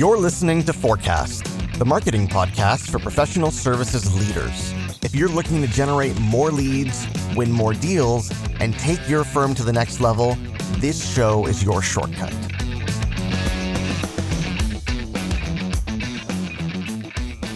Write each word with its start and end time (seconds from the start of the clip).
You're 0.00 0.16
listening 0.16 0.62
to 0.62 0.72
Forecast, 0.72 1.44
the 1.78 1.84
marketing 1.84 2.26
podcast 2.26 2.90
for 2.90 2.98
professional 2.98 3.50
services 3.50 4.10
leaders. 4.14 4.72
If 5.02 5.14
you're 5.14 5.28
looking 5.28 5.60
to 5.60 5.68
generate 5.68 6.18
more 6.18 6.50
leads, 6.50 7.06
win 7.36 7.52
more 7.52 7.74
deals, 7.74 8.32
and 8.60 8.72
take 8.78 9.06
your 9.10 9.24
firm 9.24 9.54
to 9.56 9.62
the 9.62 9.74
next 9.74 10.00
level, 10.00 10.38
this 10.78 11.14
show 11.14 11.44
is 11.44 11.62
your 11.62 11.82
shortcut. 11.82 12.32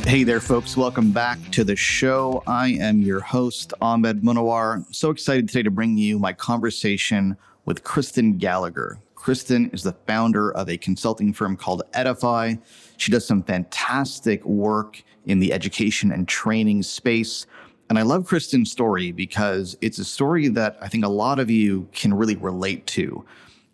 Hey 0.06 0.22
there, 0.22 0.40
folks. 0.40 0.76
Welcome 0.76 1.12
back 1.12 1.38
to 1.52 1.64
the 1.64 1.76
show. 1.76 2.42
I 2.46 2.72
am 2.72 3.00
your 3.00 3.20
host, 3.20 3.72
Ahmed 3.80 4.20
Munawar. 4.20 4.84
So 4.94 5.08
excited 5.08 5.48
today 5.48 5.62
to 5.62 5.70
bring 5.70 5.96
you 5.96 6.18
my 6.18 6.34
conversation 6.34 7.38
with 7.64 7.84
Kristen 7.84 8.36
Gallagher. 8.36 8.98
Kristen 9.24 9.70
is 9.70 9.82
the 9.82 9.96
founder 10.06 10.52
of 10.52 10.68
a 10.68 10.76
consulting 10.76 11.32
firm 11.32 11.56
called 11.56 11.82
Edify. 11.94 12.56
She 12.98 13.10
does 13.10 13.26
some 13.26 13.42
fantastic 13.42 14.44
work 14.44 15.02
in 15.24 15.38
the 15.38 15.50
education 15.50 16.12
and 16.12 16.28
training 16.28 16.82
space. 16.82 17.46
And 17.88 17.98
I 17.98 18.02
love 18.02 18.26
Kristen's 18.26 18.70
story 18.70 19.12
because 19.12 19.78
it's 19.80 19.98
a 19.98 20.04
story 20.04 20.48
that 20.48 20.76
I 20.82 20.88
think 20.88 21.06
a 21.06 21.08
lot 21.08 21.38
of 21.38 21.48
you 21.48 21.88
can 21.92 22.12
really 22.12 22.36
relate 22.36 22.86
to. 22.88 23.24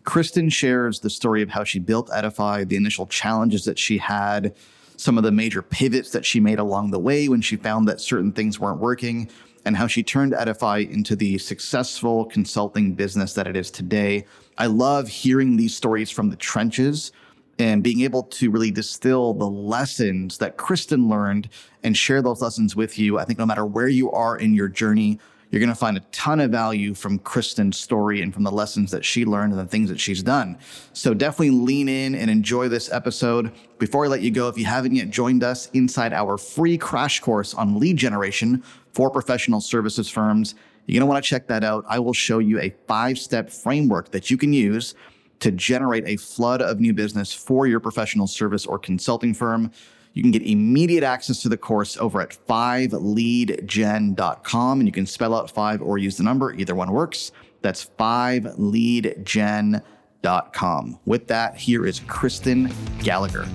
Kristen 0.05 0.51
shares 0.51 1.01
the 1.01 1.11
story 1.11 1.43
of 1.43 1.51
how 1.51 1.65
she 1.65 1.81
built 1.81 2.11
Edify, 2.13 2.63
the 2.63 2.77
initial 2.77 3.09
challenges 3.09 3.65
that 3.65 3.77
she 3.77 3.99
had, 3.99 4.55
some 4.97 5.19
of 5.19 5.25
the 5.25 5.33
major 5.33 5.63
pivots 5.63 6.13
that 6.13 6.25
she 6.25 6.39
made 6.39 6.61
along 6.61 6.93
the 6.93 7.01
way 7.01 7.29
when 7.29 7.41
she 7.41 7.57
found 7.57 7.89
that 7.89 8.01
certain 8.01 8.31
things 8.31 8.61
weren't 8.61 8.79
working, 8.79 9.29
and 9.65 9.77
how 9.77 9.89
she 9.89 10.05
turned 10.05 10.33
Edify 10.33 10.79
into 10.79 11.17
the 11.17 11.39
successful 11.39 12.25
consulting 12.27 12.95
business 12.95 13.35
that 13.35 13.49
it 13.49 13.57
is 13.57 13.69
today. 13.69 14.25
I 14.61 14.67
love 14.67 15.09
hearing 15.09 15.57
these 15.57 15.75
stories 15.75 16.11
from 16.11 16.29
the 16.29 16.37
trenches 16.37 17.13
and 17.59 17.83
being 17.83 18.03
able 18.03 18.25
to 18.25 18.51
really 18.51 18.71
distill 18.71 19.33
the 19.33 19.49
lessons 19.49 20.37
that 20.37 20.59
Kristen 20.59 21.09
learned 21.09 21.49
and 21.83 21.97
share 21.97 22.21
those 22.21 22.43
lessons 22.43 22.77
with 22.77 22.99
you. 22.99 23.19
I 23.19 23.25
think 23.25 23.39
no 23.39 23.47
matter 23.47 23.65
where 23.65 23.89
you 23.89 24.13
are 24.13 24.37
in 24.37 24.53
your 24.53 24.69
journey, 24.69 25.19
you're 25.49 25.61
going 25.61 25.71
to 25.71 25.75
find 25.75 25.97
a 25.97 26.05
ton 26.13 26.41
of 26.41 26.51
value 26.51 26.93
from 26.93 27.19
Kristen's 27.21 27.81
story 27.81 28.21
and 28.21 28.35
from 28.35 28.43
the 28.43 28.53
lessons 28.53 28.91
that 28.91 29.03
she 29.03 29.25
learned 29.25 29.55
and 29.55 29.61
the 29.63 29.67
things 29.67 29.89
that 29.89 29.99
she's 29.99 30.23
done. 30.23 30.59
So 30.93 31.15
definitely 31.15 31.53
lean 31.53 31.89
in 31.89 32.15
and 32.15 32.31
enjoy 32.31 32.69
this 32.69 32.93
episode. 32.93 33.53
Before 33.79 34.05
I 34.05 34.09
let 34.09 34.21
you 34.21 34.31
go, 34.31 34.49
if 34.49 34.59
you 34.59 34.67
haven't 34.67 34.95
yet 34.95 35.09
joined 35.09 35.43
us 35.43 35.71
inside 35.73 36.13
our 36.13 36.37
free 36.37 36.77
crash 36.77 37.21
course 37.21 37.55
on 37.55 37.81
lead 37.81 37.97
generation 37.97 38.63
for 38.93 39.11
professional 39.11 39.63
services 39.63 40.11
firms, 40.11 40.55
you're 40.91 41.01
going 41.01 41.09
to 41.09 41.13
want 41.13 41.25
to 41.25 41.29
check 41.29 41.47
that 41.47 41.63
out. 41.63 41.85
I 41.89 42.01
will 42.01 42.13
show 42.13 42.41
you 42.41 42.59
a 42.59 42.75
five 42.89 43.17
step 43.19 43.49
framework 43.49 44.11
that 44.11 44.29
you 44.29 44.37
can 44.37 44.53
use 44.53 44.97
to 45.39 45.53
generate 45.53 46.05
a 46.07 46.17
flood 46.17 46.61
of 46.61 46.81
new 46.81 46.93
business 46.93 47.33
for 47.33 47.69
your 47.69 47.79
professional 47.79 48.27
service 48.27 48.67
or 48.67 48.77
consulting 48.79 49.33
firm. 49.33 49.71
You 50.15 50.23
can 50.23 50.33
get 50.33 50.43
immediate 50.43 51.05
access 51.05 51.41
to 51.43 51.49
the 51.49 51.57
course 51.57 51.97
over 51.97 52.21
at 52.21 52.37
5leadgen.com 52.49 54.81
and 54.81 54.89
you 54.89 54.93
can 54.93 55.07
spell 55.07 55.33
out 55.35 55.49
5 55.51 55.81
or 55.81 55.97
use 55.99 56.17
the 56.17 56.25
number, 56.25 56.53
either 56.55 56.75
one 56.75 56.91
works. 56.91 57.31
That's 57.63 57.89
5leadgen.com. 57.99 60.99
With 61.07 61.29
that, 61.29 61.57
here 61.57 61.87
is 61.87 62.01
Kristen 62.01 62.75
Gallagher. 62.99 63.47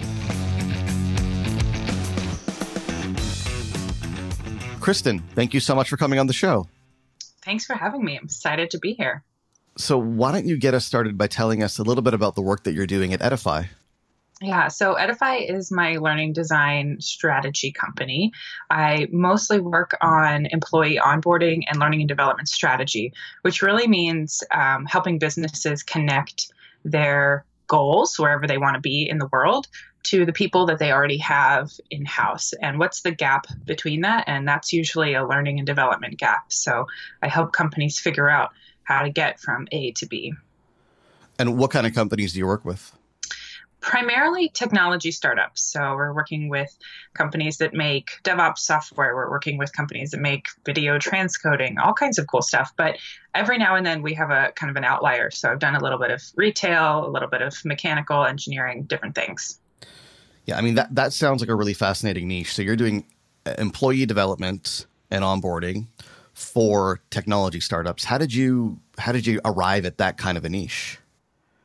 Kristen, 4.80 5.20
thank 5.34 5.54
you 5.54 5.60
so 5.60 5.76
much 5.76 5.90
for 5.90 5.98
coming 5.98 6.20
on 6.20 6.28
the 6.28 6.34
show. 6.34 6.66
Thanks 7.46 7.64
for 7.64 7.76
having 7.76 8.04
me. 8.04 8.18
I'm 8.18 8.26
excited 8.26 8.72
to 8.72 8.80
be 8.80 8.94
here. 8.94 9.24
So, 9.78 9.98
why 9.98 10.32
don't 10.32 10.48
you 10.48 10.58
get 10.58 10.74
us 10.74 10.86
started 10.86 11.18
by 11.18 11.28
telling 11.28 11.62
us 11.62 11.78
a 11.78 11.84
little 11.84 12.02
bit 12.02 12.14
about 12.14 12.36
the 12.36 12.42
work 12.42 12.64
that 12.64 12.74
you're 12.74 12.88
doing 12.88 13.14
at 13.14 13.22
Edify? 13.22 13.66
Yeah, 14.42 14.68
so 14.68 14.96
Edify 14.96 15.36
is 15.36 15.72
my 15.72 15.96
learning 15.96 16.34
design 16.34 16.98
strategy 17.00 17.72
company. 17.72 18.32
I 18.70 19.08
mostly 19.12 19.60
work 19.60 19.96
on 20.02 20.48
employee 20.48 21.00
onboarding 21.02 21.64
and 21.68 21.80
learning 21.80 22.02
and 22.02 22.10
development 22.10 22.50
strategy, 22.50 23.14
which 23.44 23.62
really 23.62 23.88
means 23.88 24.44
um, 24.52 24.86
helping 24.86 25.20
businesses 25.20 25.84
connect 25.84 26.52
their 26.84 27.46
goals 27.68 28.20
wherever 28.20 28.46
they 28.46 28.58
want 28.58 28.76
to 28.76 28.82
be 28.82 29.08
in 29.10 29.20
the 29.20 29.30
world 29.32 29.68
to 30.06 30.26
the 30.26 30.34
people 30.34 30.66
that 30.66 30.80
they 30.80 30.92
already 30.92 31.18
have 31.18 31.72
in 31.90 32.06
house 32.06 32.54
and 32.62 32.80
what's 32.80 33.02
the 33.02 33.12
gap 33.12 33.48
between 33.66 34.02
that 34.02 34.24
and 34.28 34.48
that's 34.48 34.72
usually 34.72 35.14
a 35.14 35.26
learning 35.26 35.60
and 35.60 35.68
development 35.68 36.18
gap 36.18 36.52
so 36.52 36.88
i 37.22 37.28
help 37.28 37.52
companies 37.52 38.00
figure 38.00 38.30
out 38.30 38.52
how 38.84 39.02
to 39.02 39.10
get 39.10 39.40
from 39.40 39.68
a 39.72 39.92
to 39.92 40.06
b 40.06 40.34
and 41.38 41.58
what 41.58 41.72
kind 41.72 41.86
of 41.86 41.94
companies 41.94 42.34
do 42.34 42.40
you 42.40 42.48
work 42.48 42.64
with 42.64 42.94
primarily 43.86 44.50
technology 44.50 45.12
startups. 45.12 45.62
So 45.62 45.94
we're 45.94 46.12
working 46.12 46.50
with 46.50 46.76
companies 47.14 47.58
that 47.58 47.76
make 47.76 48.20
DevOps 48.24 48.58
software. 48.58 49.16
We're 49.16 49.30
working 49.30 49.60
with 49.60 49.72
companies 49.74 50.10
that 50.10 50.20
make 50.20 50.48
video 50.66 50.98
transcoding, 50.98 51.78
all 51.78 51.94
kinds 51.94 52.18
of 52.18 52.26
cool 52.26 52.42
stuff. 52.42 52.74
But 52.76 52.98
every 53.36 53.60
now 53.60 53.76
and 53.76 53.86
then 53.86 54.02
we 54.02 54.16
have 54.16 54.32
a 54.32 54.52
kind 54.56 54.72
of 54.72 54.76
an 54.76 54.84
outlier. 54.84 55.30
So 55.30 55.52
I've 55.52 55.60
done 55.60 55.76
a 55.76 55.80
little 55.80 56.00
bit 56.00 56.10
of 56.10 56.24
retail, 56.36 57.06
a 57.06 57.12
little 57.12 57.30
bit 57.30 57.44
of 57.44 57.64
mechanical 57.64 58.26
engineering, 58.26 58.86
different 58.86 59.14
things. 59.14 59.60
Yeah, 60.46 60.58
I 60.58 60.62
mean 60.62 60.76
that 60.76 60.94
that 60.96 61.14
sounds 61.14 61.42
like 61.42 61.50
a 61.50 61.56
really 61.56 61.74
fascinating 61.74 62.28
niche. 62.28 62.54
So 62.54 62.62
you're 62.62 62.76
doing 62.76 63.06
uh, 63.46 63.56
employee 63.58 64.06
development 64.06 64.86
and 65.12 65.24
onboarding 65.24 65.88
for 66.34 67.00
technology 67.10 67.60
startups. 67.60 68.04
How 68.04 68.18
did 68.18 68.34
you 68.34 68.80
how 68.98 69.12
did 69.12 69.26
you 69.26 69.42
arrive 69.46 69.86
at 69.86 69.98
that 69.98 70.18
kind 70.18 70.38
of 70.38 70.46
a 70.46 70.50
niche? 70.50 71.00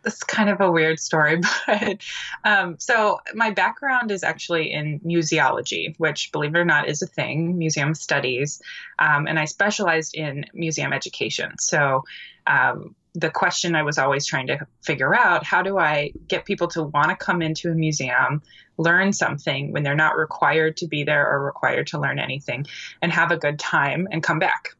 That's 0.02 0.22
kind 0.22 0.48
of 0.48 0.62
a 0.62 0.70
weird 0.70 0.98
story, 0.98 1.40
but 1.66 1.98
um, 2.44 2.76
so 2.78 3.20
my 3.34 3.50
background 3.50 4.10
is 4.10 4.22
actually 4.22 4.72
in 4.72 4.98
museology, 5.00 5.94
which, 5.98 6.32
believe 6.32 6.54
it 6.54 6.58
or 6.58 6.64
not, 6.64 6.88
is 6.88 7.02
a 7.02 7.06
thing, 7.06 7.58
museum 7.58 7.94
studies, 7.94 8.62
um, 8.98 9.26
and 9.26 9.38
I 9.38 9.44
specialized 9.44 10.14
in 10.14 10.46
museum 10.54 10.94
education. 10.94 11.58
So 11.58 12.04
um, 12.46 12.94
the 13.14 13.30
question 13.30 13.74
I 13.74 13.82
was 13.82 13.98
always 13.98 14.26
trying 14.26 14.46
to 14.48 14.66
figure 14.82 15.14
out 15.14 15.44
how 15.44 15.62
do 15.62 15.78
I 15.78 16.12
get 16.28 16.44
people 16.44 16.68
to 16.68 16.84
want 16.84 17.10
to 17.10 17.16
come 17.16 17.42
into 17.42 17.70
a 17.70 17.74
museum, 17.74 18.42
learn 18.76 19.12
something 19.12 19.72
when 19.72 19.82
they're 19.82 19.94
not 19.94 20.16
required 20.16 20.76
to 20.78 20.86
be 20.86 21.02
there 21.02 21.28
or 21.28 21.44
required 21.44 21.88
to 21.88 21.98
learn 21.98 22.18
anything, 22.18 22.66
and 23.02 23.12
have 23.12 23.30
a 23.30 23.36
good 23.36 23.58
time 23.58 24.06
and 24.10 24.22
come 24.22 24.38
back. 24.38 24.70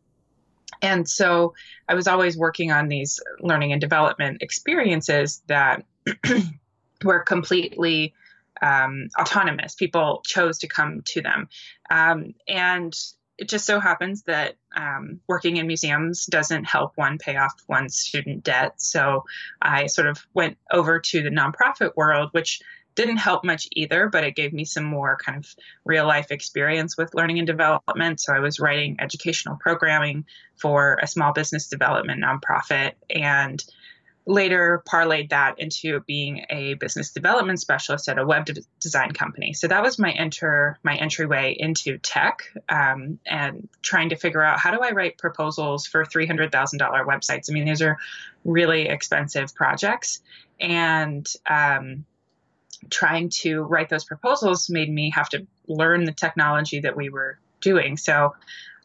And 0.82 1.08
so 1.08 1.54
I 1.88 1.94
was 1.94 2.06
always 2.06 2.36
working 2.36 2.72
on 2.72 2.88
these 2.88 3.20
learning 3.40 3.72
and 3.72 3.80
development 3.80 4.42
experiences 4.42 5.42
that 5.46 5.84
were 7.04 7.20
completely 7.20 8.14
um, 8.62 9.08
autonomous. 9.18 9.74
People 9.74 10.22
chose 10.24 10.58
to 10.58 10.68
come 10.68 11.02
to 11.06 11.20
them. 11.20 11.48
Um, 11.90 12.34
and 12.48 12.94
it 13.40 13.48
just 13.48 13.64
so 13.64 13.80
happens 13.80 14.22
that 14.24 14.56
um, 14.76 15.18
working 15.26 15.56
in 15.56 15.66
museums 15.66 16.26
doesn't 16.26 16.64
help 16.64 16.92
one 16.96 17.16
pay 17.16 17.36
off 17.36 17.54
one's 17.68 17.98
student 17.98 18.44
debt. 18.44 18.74
So 18.76 19.24
I 19.62 19.86
sort 19.86 20.08
of 20.08 20.24
went 20.34 20.58
over 20.70 21.00
to 21.00 21.22
the 21.22 21.30
nonprofit 21.30 21.96
world, 21.96 22.28
which 22.32 22.60
didn't 22.96 23.16
help 23.16 23.42
much 23.42 23.66
either, 23.72 24.10
but 24.10 24.24
it 24.24 24.36
gave 24.36 24.52
me 24.52 24.66
some 24.66 24.84
more 24.84 25.16
kind 25.16 25.38
of 25.38 25.46
real 25.86 26.06
life 26.06 26.30
experience 26.30 26.98
with 26.98 27.14
learning 27.14 27.38
and 27.38 27.46
development. 27.46 28.20
So 28.20 28.34
I 28.34 28.40
was 28.40 28.60
writing 28.60 28.96
educational 29.00 29.56
programming 29.56 30.26
for 30.56 30.98
a 31.02 31.06
small 31.06 31.32
business 31.32 31.68
development 31.68 32.22
nonprofit 32.22 32.92
and 33.08 33.64
later 34.26 34.82
parlayed 34.86 35.30
that 35.30 35.58
into 35.58 36.00
being 36.00 36.44
a 36.50 36.74
business 36.74 37.10
development 37.10 37.60
specialist 37.60 38.08
at 38.08 38.18
a 38.18 38.26
web 38.26 38.44
de- 38.44 38.62
design 38.78 39.12
company. 39.12 39.52
So 39.54 39.66
that 39.68 39.82
was 39.82 39.98
my 39.98 40.10
enter 40.12 40.78
my 40.82 40.94
entryway 40.94 41.56
into 41.58 41.98
tech 41.98 42.42
um, 42.68 43.18
and 43.26 43.68
trying 43.82 44.10
to 44.10 44.16
figure 44.16 44.42
out 44.42 44.60
how 44.60 44.70
do 44.70 44.80
I 44.82 44.90
write 44.90 45.18
proposals 45.18 45.86
for 45.86 46.04
three 46.04 46.26
hundred 46.26 46.52
thousand 46.52 46.78
dollar 46.78 47.04
websites. 47.04 47.50
I 47.50 47.54
mean, 47.54 47.64
these 47.64 47.82
are 47.82 47.98
really 48.44 48.88
expensive 48.88 49.54
projects, 49.54 50.20
and 50.60 51.26
um, 51.48 52.04
trying 52.90 53.30
to 53.30 53.62
write 53.62 53.88
those 53.88 54.04
proposals 54.04 54.70
made 54.70 54.92
me 54.92 55.10
have 55.10 55.28
to 55.30 55.46
learn 55.66 56.04
the 56.04 56.12
technology 56.12 56.80
that 56.80 56.96
we 56.96 57.08
were 57.08 57.38
doing. 57.60 57.96
So 57.96 58.34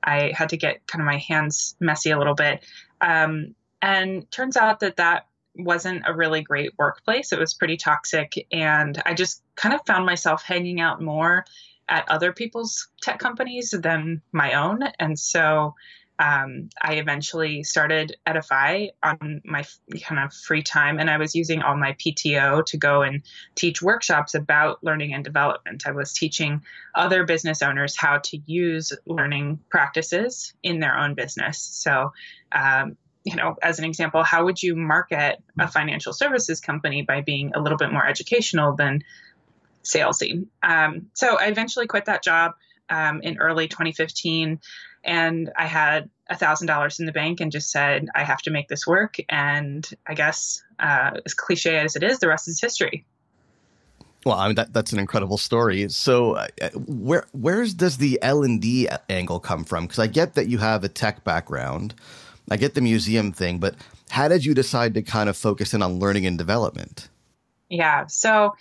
I 0.04 0.32
had 0.34 0.50
to 0.50 0.58
get 0.58 0.86
kind 0.88 1.02
of 1.02 1.06
my 1.06 1.18
hands 1.18 1.76
messy 1.80 2.12
a 2.12 2.18
little 2.18 2.36
bit. 2.36 2.64
Um, 3.02 3.56
and 3.82 4.30
turns 4.32 4.58
out 4.58 4.80
that 4.82 4.98
that 4.98 5.28
wasn't 5.58 6.04
a 6.06 6.14
really 6.14 6.42
great 6.42 6.72
workplace. 6.78 7.32
It 7.32 7.40
was 7.40 7.54
pretty 7.54 7.78
toxic. 7.78 8.48
And 8.52 9.02
I 9.06 9.14
just 9.14 9.42
kind 9.56 9.74
of 9.74 9.82
found 9.86 10.06
myself 10.06 10.44
hanging 10.44 10.82
out 10.82 11.02
more 11.02 11.46
at 11.88 12.10
other 12.10 12.34
people's 12.34 12.90
tech 13.02 13.20
companies 13.20 13.72
than 13.72 14.22
my 14.32 14.54
own. 14.54 14.82
And 15.00 15.18
so 15.18 15.76
um, 16.18 16.70
I 16.82 16.94
eventually 16.94 17.64
started 17.64 18.16
Edify 18.26 18.88
on 19.04 19.42
my 19.44 19.66
kind 20.02 20.24
of 20.24 20.34
free 20.34 20.64
time, 20.64 20.98
and 20.98 21.10
I 21.10 21.18
was 21.18 21.36
using 21.36 21.62
all 21.62 21.76
my 21.76 21.94
PTO 21.94 22.66
to 22.68 22.78
go 22.78 23.02
and 23.02 23.22
teach 23.56 23.82
workshops 23.82 24.34
about 24.34 24.84
learning 24.84 25.14
and 25.14 25.24
development. 25.24 25.84
I 25.86 25.92
was 25.92 26.14
teaching 26.14 26.62
other 26.94 27.26
business 27.26 27.62
owners 27.62 27.98
how 27.98 28.20
to 28.20 28.38
use 28.46 28.94
learning 29.06 29.60
practices 29.70 30.54
in 30.64 30.80
their 30.80 30.98
own 30.98 31.16
business. 31.16 31.60
So, 31.60 32.14
um, 32.54 32.98
you 33.26 33.36
know, 33.36 33.58
as 33.62 33.80
an 33.80 33.86
example, 33.86 34.24
how 34.24 34.46
would 34.46 34.62
you 34.64 34.76
market 34.76 35.42
a 35.60 35.68
financial 35.68 36.14
services 36.14 36.62
company 36.62 37.02
by 37.02 37.22
being 37.22 37.52
a 37.54 37.60
little 37.60 37.78
bit 37.78 37.92
more 37.92 38.06
educational 38.08 38.76
than 38.76 39.04
salesy. 39.86 40.48
Um, 40.62 41.08
so 41.14 41.38
I 41.38 41.46
eventually 41.46 41.88
quit 41.88 42.06
that 42.06 42.24
job 42.24 42.54
um, 42.90 43.22
in 43.22 43.38
early 43.38 43.68
2015, 43.68 44.60
and 45.04 45.52
I 45.58 45.66
had 45.66 46.10
a 46.28 46.36
thousand 46.36 46.68
dollars 46.68 47.00
in 47.00 47.06
the 47.06 47.12
bank 47.12 47.40
and 47.40 47.52
just 47.52 47.72
said 47.72 48.08
I 48.16 48.24
have 48.24 48.42
to 48.44 48.52
make 48.52 48.68
this 48.68 48.86
work. 48.86 49.18
And 49.30 49.88
I 50.08 50.16
guess 50.16 50.64
uh, 50.80 51.12
as 51.26 51.34
cliche 51.34 51.78
as 51.78 51.96
it 51.96 52.04
is, 52.04 52.20
the 52.20 52.28
rest 52.28 52.48
is 52.48 52.60
history. 52.60 53.06
Well, 54.26 54.36
I 54.36 54.48
mean 54.48 54.56
that 54.56 54.74
that's 54.74 54.92
an 54.92 54.98
incredible 54.98 55.38
story. 55.38 55.88
So, 55.90 56.34
uh, 56.34 56.48
where 56.88 57.28
where 57.32 57.64
does 57.68 57.98
the 57.98 58.18
L 58.24 58.42
and 58.42 58.60
D 58.60 58.90
angle 59.08 59.40
come 59.40 59.64
from? 59.64 59.84
Because 59.84 60.00
I 60.00 60.08
get 60.08 60.34
that 60.34 60.48
you 60.48 60.58
have 60.58 60.84
a 60.84 60.90
tech 60.90 61.24
background, 61.24 61.94
I 62.50 62.58
get 62.58 62.76
the 62.76 62.82
museum 62.82 63.32
thing, 63.32 63.60
but 63.60 63.76
how 64.10 64.28
did 64.28 64.46
you 64.46 64.54
decide 64.54 64.94
to 64.94 65.02
kind 65.02 65.30
of 65.30 65.38
focus 65.38 65.74
in 65.74 65.82
on 65.82 66.00
learning 66.00 66.26
and 66.26 66.38
development? 66.38 67.10
Yeah, 67.70 68.06
so 68.08 68.54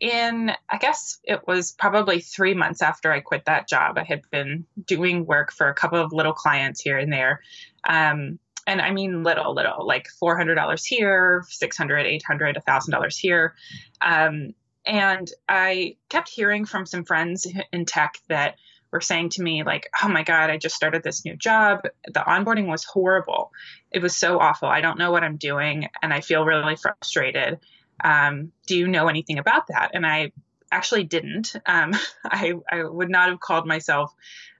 in 0.00 0.52
I 0.68 0.78
guess 0.78 1.18
it 1.24 1.46
was 1.46 1.72
probably 1.72 2.20
three 2.20 2.54
months 2.54 2.82
after 2.82 3.12
I 3.12 3.20
quit 3.20 3.44
that 3.44 3.68
job, 3.68 3.98
I 3.98 4.04
had 4.04 4.22
been 4.30 4.64
doing 4.86 5.26
work 5.26 5.52
for 5.52 5.68
a 5.68 5.74
couple 5.74 6.00
of 6.00 6.12
little 6.12 6.32
clients 6.32 6.80
here 6.80 6.98
and 6.98 7.12
there. 7.12 7.42
Um, 7.84 8.38
and 8.66 8.80
I 8.80 8.90
mean 8.90 9.22
little, 9.22 9.54
little, 9.54 9.86
like 9.86 10.06
$400 10.22 10.86
here, 10.86 11.44
$600, 11.50 12.20
$800, 12.22 12.56
$1,000 12.62 13.18
here. 13.18 13.54
Um, 14.00 14.54
and 14.86 15.30
I 15.48 15.96
kept 16.08 16.28
hearing 16.28 16.64
from 16.64 16.86
some 16.86 17.04
friends 17.04 17.46
in 17.72 17.84
tech 17.84 18.18
that 18.28 18.56
were 18.92 19.00
saying 19.00 19.30
to 19.30 19.42
me, 19.42 19.62
like, 19.62 19.88
oh 20.02 20.08
my 20.08 20.22
God, 20.22 20.50
I 20.50 20.56
just 20.56 20.74
started 20.74 21.02
this 21.02 21.24
new 21.24 21.36
job. 21.36 21.80
The 22.04 22.20
onboarding 22.20 22.66
was 22.66 22.84
horrible. 22.84 23.52
It 23.90 24.02
was 24.02 24.16
so 24.16 24.38
awful. 24.38 24.68
I 24.68 24.80
don't 24.80 24.98
know 24.98 25.10
what 25.10 25.24
I'm 25.24 25.36
doing. 25.36 25.88
And 26.02 26.12
I 26.12 26.20
feel 26.20 26.44
really 26.44 26.76
frustrated. 26.76 27.60
Um, 28.02 28.52
do 28.66 28.76
you 28.76 28.88
know 28.88 29.08
anything 29.08 29.38
about 29.38 29.68
that? 29.68 29.90
And 29.94 30.06
I 30.06 30.32
actually 30.72 31.04
didn't. 31.04 31.54
Um, 31.66 31.94
I, 32.24 32.54
I 32.70 32.84
would 32.84 33.10
not 33.10 33.28
have 33.28 33.40
called 33.40 33.66
myself 33.66 34.12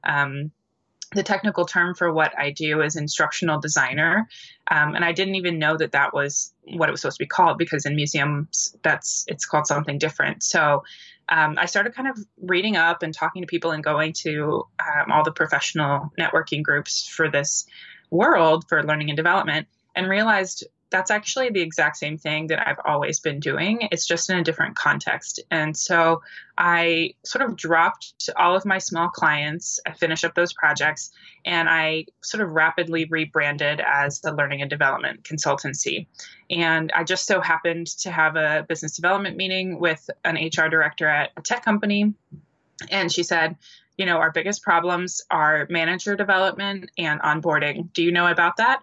um, 0.04 0.52
the 1.12 1.22
technical 1.22 1.64
term 1.64 1.94
for 1.94 2.12
what 2.12 2.38
I 2.38 2.52
do 2.52 2.82
is 2.82 2.96
instructional 2.96 3.60
designer. 3.60 4.28
Um, 4.70 4.94
and 4.94 5.04
I 5.04 5.12
didn't 5.12 5.34
even 5.34 5.58
know 5.58 5.76
that 5.76 5.92
that 5.92 6.14
was 6.14 6.52
what 6.62 6.88
it 6.88 6.92
was 6.92 7.00
supposed 7.00 7.18
to 7.18 7.24
be 7.24 7.28
called 7.28 7.58
because 7.58 7.84
in 7.84 7.96
museums 7.96 8.76
that's 8.82 9.24
it's 9.26 9.44
called 9.44 9.66
something 9.66 9.98
different. 9.98 10.44
So 10.44 10.84
um, 11.30 11.56
I 11.58 11.66
started 11.66 11.94
kind 11.94 12.08
of 12.08 12.18
reading 12.42 12.76
up 12.76 13.02
and 13.02 13.14
talking 13.14 13.42
to 13.42 13.46
people 13.46 13.70
and 13.70 13.82
going 13.82 14.12
to 14.24 14.66
um, 14.80 15.12
all 15.12 15.22
the 15.22 15.32
professional 15.32 16.12
networking 16.18 16.62
groups 16.62 17.06
for 17.06 17.30
this 17.30 17.66
world 18.10 18.68
for 18.68 18.82
learning 18.82 19.10
and 19.10 19.16
development 19.16 19.68
and 19.94 20.08
realized 20.08 20.64
that's 20.90 21.10
actually 21.10 21.50
the 21.50 21.60
exact 21.60 21.96
same 21.96 22.18
thing 22.18 22.48
that 22.48 22.66
I've 22.66 22.80
always 22.84 23.20
been 23.20 23.40
doing. 23.40 23.88
It's 23.92 24.06
just 24.06 24.28
in 24.28 24.38
a 24.38 24.44
different 24.44 24.76
context. 24.76 25.40
And 25.50 25.76
so 25.76 26.22
I 26.58 27.14
sort 27.24 27.44
of 27.44 27.56
dropped 27.56 28.28
all 28.36 28.56
of 28.56 28.64
my 28.64 28.78
small 28.78 29.08
clients. 29.08 29.80
I 29.86 29.92
finished 29.92 30.24
up 30.24 30.34
those 30.34 30.52
projects 30.52 31.12
and 31.44 31.68
I 31.68 32.06
sort 32.22 32.42
of 32.42 32.50
rapidly 32.50 33.06
rebranded 33.06 33.80
as 33.80 34.20
the 34.20 34.34
learning 34.34 34.62
and 34.62 34.70
development 34.70 35.22
consultancy. 35.22 36.06
And 36.50 36.90
I 36.92 37.04
just 37.04 37.26
so 37.26 37.40
happened 37.40 37.86
to 38.00 38.10
have 38.10 38.36
a 38.36 38.66
business 38.68 38.96
development 38.96 39.36
meeting 39.36 39.78
with 39.78 40.10
an 40.24 40.36
HR 40.36 40.68
director 40.68 41.06
at 41.06 41.30
a 41.36 41.42
tech 41.42 41.64
company. 41.64 42.14
And 42.90 43.12
she 43.12 43.22
said, 43.22 43.56
you 43.96 44.06
know, 44.06 44.16
our 44.16 44.32
biggest 44.32 44.62
problems 44.62 45.22
are 45.30 45.66
manager 45.68 46.16
development 46.16 46.90
and 46.96 47.20
onboarding. 47.20 47.92
Do 47.92 48.02
you 48.02 48.12
know 48.12 48.26
about 48.26 48.56
that? 48.56 48.82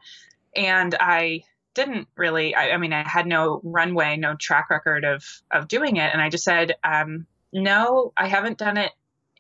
And 0.56 0.96
I 1.00 1.44
didn't 1.78 2.08
really 2.18 2.56
I, 2.56 2.72
I, 2.72 2.78
mean 2.78 2.92
i 2.92 3.08
had 3.08 3.28
no 3.28 3.62
runway 3.64 4.18
no 4.18 4.36
track 4.36 4.70
record 4.72 5.06
of 5.06 5.24
of 5.52 5.68
doing 5.68 5.98
it. 5.98 6.12
And 6.12 6.22
i 6.22 6.30
just 6.30 6.44
said 6.44 6.74
um, 6.84 7.28
no 7.54 8.12
i 8.18 8.28
haven't 8.28 8.58
done 8.58 8.78
it 8.78 8.92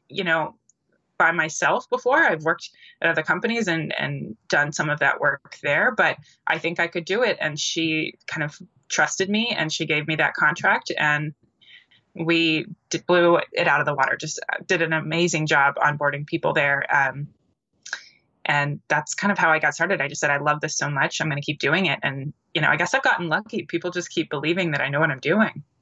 you 0.07 0.23
know 0.23 0.55
by 1.17 1.31
myself 1.31 1.89
before. 1.89 2.19
I've 2.19 2.43
worked 2.43 2.69
at 3.01 3.09
other 3.09 3.23
companies 3.23 3.67
and 3.67 3.91
and 3.99 4.37
done 4.49 4.71
some 4.71 4.87
of 4.87 4.99
that 4.99 5.19
work 5.19 5.57
there 5.63 5.91
but 5.91 6.17
i 6.45 6.59
think 6.59 6.79
i 6.79 6.87
could 6.87 7.05
do 7.05 7.23
it. 7.23 7.37
And 7.41 7.59
she 7.59 8.13
kind 8.27 8.43
of 8.43 8.57
trusted 8.87 9.29
me 9.29 9.49
and 9.49 9.73
she 9.73 9.85
gave 9.85 10.07
me 10.07 10.15
that 10.17 10.35
contract 10.35 10.91
and 10.97 11.33
we 12.13 12.65
did, 12.89 13.05
blew 13.05 13.39
it 13.51 13.67
out 13.67 13.79
of 13.79 13.85
the 13.85 13.93
water. 13.93 14.15
Just 14.15 14.39
did 14.65 14.81
an 14.81 14.93
amazing 14.93 15.45
job 15.45 15.75
onboarding 15.75 16.25
people 16.25 16.53
there. 16.53 16.83
Um, 16.95 17.27
and 18.47 18.79
that's 18.88 19.13
kind 19.13 19.31
of 19.31 19.38
how 19.38 19.49
I 19.49 19.59
got 19.59 19.75
started. 19.75 20.01
I 20.01 20.07
just 20.07 20.21
said, 20.21 20.31
I 20.31 20.38
love 20.38 20.61
this 20.61 20.77
so 20.77 20.89
much. 20.89 21.21
I'm 21.21 21.27
going 21.27 21.41
to 21.41 21.45
keep 21.45 21.59
doing 21.59 21.85
it. 21.85 21.99
And, 22.01 22.33
you 22.53 22.61
know, 22.61 22.69
I 22.69 22.77
guess 22.77 22.94
I've 22.94 23.03
gotten 23.03 23.27
lucky. 23.27 23.63
People 23.63 23.91
just 23.91 24.09
keep 24.09 24.29
believing 24.29 24.71
that 24.71 24.81
I 24.81 24.89
know 24.89 24.99
what 24.99 25.11
I'm 25.11 25.19
doing. 25.19 25.63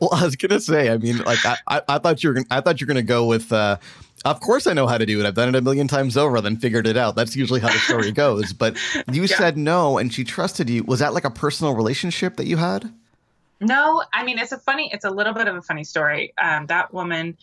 Well, 0.00 0.10
I 0.12 0.24
was 0.24 0.36
gonna 0.36 0.60
say, 0.60 0.88
I 0.88 0.98
mean, 0.98 1.18
like 1.18 1.44
I, 1.44 1.56
I, 1.66 1.82
I 1.88 1.98
thought 1.98 2.22
you 2.22 2.32
were, 2.32 2.44
I 2.48 2.60
thought 2.60 2.80
you 2.80 2.86
were 2.86 2.88
gonna 2.88 3.02
go 3.02 3.26
with, 3.26 3.52
uh, 3.52 3.76
of 4.24 4.38
course 4.38 4.68
I 4.68 4.72
know 4.72 4.86
how 4.86 4.98
to 4.98 5.04
do 5.04 5.18
it. 5.18 5.26
I've 5.26 5.34
done 5.34 5.48
it 5.48 5.56
a 5.56 5.60
million 5.60 5.88
times 5.88 6.16
over, 6.16 6.40
then 6.40 6.56
figured 6.56 6.86
it 6.86 6.96
out. 6.96 7.16
That's 7.16 7.34
usually 7.34 7.58
how 7.58 7.68
the 7.68 7.78
story 7.78 8.12
goes. 8.24 8.52
But 8.52 8.76
you 9.10 9.22
yeah. 9.22 9.36
said 9.36 9.56
no, 9.56 9.98
and 9.98 10.14
she 10.14 10.22
trusted 10.22 10.70
you. 10.70 10.84
Was 10.84 11.00
that 11.00 11.12
like 11.12 11.24
a 11.24 11.30
personal 11.30 11.74
relationship 11.74 12.36
that 12.36 12.46
you 12.46 12.56
had? 12.56 12.92
No, 13.60 14.04
I 14.12 14.24
mean 14.24 14.38
it's 14.38 14.52
a 14.52 14.58
funny, 14.58 14.90
it's 14.92 15.04
a 15.04 15.10
little 15.10 15.32
bit 15.32 15.48
of 15.48 15.56
a 15.56 15.62
funny 15.62 15.82
story. 15.82 16.32
Um, 16.40 16.66
that 16.66 16.94
woman 16.94 17.36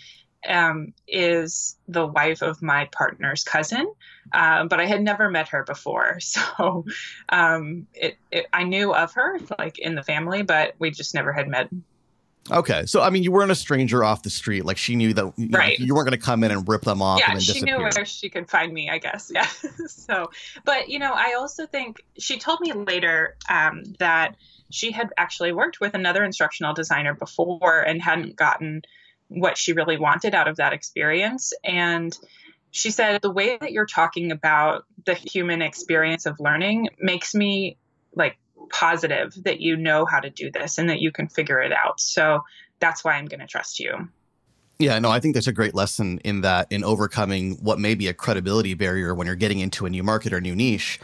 um, 0.47 0.93
is 1.07 1.77
the 1.87 2.05
wife 2.05 2.41
of 2.41 2.61
my 2.61 2.89
partner's 2.91 3.43
cousin, 3.43 3.91
um, 4.33 4.67
but 4.67 4.79
I 4.79 4.85
had 4.85 5.01
never 5.01 5.29
met 5.29 5.49
her 5.49 5.63
before. 5.63 6.19
So 6.31 6.85
um, 7.29 7.87
it, 7.93 8.17
it, 8.31 8.47
I 8.53 8.63
knew 8.63 8.93
of 8.93 9.13
her, 9.13 9.37
like 9.59 9.79
in 9.79 9.95
the 9.95 10.03
family, 10.03 10.43
but 10.43 10.75
we 10.79 10.91
just 10.91 11.13
never 11.13 11.33
had 11.33 11.47
met. 11.47 11.69
Okay, 12.49 12.85
so 12.85 13.01
I 13.01 13.09
mean, 13.09 13.23
you 13.23 13.31
weren't 13.31 13.51
a 13.51 13.55
stranger 13.55 14.03
off 14.03 14.23
the 14.23 14.29
street. 14.29 14.65
Like 14.65 14.77
she 14.77 14.95
knew 14.95 15.13
that 15.13 15.33
you, 15.37 15.49
right. 15.51 15.79
know, 15.79 15.85
you 15.85 15.93
weren't 15.93 16.07
going 16.07 16.19
to 16.19 16.25
come 16.25 16.43
in 16.43 16.51
and 16.51 16.67
rip 16.67 16.81
them 16.83 17.01
off. 17.01 17.19
Yeah, 17.19 17.37
she 17.37 17.53
disappear. 17.53 17.77
knew 17.77 17.83
where 17.83 18.05
she 18.05 18.29
could 18.29 18.49
find 18.49 18.73
me. 18.73 18.89
I 18.89 18.97
guess. 18.97 19.31
Yeah. 19.41 19.47
so, 19.87 20.31
but 20.65 20.89
you 20.89 20.99
know, 20.99 21.13
I 21.13 21.35
also 21.37 21.65
think 21.67 22.03
she 22.17 22.39
told 22.39 22.61
me 22.61 22.73
later 22.73 23.35
um, 23.49 23.83
that 23.99 24.35
she 24.71 24.91
had 24.91 25.09
actually 25.17 25.51
worked 25.51 25.79
with 25.79 25.93
another 25.93 26.23
instructional 26.23 26.73
designer 26.73 27.13
before 27.13 27.81
and 27.81 28.01
hadn't 28.01 28.35
gotten 28.35 28.81
what 29.31 29.57
she 29.57 29.73
really 29.73 29.97
wanted 29.97 30.35
out 30.35 30.47
of 30.47 30.57
that 30.57 30.73
experience. 30.73 31.53
And 31.63 32.17
she 32.71 32.91
said, 32.91 33.21
The 33.21 33.31
way 33.31 33.57
that 33.57 33.71
you're 33.71 33.85
talking 33.85 34.31
about 34.31 34.83
the 35.05 35.13
human 35.13 35.61
experience 35.61 36.25
of 36.25 36.39
learning 36.39 36.89
makes 36.99 37.33
me 37.33 37.77
like 38.13 38.37
positive 38.71 39.33
that 39.43 39.59
you 39.59 39.75
know 39.75 40.05
how 40.05 40.19
to 40.19 40.29
do 40.29 40.51
this 40.51 40.77
and 40.77 40.89
that 40.89 40.99
you 40.99 41.11
can 41.11 41.27
figure 41.27 41.61
it 41.61 41.71
out. 41.71 41.99
So 41.99 42.43
that's 42.79 43.03
why 43.03 43.13
I'm 43.13 43.25
going 43.25 43.39
to 43.39 43.47
trust 43.47 43.79
you. 43.79 44.09
Yeah, 44.79 44.97
no, 44.99 45.11
I 45.11 45.19
think 45.19 45.35
there's 45.35 45.47
a 45.47 45.53
great 45.53 45.75
lesson 45.75 46.19
in 46.23 46.41
that 46.41 46.67
in 46.71 46.83
overcoming 46.83 47.57
what 47.61 47.79
may 47.79 47.93
be 47.93 48.07
a 48.07 48.13
credibility 48.13 48.73
barrier 48.73 49.13
when 49.13 49.27
you're 49.27 49.35
getting 49.35 49.59
into 49.59 49.85
a 49.85 49.89
new 49.89 50.01
market 50.01 50.33
or 50.33 50.41
new 50.41 50.55
niche. 50.55 50.99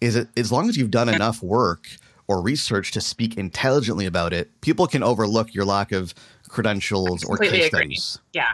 Is 0.00 0.16
it 0.16 0.28
as 0.36 0.50
long 0.50 0.68
as 0.68 0.76
you've 0.76 0.90
done 0.90 1.08
enough 1.08 1.42
work 1.42 1.88
or 2.28 2.42
research 2.42 2.92
to 2.92 3.00
speak 3.00 3.36
intelligently 3.36 4.06
about 4.06 4.32
it, 4.32 4.60
people 4.60 4.86
can 4.86 5.02
overlook 5.02 5.54
your 5.54 5.64
lack 5.64 5.92
of 5.92 6.14
credentials 6.48 7.24
or 7.24 7.38
case 7.38 7.52
agree. 7.52 7.68
studies. 7.68 8.18
Yeah. 8.32 8.52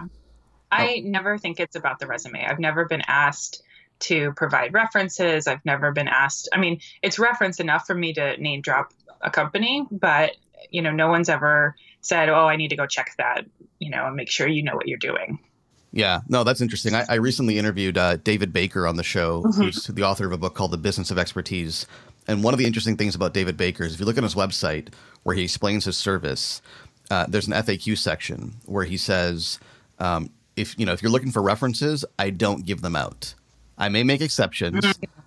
I 0.71 1.03
oh. 1.05 1.09
never 1.09 1.39
think 1.39 1.61
it's 1.61 1.77
about 1.77 1.99
the 1.99 2.07
resume. 2.07 2.45
I've 2.45 2.59
never 2.59 2.85
been 2.85 3.03
asked 3.07 3.63
to 4.01 4.33
provide 4.33 4.75
references. 4.75 5.47
I've 5.47 5.65
never 5.65 5.93
been 5.93 6.09
asked. 6.09 6.49
I 6.53 6.59
mean, 6.59 6.81
it's 7.03 7.19
reference 7.19 7.61
enough 7.61 7.87
for 7.87 7.95
me 7.95 8.13
to 8.15 8.37
name 8.39 8.61
drop 8.61 8.93
a 9.21 9.31
company, 9.31 9.87
but 9.91 10.33
you 10.71 10.83
know, 10.83 10.91
no 10.91 11.09
one's 11.09 11.29
ever 11.29 11.75
said, 12.01 12.29
"Oh, 12.29 12.47
I 12.47 12.57
need 12.57 12.69
to 12.69 12.77
go 12.77 12.87
check 12.87 13.13
that," 13.19 13.47
you 13.79 13.91
know, 13.91 14.07
and 14.07 14.17
make 14.17 14.31
sure 14.31 14.49
you 14.49 14.63
know 14.63 14.75
what 14.75 14.89
you're 14.89 14.99
doing. 14.99 15.39
Yeah, 15.93 16.21
no, 16.29 16.43
that's 16.43 16.61
interesting. 16.61 16.95
I, 16.95 17.05
I 17.09 17.15
recently 17.15 17.57
interviewed 17.57 17.97
uh, 17.97 18.17
David 18.17 18.53
Baker 18.53 18.87
on 18.87 18.97
the 18.97 19.05
show, 19.05 19.43
mm-hmm. 19.43 19.63
who's 19.63 19.87
the 19.87 20.03
author 20.03 20.27
of 20.27 20.33
a 20.33 20.39
book 20.39 20.57
called 20.57 20.73
The 20.73 20.77
Business 20.77 21.13
of 21.13 21.19
Expertise. 21.19 21.87
And 22.27 22.43
one 22.43 22.53
of 22.53 22.59
the 22.59 22.67
interesting 22.67 22.97
things 22.97 23.15
about 23.15 23.33
David 23.33 23.57
Baker 23.57 23.85
is 23.85 23.95
if 23.95 24.01
you 24.01 24.07
look 24.07 24.17
on 24.17 24.25
his 24.25 24.35
website 24.35 24.93
where 25.23 25.37
he 25.37 25.45
explains 25.45 25.85
his 25.85 25.97
service, 25.97 26.63
uh, 27.11 27.27
there's 27.29 27.47
an 27.47 27.53
FAQ 27.53 27.99
section 27.99 28.55
where 28.67 28.85
he 28.85 28.97
says, 28.97 29.59
um, 29.99 30.31
if 30.57 30.79
you 30.79 30.87
know 30.87 30.93
if 30.93 31.03
you're 31.03 31.13
looking 31.13 31.33
for 31.33 31.43
references, 31.43 32.05
I 32.19 32.31
don't 32.31 32.65
give 32.65 32.83
them 32.83 32.97
out. 32.97 33.35
I 33.77 33.89
may 33.89 34.05
make 34.05 34.21
exceptions, 34.21 34.85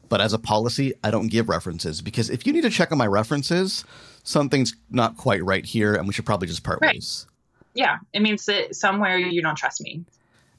but 0.09 0.21
as 0.21 0.33
a 0.33 0.39
policy, 0.39 0.93
I 1.03 1.11
don't 1.11 1.27
give 1.27 1.49
references 1.49 2.01
because 2.01 2.29
if 2.29 2.47
you 2.47 2.53
need 2.53 2.61
to 2.61 2.69
check 2.69 2.91
on 2.91 2.97
my 2.97 3.07
references, 3.07 3.83
something's 4.23 4.75
not 4.89 5.17
quite 5.17 5.43
right 5.43 5.65
here, 5.65 5.95
and 5.95 6.07
we 6.07 6.13
should 6.13 6.25
probably 6.25 6.47
just 6.47 6.63
part 6.63 6.79
right. 6.81 6.95
ways. 6.95 7.27
Yeah, 7.73 7.97
it 8.13 8.21
means 8.21 8.45
that 8.45 8.75
somewhere 8.75 9.17
you 9.17 9.41
don't 9.41 9.57
trust 9.57 9.81
me. 9.81 10.03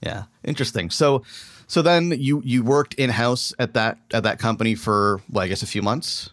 Yeah, 0.02 0.24
interesting. 0.44 0.90
So, 0.90 1.24
so 1.66 1.82
then 1.82 2.12
you 2.12 2.42
you 2.44 2.62
worked 2.62 2.94
in 2.94 3.10
house 3.10 3.52
at 3.58 3.74
that 3.74 3.98
at 4.12 4.22
that 4.22 4.38
company 4.38 4.74
for 4.74 5.20
well, 5.30 5.44
I 5.44 5.48
guess 5.48 5.62
a 5.62 5.66
few 5.66 5.82
months. 5.82 6.30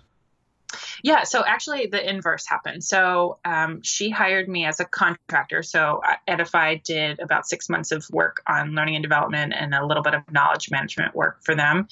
Yeah, 1.06 1.22
so 1.22 1.44
actually 1.46 1.86
the 1.86 2.04
inverse 2.04 2.48
happened. 2.48 2.84
So 2.84 3.38
um, 3.46 3.84
she 3.84 4.10
hired 4.10 4.50
me 4.50 4.66
as 4.66 4.80
a 4.80 4.86
contractor. 4.86 5.62
So 5.62 6.02
uh, 6.04 6.16
Edify 6.28 6.78
did 6.78 7.20
about 7.20 7.46
six 7.46 7.70
months 7.70 7.92
of 7.92 8.10
work 8.10 8.42
on 8.48 8.72
learning 8.72 8.96
and 8.96 9.04
development 9.04 9.54
and 9.56 9.76
a 9.76 9.86
little 9.86 10.02
bit 10.02 10.16
of 10.16 10.24
knowledge 10.32 10.72
management 10.72 11.14
work 11.14 11.44
for 11.44 11.54
them. 11.54 11.90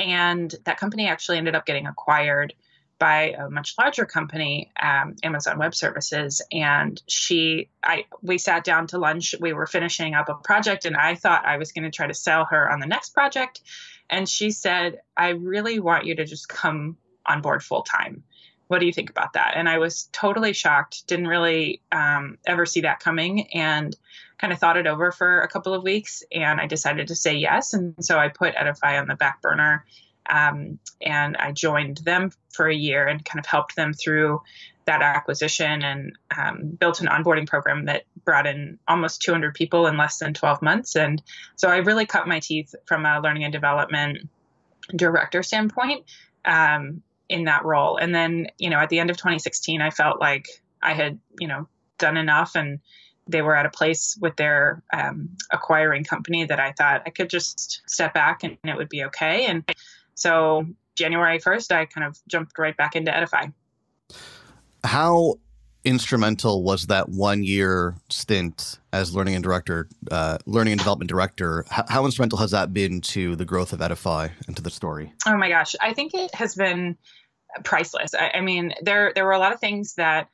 And 0.00 0.52
that 0.64 0.78
company 0.78 1.06
actually 1.06 1.38
ended 1.38 1.54
up 1.54 1.64
getting 1.64 1.86
acquired 1.86 2.54
by 2.98 3.36
a 3.38 3.48
much 3.48 3.74
larger 3.78 4.04
company, 4.04 4.72
um, 4.82 5.14
Amazon 5.22 5.60
Web 5.60 5.72
Services, 5.72 6.42
and 6.50 7.00
she, 7.06 7.68
I, 7.84 8.06
we 8.20 8.36
sat 8.36 8.64
down 8.64 8.88
to 8.88 8.98
lunch. 8.98 9.36
We 9.38 9.52
were 9.52 9.66
finishing 9.66 10.14
up 10.14 10.28
a 10.28 10.34
project, 10.34 10.86
and 10.86 10.96
I 10.96 11.14
thought 11.14 11.46
I 11.46 11.58
was 11.58 11.70
going 11.70 11.84
to 11.84 11.90
try 11.92 12.08
to 12.08 12.14
sell 12.14 12.46
her 12.46 12.68
on 12.68 12.80
the 12.80 12.86
next 12.86 13.10
project, 13.10 13.60
and 14.10 14.28
she 14.28 14.50
said, 14.50 15.02
"I 15.16 15.28
really 15.28 15.78
want 15.78 16.04
you 16.04 16.16
to 16.16 16.24
just 16.24 16.48
come 16.48 16.96
on 17.26 17.42
board 17.42 17.62
full 17.62 17.82
time." 17.82 18.24
What 18.68 18.80
do 18.80 18.86
you 18.86 18.92
think 18.92 19.10
about 19.10 19.34
that? 19.34 19.54
And 19.56 19.68
I 19.68 19.78
was 19.78 20.08
totally 20.12 20.52
shocked. 20.52 21.06
Didn't 21.06 21.28
really 21.28 21.80
um, 21.92 22.38
ever 22.46 22.66
see 22.66 22.80
that 22.82 23.00
coming, 23.00 23.48
and 23.54 23.96
kind 24.38 24.52
of 24.52 24.58
thought 24.58 24.76
it 24.76 24.86
over 24.86 25.12
for 25.12 25.40
a 25.40 25.48
couple 25.48 25.72
of 25.72 25.82
weeks. 25.82 26.22
And 26.32 26.60
I 26.60 26.66
decided 26.66 27.08
to 27.08 27.14
say 27.14 27.36
yes. 27.36 27.72
And 27.72 27.94
so 28.00 28.18
I 28.18 28.28
put 28.28 28.54
Edify 28.56 28.98
on 28.98 29.06
the 29.06 29.14
back 29.14 29.40
burner 29.40 29.84
um, 30.28 30.78
and 31.00 31.36
I 31.36 31.52
joined 31.52 31.98
them 31.98 32.32
for 32.52 32.68
a 32.68 32.74
year 32.74 33.06
and 33.06 33.24
kind 33.24 33.38
of 33.38 33.46
helped 33.46 33.76
them 33.76 33.92
through 33.92 34.42
that 34.86 35.02
acquisition 35.02 35.82
and 35.82 36.12
um, 36.36 36.68
built 36.78 37.00
an 37.00 37.08
onboarding 37.08 37.46
program 37.46 37.86
that 37.86 38.04
brought 38.24 38.46
in 38.46 38.78
almost 38.86 39.22
200 39.22 39.54
people 39.54 39.86
in 39.86 39.96
less 39.96 40.18
than 40.18 40.32
12 40.32 40.62
months. 40.62 40.94
And 40.94 41.22
so 41.56 41.68
I 41.68 41.78
really 41.78 42.06
cut 42.06 42.28
my 42.28 42.40
teeth 42.40 42.74
from 42.86 43.04
a 43.04 43.20
learning 43.20 43.44
and 43.44 43.52
development 43.52 44.28
director 44.94 45.42
standpoint 45.42 46.04
um, 46.44 47.02
in 47.28 47.44
that 47.44 47.64
role. 47.64 47.96
And 47.96 48.14
then, 48.14 48.48
you 48.58 48.70
know, 48.70 48.78
at 48.78 48.88
the 48.88 48.98
end 48.98 49.10
of 49.10 49.16
2016, 49.16 49.80
I 49.80 49.90
felt 49.90 50.20
like 50.20 50.46
I 50.82 50.92
had, 50.92 51.18
you 51.40 51.48
know, 51.48 51.68
done 51.98 52.16
enough 52.16 52.54
and 52.54 52.80
they 53.28 53.42
were 53.42 53.56
at 53.56 53.66
a 53.66 53.70
place 53.70 54.16
with 54.20 54.36
their 54.36 54.82
um, 54.92 55.30
acquiring 55.50 56.04
company 56.04 56.44
that 56.44 56.60
I 56.60 56.72
thought 56.72 57.02
I 57.06 57.10
could 57.10 57.28
just 57.28 57.82
step 57.88 58.14
back 58.14 58.44
and 58.44 58.56
it 58.62 58.76
would 58.76 58.88
be 58.88 59.04
okay. 59.04 59.46
And 59.46 59.64
so 60.14 60.66
January 60.94 61.38
1st, 61.38 61.72
I 61.72 61.86
kind 61.86 62.06
of 62.06 62.18
jumped 62.28 62.58
right 62.58 62.76
back 62.76 62.94
into 62.94 63.14
Edify. 63.14 63.46
How 64.84 65.38
instrumental 65.86 66.64
was 66.64 66.88
that 66.88 67.08
one 67.08 67.44
year 67.44 67.94
stint 68.10 68.78
as 68.92 69.14
learning 69.14 69.36
and 69.36 69.44
director, 69.44 69.88
uh, 70.10 70.36
learning 70.44 70.72
and 70.72 70.78
development 70.80 71.08
director? 71.08 71.64
How, 71.70 71.84
how 71.88 72.04
instrumental 72.04 72.38
has 72.38 72.50
that 72.50 72.74
been 72.74 73.00
to 73.02 73.36
the 73.36 73.44
growth 73.44 73.72
of 73.72 73.80
Edify 73.80 74.28
and 74.46 74.56
to 74.56 74.62
the 74.62 74.70
story? 74.70 75.12
Oh 75.26 75.36
my 75.36 75.48
gosh, 75.48 75.76
I 75.80 75.94
think 75.94 76.12
it 76.12 76.34
has 76.34 76.56
been 76.56 76.98
priceless. 77.64 78.14
I, 78.14 78.32
I 78.34 78.40
mean, 78.40 78.74
there 78.82 79.12
there 79.14 79.24
were 79.24 79.32
a 79.32 79.38
lot 79.38 79.52
of 79.52 79.60
things 79.60 79.94
that 79.94 80.28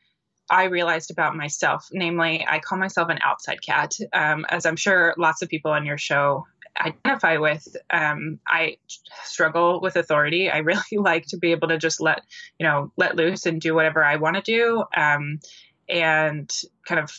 I 0.50 0.64
realized 0.64 1.10
about 1.10 1.36
myself. 1.36 1.86
Namely, 1.92 2.44
I 2.48 2.58
call 2.58 2.78
myself 2.78 3.10
an 3.10 3.18
outside 3.22 3.62
cat, 3.62 3.94
um, 4.12 4.46
as 4.48 4.64
I'm 4.64 4.76
sure 4.76 5.14
lots 5.18 5.42
of 5.42 5.50
people 5.50 5.70
on 5.70 5.84
your 5.84 5.98
show 5.98 6.46
identify 6.78 7.38
with. 7.38 7.66
Um, 7.90 8.38
I 8.46 8.78
struggle 9.24 9.80
with 9.80 9.96
authority. 9.96 10.50
I 10.50 10.58
really 10.58 10.82
like 10.98 11.26
to 11.28 11.38
be 11.38 11.52
able 11.52 11.68
to 11.68 11.78
just 11.78 12.00
let 12.00 12.22
you 12.58 12.66
know 12.66 12.92
let 12.96 13.16
loose 13.16 13.46
and 13.46 13.60
do 13.60 13.74
whatever 13.74 14.02
I 14.04 14.16
want 14.16 14.36
to 14.36 14.42
do, 14.42 14.84
um, 14.96 15.40
and 15.88 16.50
kind 16.86 17.00
of 17.00 17.12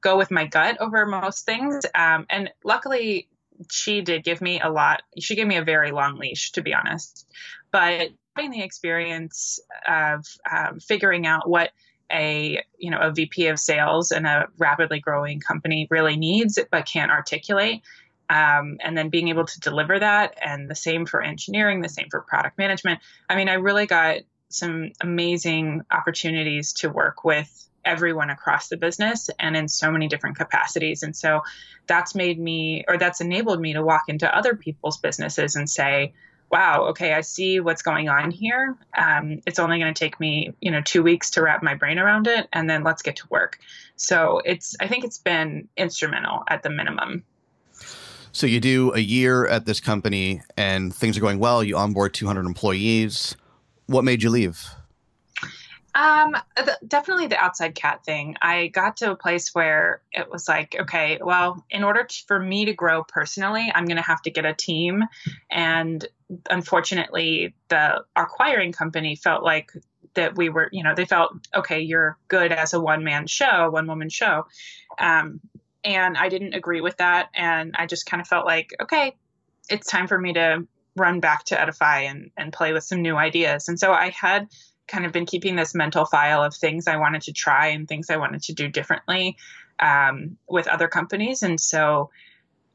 go 0.00 0.16
with 0.16 0.30
my 0.30 0.46
gut 0.46 0.80
over 0.80 1.04
most 1.06 1.44
things. 1.44 1.84
Um, 1.94 2.26
and 2.30 2.50
luckily, 2.64 3.28
she 3.70 4.00
did 4.02 4.24
give 4.24 4.40
me 4.40 4.60
a 4.60 4.70
lot. 4.70 5.02
She 5.18 5.34
gave 5.34 5.46
me 5.46 5.56
a 5.56 5.64
very 5.64 5.90
long 5.90 6.18
leash, 6.18 6.52
to 6.52 6.62
be 6.62 6.74
honest. 6.74 7.26
But 7.70 8.10
having 8.36 8.50
the 8.50 8.62
experience 8.62 9.60
of 9.86 10.24
um, 10.50 10.80
figuring 10.80 11.26
out 11.26 11.48
what 11.48 11.70
a 12.12 12.62
you 12.78 12.90
know 12.90 12.98
a 12.98 13.12
VP 13.12 13.46
of 13.48 13.58
sales 13.58 14.12
in 14.12 14.26
a 14.26 14.46
rapidly 14.58 15.00
growing 15.00 15.40
company 15.40 15.86
really 15.90 16.16
needs 16.16 16.58
but 16.70 16.86
can't 16.86 17.10
articulate 17.10 17.82
um, 18.30 18.78
and 18.80 18.96
then 18.96 19.08
being 19.08 19.28
able 19.28 19.44
to 19.44 19.60
deliver 19.60 19.98
that 19.98 20.38
and 20.42 20.70
the 20.70 20.74
same 20.74 21.06
for 21.06 21.22
engineering 21.22 21.80
the 21.80 21.88
same 21.88 22.08
for 22.10 22.20
product 22.20 22.58
management. 22.58 23.00
I 23.28 23.36
mean 23.36 23.48
i 23.48 23.54
really 23.54 23.86
got 23.86 24.18
some 24.48 24.92
amazing 25.00 25.82
opportunities 25.90 26.74
to 26.74 26.90
work 26.90 27.24
with 27.24 27.68
everyone 27.84 28.30
across 28.30 28.68
the 28.68 28.76
business 28.76 29.30
and 29.38 29.56
in 29.56 29.68
so 29.68 29.90
many 29.90 30.08
different 30.08 30.36
capacities. 30.36 31.02
And 31.02 31.16
so 31.16 31.42
that's 31.86 32.14
made 32.14 32.38
me 32.38 32.84
or 32.86 32.96
that's 32.96 33.20
enabled 33.20 33.60
me 33.60 33.72
to 33.72 33.82
walk 33.82 34.02
into 34.08 34.34
other 34.34 34.54
people's 34.54 34.98
businesses 34.98 35.56
and 35.56 35.68
say 35.68 36.12
wow 36.50 36.84
okay 36.88 37.14
i 37.14 37.22
see 37.22 37.60
what's 37.60 37.82
going 37.82 38.08
on 38.08 38.30
here. 38.30 38.76
Um, 38.96 39.40
it's 39.46 39.58
only 39.58 39.78
going 39.78 39.92
to 39.92 39.98
take 39.98 40.20
me 40.20 40.52
you 40.60 40.70
know 40.70 40.80
two 40.82 41.02
weeks 41.02 41.30
to 41.30 41.42
wrap 41.42 41.62
my 41.62 41.74
brain 41.74 41.98
around 41.98 42.26
it 42.26 42.46
and 42.52 42.68
then 42.68 42.84
let's 42.84 43.02
get 43.02 43.16
to 43.16 43.26
work. 43.30 43.58
So 43.96 44.40
it's 44.44 44.76
i 44.80 44.86
think 44.86 45.04
it's 45.04 45.18
been 45.18 45.68
instrumental 45.76 46.44
at 46.46 46.62
the 46.62 46.70
minimum 46.70 47.24
so 48.32 48.46
you 48.46 48.60
do 48.60 48.92
a 48.94 48.98
year 48.98 49.46
at 49.46 49.66
this 49.66 49.80
company 49.80 50.42
and 50.56 50.94
things 50.94 51.16
are 51.16 51.20
going 51.20 51.38
well. 51.38 51.62
You 51.62 51.76
onboard 51.76 52.14
200 52.14 52.46
employees. 52.46 53.36
What 53.86 54.04
made 54.04 54.22
you 54.22 54.30
leave? 54.30 54.66
Um, 55.94 56.34
the, 56.56 56.78
definitely 56.86 57.26
the 57.26 57.36
outside 57.36 57.74
cat 57.74 58.02
thing. 58.04 58.36
I 58.40 58.68
got 58.68 58.96
to 58.98 59.10
a 59.10 59.16
place 59.16 59.54
where 59.54 60.00
it 60.12 60.30
was 60.30 60.48
like, 60.48 60.74
okay, 60.80 61.18
well, 61.22 61.64
in 61.70 61.84
order 61.84 62.04
to, 62.04 62.24
for 62.26 62.40
me 62.40 62.64
to 62.64 62.72
grow 62.72 63.04
personally, 63.04 63.70
I'm 63.74 63.84
going 63.84 63.96
to 63.96 64.02
have 64.02 64.22
to 64.22 64.30
get 64.30 64.46
a 64.46 64.54
team. 64.54 65.04
And 65.50 66.06
unfortunately, 66.48 67.54
the 67.68 68.02
acquiring 68.16 68.72
company 68.72 69.16
felt 69.16 69.44
like 69.44 69.70
that 70.14 70.36
we 70.36 70.48
were, 70.48 70.70
you 70.72 70.82
know, 70.82 70.94
they 70.94 71.04
felt, 71.04 71.32
okay, 71.54 71.80
you're 71.80 72.16
good 72.28 72.52
as 72.52 72.72
a 72.72 72.80
one 72.80 73.04
man 73.04 73.26
show, 73.26 73.68
one 73.70 73.86
woman 73.86 74.08
show. 74.08 74.46
Um, 74.98 75.40
and 75.84 76.16
I 76.16 76.28
didn't 76.28 76.54
agree 76.54 76.80
with 76.80 76.96
that. 76.98 77.28
And 77.34 77.74
I 77.76 77.86
just 77.86 78.06
kind 78.06 78.20
of 78.20 78.28
felt 78.28 78.46
like, 78.46 78.70
okay, 78.80 79.16
it's 79.68 79.86
time 79.86 80.06
for 80.06 80.18
me 80.18 80.32
to 80.34 80.66
run 80.96 81.20
back 81.20 81.44
to 81.44 81.60
Edify 81.60 82.00
and, 82.00 82.30
and 82.36 82.52
play 82.52 82.72
with 82.72 82.84
some 82.84 83.02
new 83.02 83.16
ideas. 83.16 83.68
And 83.68 83.78
so 83.78 83.92
I 83.92 84.10
had 84.10 84.48
kind 84.88 85.06
of 85.06 85.12
been 85.12 85.26
keeping 85.26 85.56
this 85.56 85.74
mental 85.74 86.04
file 86.04 86.42
of 86.42 86.54
things 86.54 86.86
I 86.86 86.96
wanted 86.96 87.22
to 87.22 87.32
try 87.32 87.68
and 87.68 87.88
things 87.88 88.10
I 88.10 88.16
wanted 88.16 88.42
to 88.44 88.52
do 88.52 88.68
differently 88.68 89.36
um, 89.80 90.36
with 90.48 90.68
other 90.68 90.88
companies. 90.88 91.42
And 91.42 91.60
so 91.60 92.10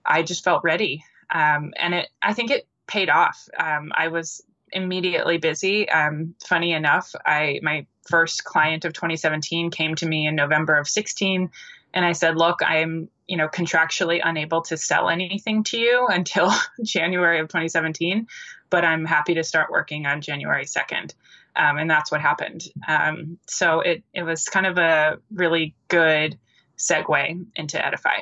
I 0.05 0.23
just 0.23 0.43
felt 0.43 0.63
ready. 0.63 1.03
Um, 1.33 1.73
and 1.77 1.93
it, 1.93 2.09
I 2.21 2.33
think 2.33 2.51
it 2.51 2.67
paid 2.87 3.09
off. 3.09 3.47
Um, 3.57 3.91
I 3.93 4.07
was 4.07 4.41
immediately 4.71 5.37
busy. 5.37 5.89
Um, 5.89 6.35
funny 6.45 6.73
enough, 6.73 7.13
I 7.25 7.59
my 7.61 7.85
first 8.07 8.43
client 8.43 8.85
of 8.85 8.93
2017 8.93 9.71
came 9.71 9.95
to 9.95 10.05
me 10.05 10.27
in 10.27 10.35
November 10.35 10.77
of 10.77 10.87
16 10.87 11.49
and 11.93 12.05
I 12.05 12.11
said, 12.11 12.37
"Look, 12.37 12.59
I'm, 12.65 13.09
you 13.27 13.37
know, 13.37 13.47
contractually 13.47 14.21
unable 14.23 14.61
to 14.63 14.77
sell 14.77 15.09
anything 15.09 15.63
to 15.65 15.77
you 15.77 16.07
until 16.07 16.51
January 16.83 17.39
of 17.39 17.47
2017, 17.47 18.27
but 18.69 18.85
I'm 18.85 19.05
happy 19.05 19.33
to 19.35 19.43
start 19.43 19.71
working 19.71 20.05
on 20.05 20.21
January 20.21 20.65
2nd." 20.65 21.13
Um, 21.55 21.77
and 21.77 21.89
that's 21.89 22.11
what 22.11 22.21
happened. 22.21 22.65
Um, 22.87 23.39
so 23.47 23.81
it 23.81 24.03
it 24.13 24.23
was 24.23 24.45
kind 24.45 24.65
of 24.65 24.77
a 24.77 25.17
really 25.33 25.75
good 25.87 26.37
segue 26.77 27.45
into 27.55 27.85
Edify. 27.85 28.21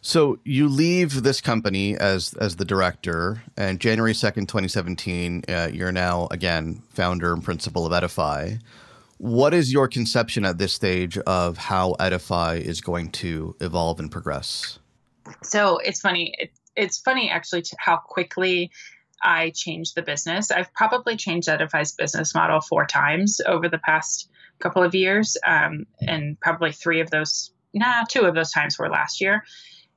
So 0.00 0.38
you 0.44 0.68
leave 0.68 1.22
this 1.22 1.40
company 1.40 1.96
as 1.96 2.34
as 2.34 2.56
the 2.56 2.64
director, 2.64 3.42
and 3.56 3.80
January 3.80 4.14
second, 4.14 4.48
twenty 4.48 4.68
seventeen, 4.68 5.42
uh, 5.48 5.70
you're 5.72 5.92
now 5.92 6.28
again 6.30 6.82
founder 6.90 7.32
and 7.32 7.42
principal 7.42 7.84
of 7.84 7.92
Edify. 7.92 8.54
What 9.18 9.52
is 9.52 9.72
your 9.72 9.88
conception 9.88 10.44
at 10.44 10.58
this 10.58 10.72
stage 10.72 11.18
of 11.18 11.58
how 11.58 11.92
Edify 12.00 12.56
is 12.56 12.80
going 12.80 13.10
to 13.12 13.56
evolve 13.60 14.00
and 14.00 14.10
progress? 14.10 14.78
So 15.42 15.78
it's 15.78 16.00
funny. 16.00 16.34
It, 16.38 16.52
it's 16.76 16.98
funny 16.98 17.28
actually 17.28 17.64
how 17.78 17.96
quickly 17.96 18.70
I 19.22 19.50
changed 19.50 19.94
the 19.96 20.02
business. 20.02 20.50
I've 20.50 20.72
probably 20.72 21.16
changed 21.16 21.48
Edify's 21.48 21.92
business 21.92 22.34
model 22.34 22.60
four 22.60 22.86
times 22.86 23.40
over 23.46 23.68
the 23.68 23.78
past 23.78 24.30
couple 24.60 24.82
of 24.82 24.94
years, 24.94 25.36
um, 25.46 25.86
and 26.00 26.38
probably 26.40 26.72
three 26.72 27.00
of 27.00 27.10
those, 27.10 27.50
nah, 27.74 28.04
two 28.08 28.22
of 28.22 28.34
those 28.34 28.52
times 28.52 28.78
were 28.78 28.88
last 28.88 29.20
year. 29.20 29.44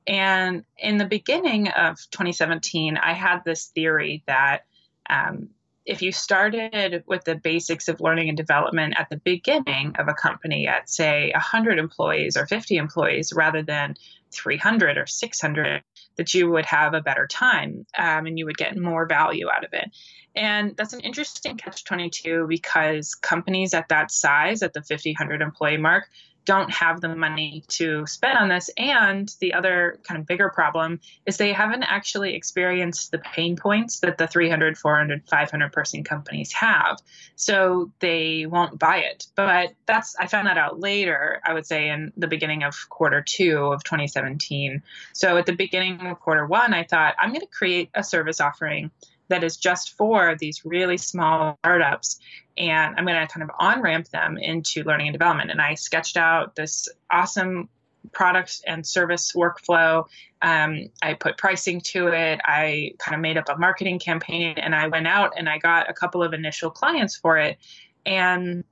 And 0.06 0.64
in 0.78 0.98
the 0.98 1.04
beginning 1.04 1.68
of 1.68 1.98
2017, 2.10 2.96
I 2.96 3.12
had 3.12 3.44
this 3.44 3.66
theory 3.66 4.24
that 4.26 4.64
um, 5.08 5.50
if 5.84 6.02
you 6.02 6.12
started 6.12 7.02
with 7.06 7.24
the 7.24 7.34
basics 7.34 7.88
of 7.88 8.00
learning 8.00 8.28
and 8.28 8.36
development 8.36 8.94
at 8.96 9.10
the 9.10 9.16
beginning 9.16 9.94
of 9.98 10.08
a 10.08 10.14
company 10.14 10.66
at 10.66 10.88
say 10.88 11.30
100 11.34 11.78
employees 11.78 12.36
or 12.36 12.46
50 12.46 12.76
employees 12.76 13.32
rather 13.34 13.62
than 13.62 13.96
300 14.30 14.96
or 14.96 15.06
600 15.06 15.82
that 16.16 16.34
you 16.34 16.50
would 16.50 16.66
have 16.66 16.94
a 16.94 17.00
better 17.00 17.26
time 17.26 17.86
um, 17.98 18.26
and 18.26 18.38
you 18.38 18.46
would 18.46 18.56
get 18.56 18.76
more 18.76 19.06
value 19.06 19.48
out 19.50 19.64
of 19.64 19.72
it. 19.72 19.90
And 20.34 20.76
that's 20.76 20.94
an 20.94 21.00
interesting 21.00 21.56
catch 21.56 21.84
22 21.84 22.46
because 22.48 23.14
companies 23.14 23.74
at 23.74 23.88
that 23.88 24.10
size 24.10 24.62
at 24.62 24.72
the 24.72 24.82
50 24.82 25.10
100 25.12 25.42
employee 25.42 25.76
mark 25.76 26.08
don't 26.44 26.70
have 26.70 27.00
the 27.00 27.14
money 27.14 27.64
to 27.68 28.06
spend 28.06 28.38
on 28.38 28.48
this. 28.48 28.70
And 28.76 29.32
the 29.40 29.54
other 29.54 29.98
kind 30.02 30.20
of 30.20 30.26
bigger 30.26 30.48
problem 30.48 31.00
is 31.26 31.36
they 31.36 31.52
haven't 31.52 31.84
actually 31.84 32.34
experienced 32.34 33.10
the 33.10 33.18
pain 33.18 33.56
points 33.56 34.00
that 34.00 34.18
the 34.18 34.26
300, 34.26 34.76
400, 34.76 35.28
500 35.28 35.72
person 35.72 36.04
companies 36.04 36.52
have. 36.52 36.98
So 37.36 37.90
they 38.00 38.46
won't 38.46 38.78
buy 38.78 38.98
it. 38.98 39.26
But 39.34 39.74
that's, 39.86 40.16
I 40.16 40.26
found 40.26 40.46
that 40.48 40.58
out 40.58 40.80
later, 40.80 41.40
I 41.44 41.54
would 41.54 41.66
say 41.66 41.88
in 41.88 42.12
the 42.16 42.26
beginning 42.26 42.64
of 42.64 42.76
quarter 42.88 43.22
two 43.22 43.58
of 43.72 43.84
2017. 43.84 44.82
So 45.12 45.36
at 45.36 45.46
the 45.46 45.54
beginning 45.54 46.00
of 46.06 46.20
quarter 46.20 46.46
one, 46.46 46.74
I 46.74 46.84
thought, 46.84 47.14
I'm 47.18 47.30
going 47.30 47.40
to 47.40 47.46
create 47.46 47.90
a 47.94 48.02
service 48.02 48.40
offering 48.40 48.90
that 49.32 49.42
is 49.42 49.56
just 49.56 49.96
for 49.96 50.36
these 50.38 50.62
really 50.62 50.98
small 50.98 51.58
startups. 51.60 52.20
And 52.58 52.94
I'm 52.96 53.06
going 53.06 53.18
to 53.18 53.32
kind 53.32 53.42
of 53.42 53.50
on 53.58 53.80
ramp 53.80 54.08
them 54.08 54.36
into 54.36 54.84
learning 54.84 55.08
and 55.08 55.14
development. 55.14 55.50
And 55.50 55.60
I 55.60 55.74
sketched 55.74 56.18
out 56.18 56.54
this 56.54 56.86
awesome 57.10 57.70
product 58.12 58.60
and 58.66 58.86
service 58.86 59.32
workflow. 59.32 60.04
Um, 60.42 60.90
I 61.00 61.14
put 61.14 61.38
pricing 61.38 61.80
to 61.92 62.08
it. 62.08 62.40
I 62.44 62.92
kind 62.98 63.14
of 63.14 63.22
made 63.22 63.38
up 63.38 63.48
a 63.48 63.56
marketing 63.56 63.98
campaign 63.98 64.58
and 64.58 64.74
I 64.74 64.88
went 64.88 65.06
out 65.06 65.32
and 65.38 65.48
I 65.48 65.56
got 65.56 65.88
a 65.88 65.94
couple 65.94 66.22
of 66.22 66.34
initial 66.34 66.70
clients 66.70 67.16
for 67.16 67.38
it. 67.38 67.56
And 68.04 68.64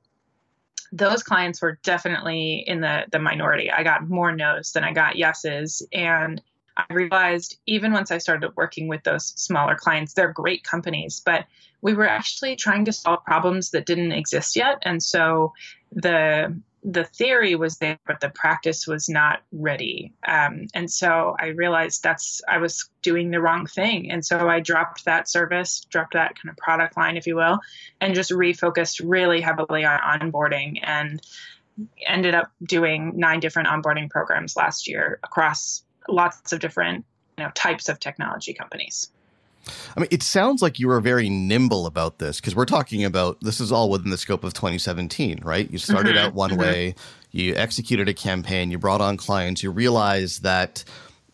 those 0.93 1.23
clients 1.23 1.63
were 1.63 1.79
definitely 1.83 2.65
in 2.67 2.81
the 2.81 3.05
the 3.13 3.21
minority. 3.21 3.71
I 3.71 3.83
got 3.83 4.09
more 4.11 4.33
no's 4.33 4.73
than 4.73 4.85
I 4.85 4.93
got 4.93 5.17
yeses. 5.17 5.87
And 5.93 6.43
I 6.77 6.85
realized 6.93 7.59
even 7.67 7.93
once 7.93 8.11
I 8.11 8.19
started 8.19 8.57
working 8.57 8.89
with 8.89 9.03
those 9.03 9.27
smaller 9.37 9.75
clients, 9.75 10.15
they're 10.15 10.33
great 10.33 10.65
companies, 10.65 11.21
but 11.25 11.47
we 11.83 11.95
were 11.95 12.09
actually 12.09 12.57
trying 12.57 12.85
to 12.87 12.93
solve 12.93 13.25
problems 13.25 13.71
that 13.71 13.87
didn't 13.87 14.13
exist 14.13 14.57
yet. 14.57 14.79
And 14.83 15.03
so 15.03 15.53
the 15.93 16.61
the 16.83 17.05
theory 17.05 17.55
was 17.57 17.77
there, 17.77 17.99
but 18.07 18.21
the 18.21 18.31
practice 18.31 18.87
was 18.87 19.09
not 19.09 19.43
ready. 19.53 20.15
Um, 20.27 20.67
and 20.73 20.91
so 20.91 21.37
I 21.39 21.49
realized 21.49 22.03
that's 22.03 22.41
I 22.49 22.57
was 22.59 22.89
doing 23.03 23.31
the 23.31 23.41
wrong 23.41 23.67
thing. 23.67 24.11
And 24.11 24.25
so 24.25 24.49
I 24.49 24.61
dropped 24.61 25.05
that 25.05 25.29
service, 25.29 25.81
dropped 25.91 26.15
that 26.15 26.37
kind 26.37 26.51
of 26.51 26.57
product 26.57 26.97
line, 26.97 27.19
if 27.19 27.27
you 27.27 27.37
will, 27.37 27.59
and 28.01 28.15
just 28.15 28.31
refocused 28.31 29.03
really 29.05 29.43
heavily 29.43 29.85
on 29.85 30.01
onboarding 30.01 30.81
and 30.83 31.21
ended 32.07 32.35
up 32.35 32.51
doing 32.63 33.13
nine 33.17 33.41
different 33.41 33.69
onboarding 33.69 34.09
programs 34.09 34.57
last 34.57 34.89
year 34.89 35.21
across 35.23 35.83
lots 36.09 36.53
of 36.53 36.61
different 36.61 37.05
you 37.39 37.45
know 37.45 37.51
types 37.55 37.89
of 37.89 37.99
technology 38.01 38.53
companies. 38.53 39.11
I 39.97 40.01
mean, 40.01 40.09
it 40.11 40.23
sounds 40.23 40.63
like 40.63 40.79
you 40.79 40.89
were 40.89 41.01
very 41.01 41.29
nimble 41.29 41.87
about 41.87 42.19
this 42.19 42.41
because 42.41 42.55
we're 42.55 42.65
talking 42.65 43.05
about 43.05 43.39
this 43.41 43.61
is 43.61 43.71
all 43.71 43.91
within 43.91 44.11
the 44.11 44.17
scope 44.17 44.43
of 44.43 44.55
2017, 44.55 45.41
right? 45.43 45.71
You 45.71 45.79
started 45.79 46.17
mm-hmm, 46.17 46.27
out 46.27 46.35
one 46.35 46.51
mm-hmm. 46.51 46.61
way, 46.61 46.95
you 47.31 47.55
executed 47.55 48.09
a 48.09 48.15
campaign, 48.15 48.71
you 48.71 48.79
brought 48.79 49.01
on 49.03 49.17
clients, 49.17 49.63
you 49.63 49.71
realized 49.71 50.43
that 50.45 50.83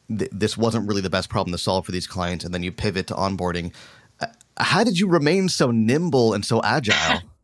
th- 0.08 0.30
this 0.32 0.56
wasn't 0.56 0.88
really 0.88 1.00
the 1.00 1.11
best 1.11 1.28
problem 1.28 1.52
to 1.52 1.58
solve 1.58 1.87
for 1.87 1.92
these 1.92 2.06
clients, 2.06 2.44
and 2.44 2.52
then 2.52 2.62
you 2.62 2.73
pivot 2.73 3.06
to 3.08 3.14
onboarding. 3.14 3.73
Uh, 4.20 4.26
how 4.58 4.82
did 4.82 4.99
you 4.99 5.06
remain 5.06 5.49
so 5.49 5.70
nimble 5.70 6.35
and 6.35 6.44
so 6.44 6.61
agile? 6.62 7.20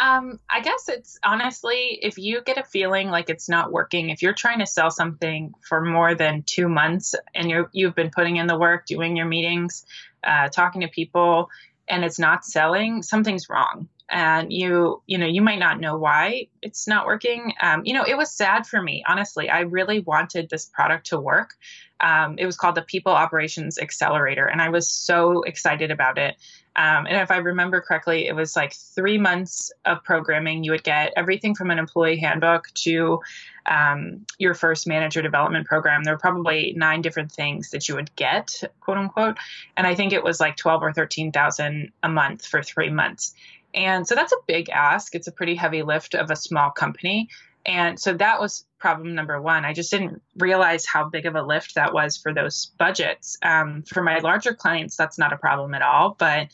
Um, 0.00 0.38
I 0.48 0.60
guess 0.60 0.88
it's 0.88 1.18
honestly, 1.24 1.98
if 2.00 2.18
you 2.18 2.40
get 2.42 2.56
a 2.56 2.62
feeling 2.62 3.10
like 3.10 3.28
it's 3.28 3.48
not 3.48 3.72
working, 3.72 4.10
if 4.10 4.22
you're 4.22 4.32
trying 4.32 4.60
to 4.60 4.66
sell 4.66 4.92
something 4.92 5.52
for 5.68 5.80
more 5.80 6.14
than 6.14 6.44
two 6.44 6.68
months 6.68 7.16
and 7.34 7.50
you're 7.50 7.68
you've 7.72 7.96
been 7.96 8.10
putting 8.10 8.36
in 8.36 8.46
the 8.46 8.56
work, 8.56 8.86
doing 8.86 9.16
your 9.16 9.26
meetings, 9.26 9.84
uh, 10.22 10.48
talking 10.50 10.82
to 10.82 10.88
people, 10.88 11.50
and 11.88 12.04
it's 12.04 12.18
not 12.18 12.44
selling, 12.44 13.02
something's 13.02 13.48
wrong. 13.48 13.88
And 14.10 14.52
you, 14.52 15.02
you 15.06 15.18
know, 15.18 15.26
you 15.26 15.42
might 15.42 15.58
not 15.58 15.80
know 15.80 15.98
why 15.98 16.46
it's 16.62 16.86
not 16.86 17.04
working. 17.04 17.52
Um, 17.60 17.82
you 17.84 17.92
know, 17.92 18.04
it 18.04 18.16
was 18.16 18.30
sad 18.30 18.66
for 18.66 18.80
me, 18.80 19.04
honestly. 19.06 19.50
I 19.50 19.60
really 19.60 20.00
wanted 20.00 20.48
this 20.48 20.64
product 20.64 21.06
to 21.08 21.20
work. 21.20 21.54
Um, 22.00 22.36
it 22.38 22.46
was 22.46 22.56
called 22.56 22.76
the 22.76 22.82
People 22.82 23.12
Operations 23.12 23.78
Accelerator, 23.78 24.46
and 24.46 24.62
I 24.62 24.68
was 24.68 24.88
so 24.88 25.42
excited 25.42 25.90
about 25.90 26.16
it. 26.16 26.36
Um, 26.78 27.06
and 27.06 27.16
if 27.16 27.32
I 27.32 27.38
remember 27.38 27.80
correctly, 27.80 28.28
it 28.28 28.36
was 28.36 28.54
like 28.54 28.72
three 28.72 29.18
months 29.18 29.72
of 29.84 30.04
programming. 30.04 30.62
You 30.62 30.70
would 30.70 30.84
get 30.84 31.12
everything 31.16 31.56
from 31.56 31.72
an 31.72 31.78
employee 31.78 32.18
handbook 32.18 32.68
to 32.84 33.20
um, 33.66 34.24
your 34.38 34.54
first 34.54 34.86
manager 34.86 35.20
development 35.20 35.66
program. 35.66 36.04
There 36.04 36.14
were 36.14 36.20
probably 36.20 36.74
nine 36.76 37.02
different 37.02 37.32
things 37.32 37.70
that 37.70 37.88
you 37.88 37.96
would 37.96 38.14
get, 38.14 38.62
quote 38.80 38.96
unquote. 38.96 39.36
And 39.76 39.88
I 39.88 39.96
think 39.96 40.12
it 40.12 40.22
was 40.22 40.38
like 40.38 40.56
twelve 40.56 40.84
or 40.84 40.92
thirteen 40.92 41.32
thousand 41.32 41.90
a 42.04 42.08
month 42.08 42.46
for 42.46 42.62
three 42.62 42.90
months. 42.90 43.34
And 43.74 44.06
so 44.06 44.14
that's 44.14 44.32
a 44.32 44.36
big 44.46 44.70
ask. 44.70 45.16
It's 45.16 45.26
a 45.26 45.32
pretty 45.32 45.56
heavy 45.56 45.82
lift 45.82 46.14
of 46.14 46.30
a 46.30 46.36
small 46.36 46.70
company. 46.70 47.28
And 47.68 48.00
so 48.00 48.14
that 48.14 48.40
was 48.40 48.64
problem 48.78 49.14
number 49.14 49.40
one. 49.42 49.66
I 49.66 49.74
just 49.74 49.90
didn't 49.90 50.22
realize 50.38 50.86
how 50.86 51.10
big 51.10 51.26
of 51.26 51.34
a 51.34 51.42
lift 51.42 51.74
that 51.74 51.92
was 51.92 52.16
for 52.16 52.32
those 52.32 52.72
budgets. 52.78 53.36
Um, 53.42 53.82
for 53.82 54.02
my 54.02 54.20
larger 54.20 54.54
clients, 54.54 54.96
that's 54.96 55.18
not 55.18 55.34
a 55.34 55.36
problem 55.36 55.74
at 55.74 55.82
all. 55.82 56.16
But 56.18 56.48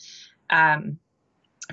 um, 0.49 0.99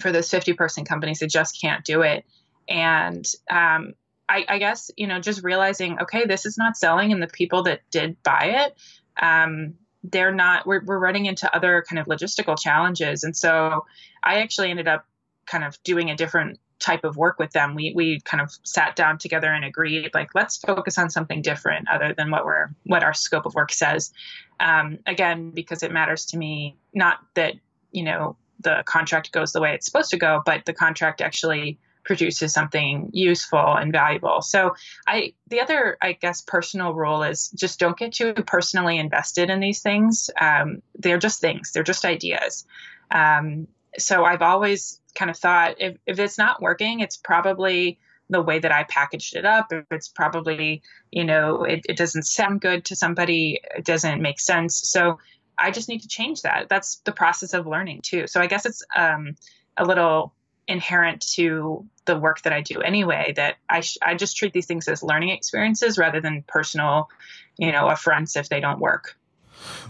for 0.00 0.12
those 0.12 0.30
50 0.30 0.52
person 0.52 0.84
companies, 0.84 1.18
they 1.18 1.26
just 1.26 1.60
can't 1.60 1.84
do 1.84 2.02
it. 2.02 2.24
And 2.68 3.26
um, 3.50 3.94
I, 4.28 4.44
I, 4.48 4.58
guess, 4.58 4.92
you 4.96 5.08
know, 5.08 5.18
just 5.18 5.42
realizing, 5.42 5.98
okay, 5.98 6.24
this 6.24 6.46
is 6.46 6.56
not 6.56 6.76
selling, 6.76 7.10
and 7.12 7.20
the 7.20 7.26
people 7.26 7.64
that 7.64 7.80
did 7.90 8.22
buy 8.22 8.64
it, 8.64 8.76
um, 9.20 9.74
they're 10.04 10.32
not, 10.32 10.68
we're, 10.68 10.84
we're 10.84 11.00
running 11.00 11.26
into 11.26 11.52
other 11.52 11.84
kind 11.88 11.98
of 11.98 12.06
logistical 12.06 12.56
challenges. 12.56 13.24
And 13.24 13.36
so 13.36 13.86
I 14.22 14.40
actually 14.42 14.70
ended 14.70 14.86
up 14.86 15.04
kind 15.46 15.64
of 15.64 15.82
doing 15.82 16.10
a 16.10 16.16
different 16.16 16.60
type 16.82 17.04
of 17.04 17.16
work 17.16 17.38
with 17.38 17.52
them 17.52 17.74
we 17.74 17.92
we 17.94 18.20
kind 18.20 18.40
of 18.40 18.50
sat 18.64 18.96
down 18.96 19.16
together 19.16 19.52
and 19.52 19.64
agreed 19.64 20.10
like 20.12 20.34
let's 20.34 20.56
focus 20.58 20.98
on 20.98 21.08
something 21.08 21.40
different 21.40 21.88
other 21.88 22.12
than 22.12 22.30
what 22.30 22.44
we're 22.44 22.68
what 22.84 23.02
our 23.02 23.14
scope 23.14 23.46
of 23.46 23.54
work 23.54 23.72
says. 23.72 24.12
Um, 24.60 24.98
again 25.06 25.50
because 25.50 25.82
it 25.82 25.92
matters 25.92 26.26
to 26.26 26.38
me 26.38 26.76
not 26.92 27.18
that 27.34 27.54
you 27.92 28.02
know 28.02 28.36
the 28.60 28.82
contract 28.84 29.32
goes 29.32 29.52
the 29.52 29.60
way 29.60 29.74
it's 29.74 29.86
supposed 29.86 30.10
to 30.10 30.16
go 30.16 30.42
but 30.44 30.64
the 30.66 30.72
contract 30.72 31.20
actually 31.20 31.78
produces 32.04 32.52
something 32.52 33.10
useful 33.12 33.74
and 33.74 33.92
valuable. 33.92 34.42
So 34.42 34.74
i 35.06 35.34
the 35.48 35.60
other 35.60 35.96
i 36.02 36.12
guess 36.12 36.42
personal 36.42 36.94
rule 36.94 37.22
is 37.22 37.48
just 37.50 37.78
don't 37.78 37.96
get 37.96 38.12
too 38.12 38.34
personally 38.34 38.98
invested 38.98 39.50
in 39.50 39.60
these 39.60 39.80
things. 39.80 40.30
Um, 40.40 40.82
they're 40.98 41.18
just 41.18 41.40
things. 41.40 41.70
They're 41.70 41.84
just 41.84 42.04
ideas. 42.04 42.66
Um, 43.10 43.68
so 43.98 44.24
I've 44.24 44.42
always 44.42 45.00
kind 45.14 45.30
of 45.30 45.36
thought 45.36 45.76
if, 45.78 45.96
if 46.06 46.18
it's 46.18 46.38
not 46.38 46.62
working, 46.62 47.00
it's 47.00 47.16
probably 47.16 47.98
the 48.30 48.42
way 48.42 48.58
that 48.58 48.72
I 48.72 48.84
packaged 48.84 49.36
it 49.36 49.44
up. 49.44 49.72
It's 49.90 50.08
probably, 50.08 50.82
you 51.10 51.24
know, 51.24 51.64
it, 51.64 51.84
it 51.88 51.96
doesn't 51.96 52.24
sound 52.24 52.60
good 52.60 52.84
to 52.86 52.96
somebody, 52.96 53.60
it 53.76 53.84
doesn't 53.84 54.22
make 54.22 54.40
sense. 54.40 54.76
So 54.88 55.18
I 55.58 55.70
just 55.70 55.88
need 55.88 56.00
to 56.00 56.08
change 56.08 56.42
that. 56.42 56.68
That's 56.68 56.96
the 57.04 57.12
process 57.12 57.52
of 57.54 57.66
learning 57.66 58.00
too. 58.02 58.26
So 58.26 58.40
I 58.40 58.46
guess 58.46 58.64
it's 58.64 58.82
um, 58.96 59.36
a 59.76 59.84
little 59.84 60.32
inherent 60.66 61.20
to 61.34 61.86
the 62.04 62.18
work 62.18 62.42
that 62.42 62.52
I 62.52 62.60
do 62.60 62.80
anyway 62.80 63.32
that 63.36 63.56
I 63.68 63.80
sh- 63.80 63.98
I 64.00 64.14
just 64.14 64.36
treat 64.36 64.52
these 64.52 64.66
things 64.66 64.88
as 64.88 65.02
learning 65.02 65.30
experiences 65.30 65.98
rather 65.98 66.20
than 66.20 66.44
personal, 66.46 67.10
you 67.58 67.72
know, 67.72 67.88
affronts 67.88 68.36
if 68.36 68.48
they 68.48 68.60
don't 68.60 68.80
work. 68.80 69.16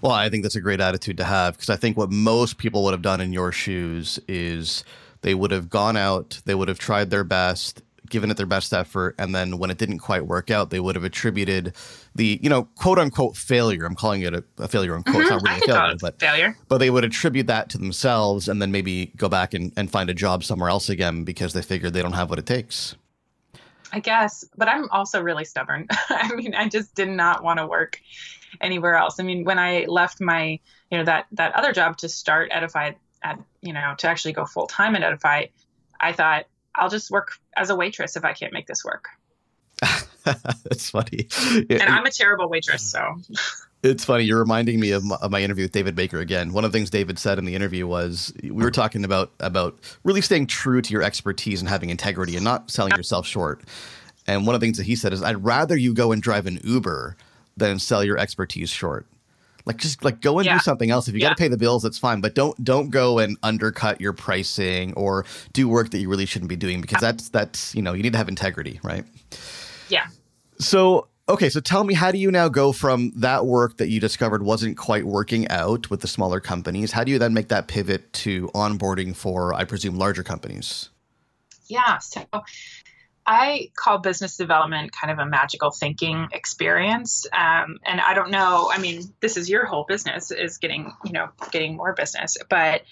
Well, 0.00 0.12
I 0.12 0.28
think 0.28 0.42
that's 0.42 0.56
a 0.56 0.60
great 0.60 0.80
attitude 0.80 1.16
to 1.18 1.24
have 1.24 1.54
because 1.54 1.70
I 1.70 1.76
think 1.76 1.96
what 1.96 2.10
most 2.10 2.58
people 2.58 2.84
would 2.84 2.92
have 2.92 3.02
done 3.02 3.20
in 3.20 3.32
your 3.32 3.52
shoes 3.52 4.18
is 4.28 4.84
they 5.22 5.34
would 5.34 5.50
have 5.50 5.70
gone 5.70 5.96
out, 5.96 6.40
they 6.44 6.54
would 6.54 6.68
have 6.68 6.78
tried 6.78 7.10
their 7.10 7.24
best, 7.24 7.82
given 8.12 8.30
it 8.30 8.36
their 8.36 8.46
best 8.46 8.74
effort, 8.74 9.14
and 9.18 9.34
then 9.34 9.58
when 9.58 9.70
it 9.70 9.78
didn't 9.78 9.98
quite 9.98 10.26
work 10.26 10.50
out, 10.50 10.70
they 10.70 10.80
would 10.80 10.94
have 10.94 11.04
attributed 11.04 11.74
the, 12.14 12.38
you 12.42 12.50
know, 12.50 12.64
quote 12.76 12.98
unquote 12.98 13.36
failure. 13.36 13.86
I'm 13.86 13.94
calling 13.94 14.20
it 14.20 14.34
a, 14.34 14.44
a 14.58 14.68
failure 14.68 14.94
unquote. 14.94 15.16
Mm-hmm. 15.16 15.22
It's 15.22 15.30
not 15.30 15.42
really 15.42 15.56
a 15.56 15.66
failure, 15.66 15.96
but 16.00 16.20
failure. 16.20 16.56
But 16.68 16.78
they 16.78 16.90
would 16.90 17.04
attribute 17.04 17.46
that 17.46 17.70
to 17.70 17.78
themselves 17.78 18.48
and 18.48 18.60
then 18.60 18.70
maybe 18.70 19.12
go 19.16 19.28
back 19.28 19.54
and, 19.54 19.72
and 19.76 19.90
find 19.90 20.10
a 20.10 20.14
job 20.14 20.44
somewhere 20.44 20.68
else 20.68 20.90
again 20.90 21.24
because 21.24 21.54
they 21.54 21.62
figured 21.62 21.94
they 21.94 22.02
don't 22.02 22.12
have 22.12 22.28
what 22.28 22.38
it 22.38 22.46
takes. 22.46 22.96
I 23.92 24.00
guess, 24.00 24.44
but 24.56 24.68
I'm 24.68 24.88
also 24.90 25.22
really 25.22 25.44
stubborn. 25.44 25.86
I 26.08 26.34
mean, 26.34 26.54
I 26.54 26.68
just 26.68 26.94
did 26.94 27.08
not 27.08 27.42
want 27.42 27.58
to 27.58 27.66
work 27.66 28.00
anywhere 28.60 28.94
else. 28.94 29.18
I 29.18 29.22
mean, 29.22 29.44
when 29.44 29.58
I 29.58 29.86
left 29.88 30.20
my, 30.20 30.58
you 30.90 30.98
know, 30.98 31.04
that 31.04 31.26
that 31.32 31.54
other 31.54 31.72
job 31.72 31.96
to 31.98 32.08
start 32.08 32.50
Edify 32.52 32.92
at, 33.22 33.38
you 33.60 33.72
know, 33.72 33.94
to 33.98 34.08
actually 34.08 34.32
go 34.32 34.44
full 34.44 34.66
time 34.66 34.94
at 34.96 35.02
Edify, 35.02 35.46
I 36.00 36.12
thought 36.12 36.46
I'll 36.74 36.90
just 36.90 37.10
work 37.10 37.32
as 37.56 37.70
a 37.70 37.76
waitress 37.76 38.16
if 38.16 38.24
I 38.24 38.32
can't 38.32 38.52
make 38.52 38.66
this 38.66 38.84
work. 38.84 39.08
That's 40.24 40.90
funny. 40.90 41.28
And 41.68 41.82
I'm 41.82 42.06
a 42.06 42.10
terrible 42.10 42.48
waitress, 42.48 42.82
so. 42.82 43.16
It's 43.82 44.04
funny. 44.04 44.24
You're 44.24 44.38
reminding 44.38 44.78
me 44.78 44.92
of 44.92 45.02
my, 45.02 45.16
of 45.20 45.32
my, 45.32 45.42
interview 45.42 45.64
with 45.64 45.72
David 45.72 45.96
Baker 45.96 46.20
again. 46.20 46.52
One 46.52 46.64
of 46.64 46.70
the 46.70 46.78
things 46.78 46.88
David 46.88 47.18
said 47.18 47.38
in 47.38 47.44
the 47.44 47.56
interview 47.56 47.86
was 47.86 48.32
we 48.42 48.52
were 48.52 48.70
talking 48.70 49.04
about 49.04 49.32
about 49.40 49.76
really 50.04 50.20
staying 50.20 50.46
true 50.46 50.80
to 50.80 50.92
your 50.92 51.02
expertise 51.02 51.60
and 51.60 51.68
having 51.68 51.90
integrity 51.90 52.36
and 52.36 52.44
not 52.44 52.70
selling 52.70 52.92
yourself 52.96 53.26
short. 53.26 53.62
And 54.28 54.46
one 54.46 54.54
of 54.54 54.60
the 54.60 54.64
things 54.64 54.78
that 54.78 54.86
he 54.86 54.94
said 54.94 55.12
is, 55.12 55.20
"I'd 55.20 55.42
rather 55.44 55.76
you 55.76 55.94
go 55.94 56.12
and 56.12 56.22
drive 56.22 56.46
an 56.46 56.60
Uber 56.62 57.16
than 57.56 57.78
sell 57.78 58.04
your 58.04 58.18
expertise 58.18 58.70
short. 58.70 59.06
Like 59.64 59.76
just 59.76 60.02
like 60.04 60.20
go 60.20 60.38
and 60.38 60.46
yeah. 60.46 60.54
do 60.54 60.58
something 60.60 60.90
else. 60.90 61.06
If 61.06 61.14
you 61.14 61.20
yeah. 61.20 61.28
got 61.28 61.36
to 61.36 61.40
pay 61.42 61.48
the 61.48 61.56
bills, 61.56 61.82
that's 61.84 61.98
fine. 61.98 62.20
But 62.20 62.34
don't 62.34 62.62
don't 62.64 62.90
go 62.90 63.18
and 63.18 63.36
undercut 63.42 64.00
your 64.00 64.12
pricing 64.12 64.92
or 64.94 65.24
do 65.52 65.68
work 65.68 65.90
that 65.90 65.98
you 65.98 66.08
really 66.08 66.26
shouldn't 66.26 66.48
be 66.48 66.56
doing 66.56 66.80
because 66.80 67.00
that's 67.00 67.28
that's 67.28 67.74
you 67.74 67.82
know 67.82 67.92
you 67.92 68.02
need 68.02 68.12
to 68.12 68.18
have 68.18 68.28
integrity, 68.28 68.80
right? 68.82 69.04
Yeah. 69.88 70.06
So 70.58 71.08
okay, 71.28 71.48
so 71.48 71.60
tell 71.60 71.84
me, 71.84 71.94
how 71.94 72.10
do 72.10 72.18
you 72.18 72.30
now 72.30 72.48
go 72.48 72.72
from 72.72 73.12
that 73.16 73.46
work 73.46 73.76
that 73.78 73.88
you 73.88 74.00
discovered 74.00 74.42
wasn't 74.42 74.76
quite 74.76 75.04
working 75.04 75.48
out 75.48 75.90
with 75.90 76.00
the 76.00 76.08
smaller 76.08 76.40
companies? 76.40 76.92
How 76.92 77.04
do 77.04 77.12
you 77.12 77.18
then 77.18 77.34
make 77.34 77.48
that 77.48 77.68
pivot 77.68 78.12
to 78.14 78.48
onboarding 78.48 79.14
for, 79.14 79.54
I 79.54 79.64
presume, 79.64 79.96
larger 79.96 80.22
companies? 80.22 80.90
Yeah. 81.66 81.98
So 81.98 82.24
I 83.26 83.70
call 83.76 83.98
business 83.98 84.36
development 84.36 84.92
kind 84.92 85.12
of 85.12 85.18
a 85.18 85.28
magical 85.28 85.70
thinking 85.70 86.28
experience. 86.32 87.26
Um, 87.32 87.78
and 87.84 88.00
I 88.00 88.14
don't 88.14 88.30
know, 88.30 88.70
I 88.72 88.78
mean, 88.78 89.14
this 89.20 89.36
is 89.36 89.48
your 89.48 89.64
whole 89.64 89.84
business 89.84 90.30
is 90.30 90.58
getting, 90.58 90.92
you 91.04 91.12
know, 91.12 91.28
getting 91.50 91.76
more 91.76 91.92
business. 91.92 92.36
But 92.50 92.82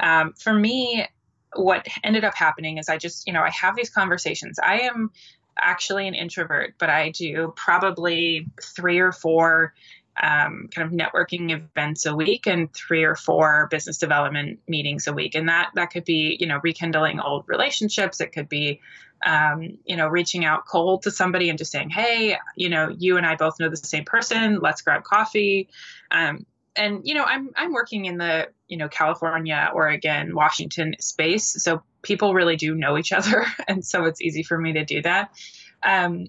um, 0.00 0.32
for 0.32 0.52
me, 0.52 1.06
what 1.54 1.86
ended 2.02 2.24
up 2.24 2.34
happening 2.34 2.78
is 2.78 2.88
I 2.88 2.98
just, 2.98 3.26
you 3.26 3.32
know, 3.32 3.42
I 3.42 3.50
have 3.50 3.76
these 3.76 3.90
conversations. 3.90 4.58
I 4.58 4.80
am 4.80 5.10
actually 5.56 6.08
an 6.08 6.14
introvert, 6.14 6.74
but 6.78 6.90
I 6.90 7.10
do 7.10 7.52
probably 7.56 8.46
three 8.62 8.98
or 8.98 9.12
four 9.12 9.74
um, 10.20 10.68
kind 10.74 10.86
of 10.86 10.92
networking 10.92 11.52
events 11.52 12.04
a 12.06 12.14
week 12.14 12.46
and 12.46 12.72
three 12.72 13.04
or 13.04 13.14
four 13.14 13.68
business 13.70 13.98
development 13.98 14.58
meetings 14.66 15.06
a 15.06 15.12
week. 15.12 15.34
And 15.36 15.48
that 15.48 15.70
that 15.74 15.90
could 15.90 16.04
be, 16.04 16.36
you 16.40 16.46
know, 16.46 16.60
rekindling 16.62 17.20
old 17.20 17.44
relationships. 17.46 18.20
It 18.20 18.32
could 18.32 18.48
be, 18.48 18.80
um, 19.24 19.78
you 19.84 19.96
know, 19.96 20.08
reaching 20.08 20.44
out 20.44 20.66
cold 20.66 21.02
to 21.02 21.10
somebody 21.10 21.48
and 21.48 21.58
just 21.58 21.72
saying, 21.72 21.90
hey, 21.90 22.36
you 22.56 22.68
know, 22.68 22.94
you 22.96 23.16
and 23.16 23.26
I 23.26 23.36
both 23.36 23.58
know 23.58 23.68
the 23.68 23.76
same 23.76 24.04
person. 24.04 24.60
Let's 24.60 24.82
grab 24.82 25.04
coffee. 25.04 25.68
Um, 26.10 26.46
and 26.76 27.00
you 27.04 27.14
know, 27.14 27.24
I'm 27.24 27.50
I'm 27.56 27.72
working 27.72 28.04
in 28.04 28.18
the 28.18 28.48
you 28.68 28.76
know 28.76 28.88
California, 28.88 29.70
Oregon, 29.74 30.34
Washington 30.34 30.94
space, 31.00 31.56
so 31.62 31.82
people 32.02 32.34
really 32.34 32.56
do 32.56 32.74
know 32.74 32.96
each 32.96 33.12
other, 33.12 33.44
and 33.68 33.84
so 33.84 34.04
it's 34.04 34.20
easy 34.20 34.42
for 34.42 34.56
me 34.58 34.74
to 34.74 34.84
do 34.84 35.02
that. 35.02 35.30
Um, 35.82 36.28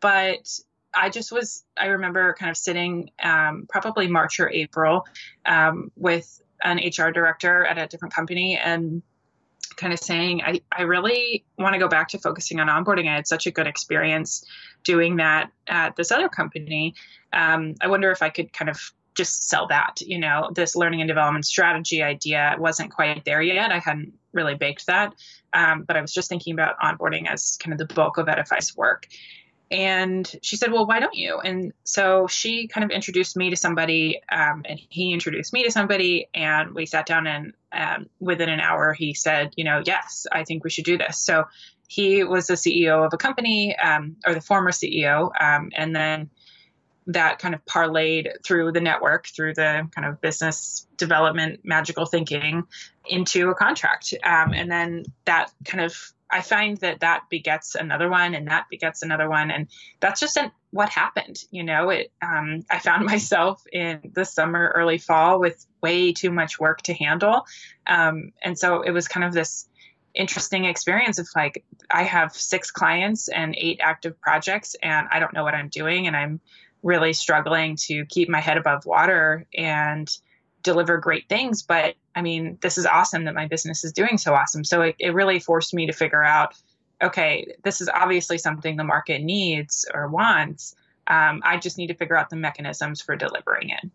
but 0.00 0.48
I 0.94 1.10
just 1.10 1.32
was, 1.32 1.64
I 1.76 1.86
remember 1.86 2.34
kind 2.38 2.50
of 2.50 2.56
sitting 2.56 3.10
um, 3.22 3.66
probably 3.68 4.06
March 4.06 4.38
or 4.38 4.50
April 4.50 5.06
um, 5.44 5.90
with 5.96 6.40
an 6.62 6.78
HR 6.78 7.10
director 7.10 7.64
at 7.64 7.78
a 7.78 7.86
different 7.86 8.14
company 8.14 8.56
and 8.56 9.02
kind 9.76 9.92
of 9.92 9.98
saying, 9.98 10.42
I, 10.42 10.60
I 10.72 10.82
really 10.82 11.44
want 11.58 11.74
to 11.74 11.78
go 11.78 11.88
back 11.88 12.08
to 12.08 12.18
focusing 12.18 12.60
on 12.60 12.68
onboarding. 12.68 13.08
I 13.08 13.14
had 13.14 13.26
such 13.26 13.46
a 13.46 13.50
good 13.50 13.66
experience 13.66 14.44
doing 14.82 15.16
that 15.16 15.50
at 15.66 15.96
this 15.96 16.10
other 16.10 16.28
company. 16.28 16.94
Um, 17.32 17.74
I 17.80 17.88
wonder 17.88 18.10
if 18.10 18.22
I 18.22 18.30
could 18.30 18.52
kind 18.52 18.68
of 18.68 18.92
just 19.14 19.48
sell 19.48 19.66
that, 19.68 20.00
you 20.00 20.18
know, 20.18 20.50
this 20.54 20.74
learning 20.74 21.00
and 21.00 21.08
development 21.08 21.46
strategy 21.46 22.02
idea 22.02 22.56
wasn't 22.58 22.90
quite 22.90 23.24
there 23.24 23.42
yet. 23.42 23.70
I 23.70 23.78
hadn't 23.78 24.12
really 24.32 24.54
baked 24.56 24.86
that. 24.86 25.14
Um, 25.52 25.84
but 25.84 25.96
I 25.96 26.00
was 26.00 26.12
just 26.12 26.28
thinking 26.28 26.52
about 26.52 26.78
onboarding 26.80 27.28
as 27.28 27.56
kind 27.56 27.72
of 27.72 27.78
the 27.78 27.94
bulk 27.94 28.18
of 28.18 28.28
Edify's 28.28 28.76
work. 28.76 29.06
And 29.70 30.30
she 30.42 30.56
said, 30.56 30.72
Well, 30.72 30.86
why 30.86 31.00
don't 31.00 31.14
you? 31.14 31.38
And 31.38 31.72
so 31.84 32.26
she 32.26 32.68
kind 32.68 32.84
of 32.84 32.90
introduced 32.90 33.36
me 33.36 33.50
to 33.50 33.56
somebody, 33.56 34.20
um, 34.30 34.62
and 34.64 34.78
he 34.88 35.12
introduced 35.12 35.52
me 35.52 35.64
to 35.64 35.70
somebody, 35.70 36.28
and 36.34 36.74
we 36.74 36.86
sat 36.86 37.06
down. 37.06 37.26
And 37.26 37.54
um, 37.72 38.06
within 38.20 38.48
an 38.48 38.60
hour, 38.60 38.92
he 38.92 39.14
said, 39.14 39.52
You 39.56 39.64
know, 39.64 39.82
yes, 39.84 40.26
I 40.30 40.44
think 40.44 40.64
we 40.64 40.70
should 40.70 40.84
do 40.84 40.98
this. 40.98 41.18
So 41.18 41.44
he 41.88 42.24
was 42.24 42.46
the 42.46 42.54
CEO 42.54 43.04
of 43.06 43.12
a 43.14 43.16
company, 43.16 43.76
um, 43.76 44.16
or 44.26 44.34
the 44.34 44.40
former 44.40 44.70
CEO, 44.70 45.30
um, 45.40 45.70
and 45.74 45.94
then 45.94 46.30
that 47.06 47.38
kind 47.38 47.54
of 47.54 47.64
parlayed 47.64 48.42
through 48.44 48.72
the 48.72 48.80
network, 48.80 49.26
through 49.26 49.54
the 49.54 49.88
kind 49.94 50.06
of 50.06 50.20
business 50.20 50.86
development, 50.96 51.60
magical 51.62 52.06
thinking 52.06 52.64
into 53.06 53.50
a 53.50 53.54
contract. 53.54 54.14
Um, 54.24 54.54
and 54.54 54.70
then 54.70 55.04
that 55.26 55.52
kind 55.64 55.84
of, 55.84 55.94
I 56.34 56.40
find 56.40 56.76
that 56.78 57.00
that 57.00 57.22
begets 57.30 57.76
another 57.76 58.10
one 58.10 58.34
and 58.34 58.48
that 58.48 58.66
begets 58.68 59.02
another 59.02 59.30
one. 59.30 59.52
And 59.52 59.68
that's 60.00 60.20
just 60.20 60.36
an, 60.36 60.50
what 60.70 60.88
happened. 60.88 61.38
You 61.52 61.62
know, 61.62 61.90
it, 61.90 62.10
um, 62.20 62.64
I 62.68 62.80
found 62.80 63.06
myself 63.14 63.62
in 63.72 64.10
the 64.12 64.24
summer, 64.24 64.72
early 64.74 64.98
fall 64.98 65.38
with 65.38 65.64
way 65.80 66.12
too 66.12 66.32
much 66.32 66.58
work 66.58 66.82
to 66.82 66.94
handle. 66.94 67.46
Um, 67.86 68.32
and 68.42 68.58
so 68.58 68.82
it 68.82 68.90
was 68.90 69.06
kind 69.06 69.24
of 69.24 69.32
this, 69.32 69.68
interesting 70.14 70.64
experience 70.64 71.18
of 71.18 71.28
like 71.34 71.64
I 71.90 72.04
have 72.04 72.36
six 72.36 72.70
clients 72.70 73.28
and 73.28 73.54
eight 73.58 73.80
active 73.82 74.20
projects 74.20 74.76
and 74.80 75.08
I 75.10 75.18
don't 75.18 75.32
know 75.32 75.42
what 75.42 75.54
I'm 75.54 75.68
doing 75.68 76.06
and 76.06 76.16
I'm 76.16 76.40
really 76.84 77.12
struggling 77.12 77.76
to 77.88 78.06
keep 78.06 78.28
my 78.28 78.40
head 78.40 78.56
above 78.56 78.86
water 78.86 79.46
and 79.52 80.08
deliver 80.64 80.98
great 80.98 81.28
things. 81.28 81.62
But 81.62 81.94
I 82.16 82.22
mean, 82.22 82.58
this 82.60 82.76
is 82.76 82.86
awesome 82.86 83.24
that 83.26 83.34
my 83.34 83.46
business 83.46 83.84
is 83.84 83.92
doing 83.92 84.18
so 84.18 84.34
awesome. 84.34 84.64
So 84.64 84.82
it, 84.82 84.96
it 84.98 85.14
really 85.14 85.38
forced 85.38 85.72
me 85.72 85.86
to 85.86 85.92
figure 85.92 86.24
out 86.24 86.54
okay, 87.02 87.54
this 87.62 87.80
is 87.80 87.88
obviously 87.88 88.38
something 88.38 88.76
the 88.76 88.84
market 88.84 89.20
needs 89.20 89.84
or 89.92 90.08
wants. 90.08 90.74
Um, 91.06 91.42
I 91.44 91.58
just 91.58 91.76
need 91.76 91.88
to 91.88 91.94
figure 91.94 92.16
out 92.16 92.30
the 92.30 92.36
mechanisms 92.36 93.02
for 93.02 93.14
delivering 93.14 93.70
it. 93.70 93.90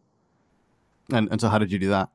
And, 1.12 1.30
and 1.32 1.42
so, 1.42 1.50
how 1.50 1.58
did 1.58 1.72
you 1.72 1.80
do 1.80 1.90
that? 1.90 2.10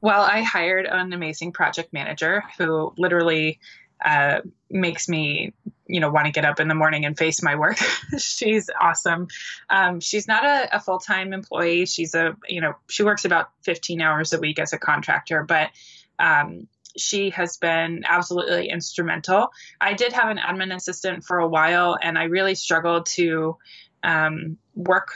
Well, 0.00 0.22
I 0.22 0.42
hired 0.42 0.86
an 0.86 1.12
amazing 1.12 1.52
project 1.52 1.92
manager 1.92 2.44
who 2.58 2.92
literally 2.96 3.58
uh, 4.04 4.40
makes 4.70 5.08
me 5.08 5.54
you 5.86 6.00
know 6.00 6.10
want 6.10 6.26
to 6.26 6.32
get 6.32 6.44
up 6.44 6.60
in 6.60 6.68
the 6.68 6.74
morning 6.74 7.04
and 7.04 7.16
face 7.16 7.42
my 7.42 7.56
work. 7.56 7.78
She's 8.18 8.70
awesome. 8.80 9.28
Um, 9.70 10.00
she's 10.00 10.28
not 10.28 10.44
a, 10.44 10.76
a, 10.76 10.80
full-time 10.80 11.32
employee. 11.32 11.86
She's 11.86 12.14
a 12.14 12.36
you 12.48 12.60
know 12.60 12.74
she 12.88 13.02
works 13.02 13.24
about 13.24 13.50
15 13.62 14.00
hours 14.00 14.32
a 14.32 14.38
week 14.38 14.58
as 14.58 14.72
a 14.72 14.78
contractor 14.78 15.42
but 15.42 15.70
um, 16.18 16.68
she 16.96 17.30
has 17.30 17.56
been 17.56 18.04
absolutely 18.06 18.68
instrumental. 18.68 19.50
I 19.80 19.94
did 19.94 20.12
have 20.12 20.30
an 20.30 20.38
admin 20.38 20.74
assistant 20.74 21.24
for 21.24 21.38
a 21.38 21.48
while 21.48 21.98
and 22.00 22.18
i 22.18 22.24
really 22.24 22.54
struggled 22.54 23.06
to 23.06 23.56
um, 24.02 24.58
work 24.74 25.14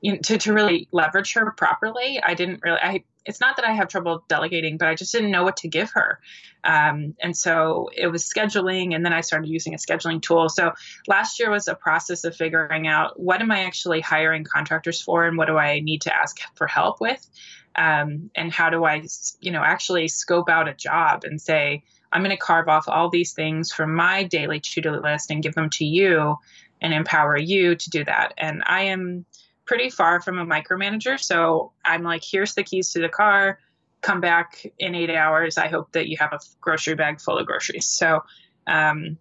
you 0.00 0.12
know, 0.12 0.18
to, 0.18 0.38
to 0.38 0.52
really 0.52 0.88
leverage 0.92 1.32
her 1.34 1.52
properly. 1.52 2.20
I 2.22 2.34
didn't 2.34 2.60
really 2.62 2.78
i 2.82 3.04
it's 3.26 3.40
not 3.40 3.56
that 3.56 3.66
I 3.66 3.72
have 3.72 3.88
trouble 3.88 4.24
delegating, 4.28 4.78
but 4.78 4.88
I 4.88 4.94
just 4.94 5.12
didn't 5.12 5.30
know 5.30 5.44
what 5.44 5.58
to 5.58 5.68
give 5.68 5.90
her. 5.92 6.20
Um, 6.64 7.14
and 7.20 7.36
so 7.36 7.90
it 7.94 8.06
was 8.06 8.24
scheduling, 8.24 8.94
and 8.94 9.04
then 9.04 9.12
I 9.12 9.20
started 9.20 9.48
using 9.48 9.74
a 9.74 9.76
scheduling 9.76 10.22
tool. 10.22 10.48
So 10.48 10.72
last 11.06 11.38
year 11.38 11.50
was 11.50 11.68
a 11.68 11.74
process 11.74 12.24
of 12.24 12.34
figuring 12.34 12.86
out 12.88 13.20
what 13.20 13.40
am 13.40 13.50
I 13.50 13.64
actually 13.64 14.00
hiring 14.00 14.44
contractors 14.44 15.00
for, 15.00 15.26
and 15.26 15.36
what 15.36 15.46
do 15.46 15.56
I 15.58 15.80
need 15.80 16.02
to 16.02 16.16
ask 16.16 16.38
for 16.54 16.66
help 16.66 17.00
with, 17.00 17.28
um, 17.76 18.30
and 18.34 18.50
how 18.52 18.70
do 18.70 18.84
I, 18.84 19.02
you 19.40 19.50
know, 19.50 19.62
actually 19.62 20.08
scope 20.08 20.48
out 20.48 20.68
a 20.68 20.74
job 20.74 21.24
and 21.24 21.40
say 21.40 21.84
I'm 22.12 22.22
going 22.22 22.30
to 22.30 22.36
carve 22.36 22.68
off 22.68 22.88
all 22.88 23.10
these 23.10 23.32
things 23.32 23.72
from 23.72 23.94
my 23.94 24.22
daily 24.22 24.60
to-do 24.60 24.92
list 24.92 25.30
and 25.30 25.42
give 25.42 25.54
them 25.54 25.70
to 25.70 25.84
you, 25.84 26.36
and 26.80 26.92
empower 26.92 27.36
you 27.36 27.74
to 27.74 27.90
do 27.90 28.04
that. 28.04 28.34
And 28.36 28.62
I 28.66 28.82
am 28.82 29.24
pretty 29.66 29.90
far 29.90 30.20
from 30.20 30.38
a 30.38 30.46
micromanager. 30.46 31.20
So 31.20 31.72
I'm 31.84 32.02
like, 32.02 32.22
here's 32.24 32.54
the 32.54 32.62
keys 32.62 32.92
to 32.92 33.00
the 33.00 33.08
car. 33.08 33.58
Come 34.00 34.20
back 34.20 34.64
in 34.78 34.94
eight 34.94 35.10
hours. 35.10 35.58
I 35.58 35.68
hope 35.68 35.92
that 35.92 36.08
you 36.08 36.16
have 36.18 36.32
a 36.32 36.38
grocery 36.60 36.94
bag 36.94 37.20
full 37.20 37.38
of 37.38 37.46
groceries. 37.46 37.86
So 37.86 38.22
um, 38.66 39.18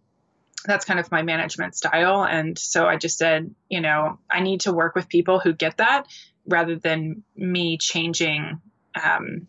that's 0.65 0.85
kind 0.85 0.99
of 0.99 1.11
my 1.11 1.23
management 1.23 1.75
style. 1.75 2.23
And 2.23 2.57
so 2.57 2.85
I 2.85 2.97
just 2.97 3.17
said, 3.17 3.53
you 3.69 3.81
know, 3.81 4.19
I 4.29 4.41
need 4.41 4.61
to 4.61 4.73
work 4.73 4.95
with 4.95 5.09
people 5.09 5.39
who 5.39 5.53
get 5.53 5.77
that 5.77 6.05
rather 6.47 6.75
than 6.75 7.23
me 7.35 7.77
changing 7.77 8.61
um, 9.01 9.47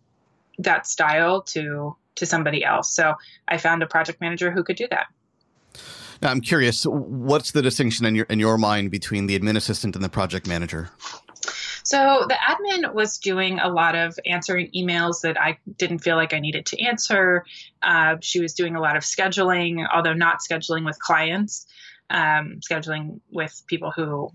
that 0.59 0.87
style 0.87 1.43
to 1.43 1.97
to 2.17 2.25
somebody 2.25 2.65
else. 2.65 2.95
So 2.95 3.15
I 3.47 3.59
found 3.59 3.83
a 3.83 3.87
project 3.87 4.23
manager 4.23 4.51
who 4.51 4.65
could 4.65 4.77
do 4.77 4.87
that. 4.91 5.07
Now, 6.23 6.31
I'm 6.31 6.41
curious, 6.41 6.85
what's 6.85 7.53
the 7.53 7.63
distinction 7.63 8.07
in 8.07 8.15
your 8.15 8.27
in 8.27 8.39
your 8.39 8.59
mind 8.59 8.91
between 8.91 9.27
the 9.27 9.39
admin 9.39 9.57
assistant 9.57 9.95
and 9.95 10.05
the 10.05 10.09
project 10.09 10.47
manager? 10.47 10.91
So 11.87 12.27
the 12.29 12.35
admin 12.35 12.95
was 12.95 13.19
doing 13.19 13.61
a 13.61 13.69
lot 13.69 13.95
of 13.95 14.19
answering 14.27 14.71
emails 14.75 15.21
that 15.21 15.41
I 15.41 15.59
didn't 15.79 16.01
feel 16.01 16.17
like 16.17 16.35
I 16.35 16.41
needed 16.41 16.67
to 16.67 16.83
answer. 16.83 17.45
Uh, 17.81 18.17
she 18.21 18.41
was 18.41 18.55
doing 18.55 18.75
a 18.75 18.81
lot 18.81 18.97
of 18.97 19.05
scheduling, 19.05 19.87
although 19.95 20.13
not 20.13 20.39
scheduling 20.41 20.85
with 20.85 20.99
clients, 20.99 21.67
um, 22.11 22.59
scheduling 22.69 23.21
with 23.31 23.63
people 23.69 23.93
who 23.93 24.31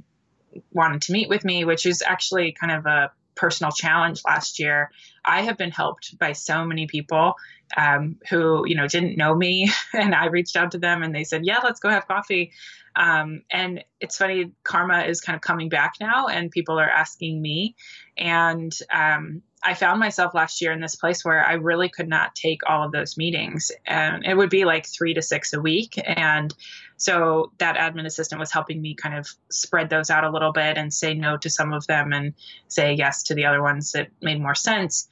wanted 0.72 1.02
to 1.04 1.12
meet 1.12 1.28
with 1.28 1.44
me, 1.44 1.65
which 1.65 1.86
is 1.86 2.02
actually 2.02 2.54
kind 2.54 2.72
of 2.72 2.86
a 2.86 3.12
personal 3.36 3.72
challenge 3.72 4.22
last 4.26 4.60
year. 4.60 4.89
I 5.26 5.41
have 5.41 5.58
been 5.58 5.72
helped 5.72 6.17
by 6.17 6.32
so 6.32 6.63
many 6.63 6.88
people 6.88 7.36
um, 7.77 8.17
who 8.29 8.63
you 8.67 8.75
know 8.75 8.88
didn't 8.88 9.17
know 9.17 9.36
me, 9.36 9.69
and 9.93 10.15
I 10.15 10.27
reached 10.27 10.55
out 10.55 10.71
to 10.71 10.77
them, 10.77 11.03
and 11.03 11.13
they 11.13 11.23
said, 11.23 11.45
"Yeah, 11.45 11.60
let's 11.63 11.79
go 11.79 11.89
have 11.89 12.07
coffee." 12.07 12.51
Um, 12.95 13.43
and 13.49 13.84
it's 14.01 14.17
funny, 14.17 14.51
karma 14.63 15.03
is 15.03 15.21
kind 15.21 15.36
of 15.36 15.41
coming 15.41 15.69
back 15.69 15.93
now, 16.01 16.27
and 16.27 16.51
people 16.51 16.77
are 16.77 16.89
asking 16.89 17.41
me. 17.41 17.75
And 18.17 18.77
um, 18.93 19.41
I 19.63 19.75
found 19.75 19.99
myself 19.99 20.34
last 20.34 20.62
year 20.62 20.71
in 20.71 20.81
this 20.81 20.95
place 20.95 21.23
where 21.23 21.45
I 21.45 21.53
really 21.53 21.88
could 21.88 22.10
not 22.10 22.36
take 22.36 22.62
all 22.67 22.84
of 22.84 22.91
those 22.91 23.17
meetings, 23.17 23.71
and 23.86 24.25
it 24.25 24.36
would 24.36 24.49
be 24.49 24.65
like 24.65 24.88
three 24.88 25.13
to 25.13 25.21
six 25.21 25.53
a 25.53 25.62
week. 25.62 25.99
And 26.03 26.53
so 26.97 27.51
that 27.60 27.77
admin 27.77 28.05
assistant 28.05 28.39
was 28.39 28.51
helping 28.51 28.81
me 28.81 28.95
kind 28.95 29.17
of 29.17 29.27
spread 29.49 29.89
those 29.89 30.10
out 30.10 30.23
a 30.23 30.29
little 30.29 30.51
bit 30.51 30.77
and 30.77 30.93
say 30.93 31.13
no 31.13 31.38
to 31.38 31.49
some 31.49 31.73
of 31.73 31.88
them 31.88 32.12
and 32.13 32.34
say 32.67 32.93
yes 32.93 33.23
to 33.23 33.36
the 33.36 33.45
other 33.45 33.62
ones 33.62 33.93
that 33.93 34.10
made 34.21 34.41
more 34.41 34.55
sense. 34.55 35.07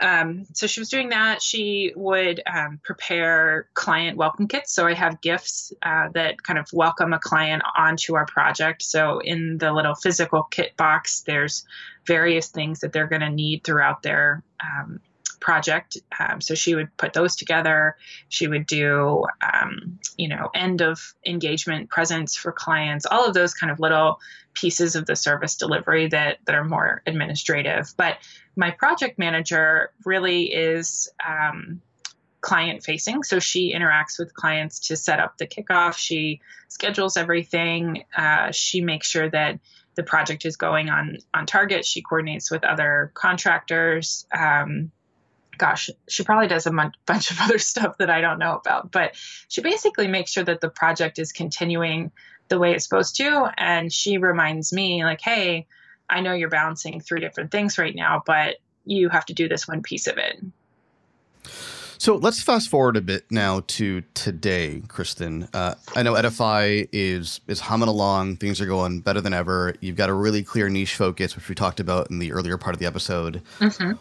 Um, 0.00 0.46
so 0.52 0.66
she 0.66 0.80
was 0.80 0.88
doing 0.88 1.08
that. 1.08 1.42
She 1.42 1.92
would 1.96 2.40
um, 2.46 2.80
prepare 2.82 3.68
client 3.74 4.16
welcome 4.16 4.46
kits. 4.46 4.72
So 4.72 4.86
I 4.86 4.94
have 4.94 5.20
gifts 5.20 5.72
uh, 5.82 6.08
that 6.14 6.42
kind 6.42 6.58
of 6.58 6.68
welcome 6.72 7.12
a 7.12 7.18
client 7.18 7.62
onto 7.76 8.14
our 8.14 8.26
project. 8.26 8.82
So 8.82 9.18
in 9.18 9.58
the 9.58 9.72
little 9.72 9.94
physical 9.94 10.44
kit 10.44 10.76
box, 10.76 11.22
there's 11.22 11.64
various 12.06 12.48
things 12.48 12.80
that 12.80 12.92
they're 12.92 13.08
going 13.08 13.22
to 13.22 13.30
need 13.30 13.64
throughout 13.64 14.02
their 14.02 14.42
um, 14.62 15.00
project. 15.40 15.98
Um, 16.18 16.40
so 16.40 16.54
she 16.54 16.74
would 16.74 16.96
put 16.96 17.12
those 17.12 17.36
together. 17.36 17.96
She 18.28 18.48
would 18.48 18.66
do, 18.66 19.24
um, 19.40 19.98
you 20.16 20.28
know, 20.28 20.50
end 20.54 20.80
of 20.80 21.14
engagement 21.24 21.90
presents 21.90 22.36
for 22.36 22.52
clients, 22.52 23.06
all 23.06 23.26
of 23.26 23.34
those 23.34 23.54
kind 23.54 23.70
of 23.70 23.80
little 23.80 24.20
pieces 24.60 24.96
of 24.96 25.06
the 25.06 25.16
service 25.16 25.56
delivery 25.56 26.08
that, 26.08 26.38
that 26.44 26.54
are 26.54 26.64
more 26.64 27.02
administrative. 27.06 27.92
But 27.96 28.18
my 28.56 28.70
project 28.70 29.18
manager 29.18 29.90
really 30.04 30.52
is 30.52 31.08
um, 31.26 31.80
client 32.40 32.82
facing. 32.82 33.22
So 33.22 33.38
she 33.38 33.74
interacts 33.74 34.18
with 34.18 34.34
clients 34.34 34.88
to 34.88 34.96
set 34.96 35.20
up 35.20 35.38
the 35.38 35.46
kickoff. 35.46 35.96
She 35.96 36.40
schedules 36.68 37.16
everything. 37.16 38.04
Uh, 38.16 38.52
she 38.52 38.80
makes 38.80 39.08
sure 39.08 39.28
that 39.30 39.60
the 39.96 40.02
project 40.02 40.44
is 40.44 40.56
going 40.56 40.90
on 40.90 41.18
on 41.34 41.46
target. 41.46 41.84
She 41.84 42.02
coordinates 42.02 42.50
with 42.50 42.64
other 42.64 43.10
contractors. 43.14 44.26
Um, 44.32 44.92
gosh, 45.58 45.90
she 46.08 46.22
probably 46.22 46.46
does 46.46 46.66
a 46.66 46.70
m- 46.70 46.92
bunch 47.06 47.30
of 47.30 47.40
other 47.40 47.58
stuff 47.58 47.98
that 47.98 48.08
I 48.08 48.20
don't 48.20 48.38
know 48.38 48.54
about, 48.54 48.92
but 48.92 49.16
she 49.48 49.60
basically 49.60 50.06
makes 50.06 50.30
sure 50.30 50.44
that 50.44 50.60
the 50.60 50.70
project 50.70 51.18
is 51.18 51.32
continuing 51.32 52.12
the 52.48 52.58
way 52.58 52.72
it's 52.72 52.84
supposed 52.84 53.16
to. 53.16 53.50
And 53.56 53.92
she 53.92 54.18
reminds 54.18 54.72
me, 54.72 55.04
like, 55.04 55.20
hey, 55.20 55.66
I 56.10 56.20
know 56.20 56.32
you're 56.32 56.48
balancing 56.48 57.00
three 57.00 57.20
different 57.20 57.50
things 57.50 57.78
right 57.78 57.94
now, 57.94 58.22
but 58.26 58.56
you 58.84 59.08
have 59.08 59.26
to 59.26 59.34
do 59.34 59.48
this 59.48 59.68
one 59.68 59.82
piece 59.82 60.06
of 60.06 60.16
it. 60.18 60.40
So 62.00 62.14
let's 62.14 62.40
fast 62.40 62.68
forward 62.68 62.96
a 62.96 63.00
bit 63.00 63.24
now 63.30 63.62
to 63.66 64.02
today, 64.14 64.82
Kristen. 64.86 65.48
Uh, 65.52 65.74
I 65.96 66.04
know 66.04 66.14
Edify 66.14 66.84
is 66.92 67.40
is 67.48 67.58
humming 67.58 67.88
along. 67.88 68.36
Things 68.36 68.60
are 68.60 68.66
going 68.66 69.00
better 69.00 69.20
than 69.20 69.32
ever. 69.32 69.74
You've 69.80 69.96
got 69.96 70.08
a 70.08 70.14
really 70.14 70.44
clear 70.44 70.68
niche 70.68 70.94
focus, 70.94 71.34
which 71.34 71.48
we 71.48 71.56
talked 71.56 71.80
about 71.80 72.08
in 72.08 72.20
the 72.20 72.30
earlier 72.30 72.56
part 72.56 72.76
of 72.76 72.78
the 72.78 72.86
episode. 72.86 73.42
Mm-hmm. 73.58 73.92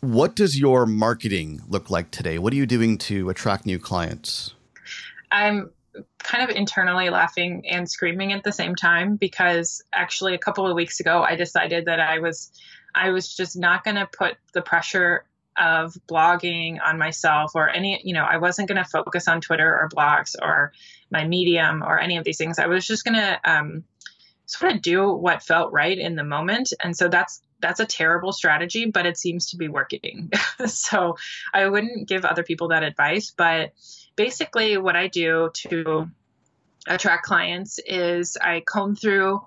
What 0.00 0.34
does 0.34 0.58
your 0.58 0.86
marketing 0.86 1.60
look 1.68 1.90
like 1.90 2.10
today? 2.10 2.38
What 2.38 2.54
are 2.54 2.56
you 2.56 2.66
doing 2.66 2.96
to 2.98 3.28
attract 3.28 3.66
new 3.66 3.78
clients? 3.78 4.54
I'm 5.30 5.70
kind 6.18 6.48
of 6.48 6.56
internally 6.56 7.10
laughing 7.10 7.64
and 7.68 7.88
screaming 7.88 8.32
at 8.32 8.44
the 8.44 8.52
same 8.52 8.74
time 8.74 9.16
because 9.16 9.82
actually 9.92 10.34
a 10.34 10.38
couple 10.38 10.66
of 10.66 10.74
weeks 10.74 11.00
ago 11.00 11.22
I 11.22 11.36
decided 11.36 11.86
that 11.86 12.00
I 12.00 12.20
was 12.20 12.50
I 12.94 13.10
was 13.10 13.34
just 13.34 13.56
not 13.56 13.84
going 13.84 13.96
to 13.96 14.06
put 14.06 14.36
the 14.52 14.62
pressure 14.62 15.24
of 15.56 15.94
blogging 16.08 16.78
on 16.82 16.98
myself 16.98 17.52
or 17.54 17.68
any, 17.68 18.00
you 18.04 18.14
know, 18.14 18.24
I 18.24 18.38
wasn't 18.38 18.68
going 18.68 18.82
to 18.82 18.88
focus 18.88 19.28
on 19.28 19.40
Twitter 19.40 19.68
or 19.68 19.88
blogs 19.88 20.34
or 20.40 20.72
my 21.10 21.26
Medium 21.26 21.82
or 21.82 21.98
any 21.98 22.16
of 22.16 22.24
these 22.24 22.38
things. 22.38 22.58
I 22.58 22.66
was 22.66 22.86
just 22.86 23.04
going 23.04 23.14
to 23.14 23.40
um, 23.44 23.84
sort 24.46 24.72
of 24.72 24.82
do 24.82 25.12
what 25.12 25.42
felt 25.42 25.72
right 25.72 25.98
in 25.98 26.16
the 26.16 26.24
moment. 26.24 26.72
And 26.82 26.96
so 26.96 27.08
that's 27.08 27.42
that's 27.60 27.80
a 27.80 27.86
terrible 27.86 28.32
strategy, 28.32 28.86
but 28.86 29.06
it 29.06 29.16
seems 29.16 29.50
to 29.50 29.56
be 29.56 29.68
working. 29.68 30.30
so 30.66 31.16
I 31.54 31.68
wouldn't 31.68 32.08
give 32.08 32.24
other 32.24 32.42
people 32.42 32.68
that 32.68 32.82
advice, 32.82 33.32
but 33.36 33.72
basically 34.16 34.76
what 34.76 34.96
I 34.96 35.08
do 35.08 35.50
to 35.68 36.08
attract 36.86 37.24
clients 37.24 37.78
is 37.86 38.36
I 38.40 38.60
comb 38.66 38.96
through 38.96 39.40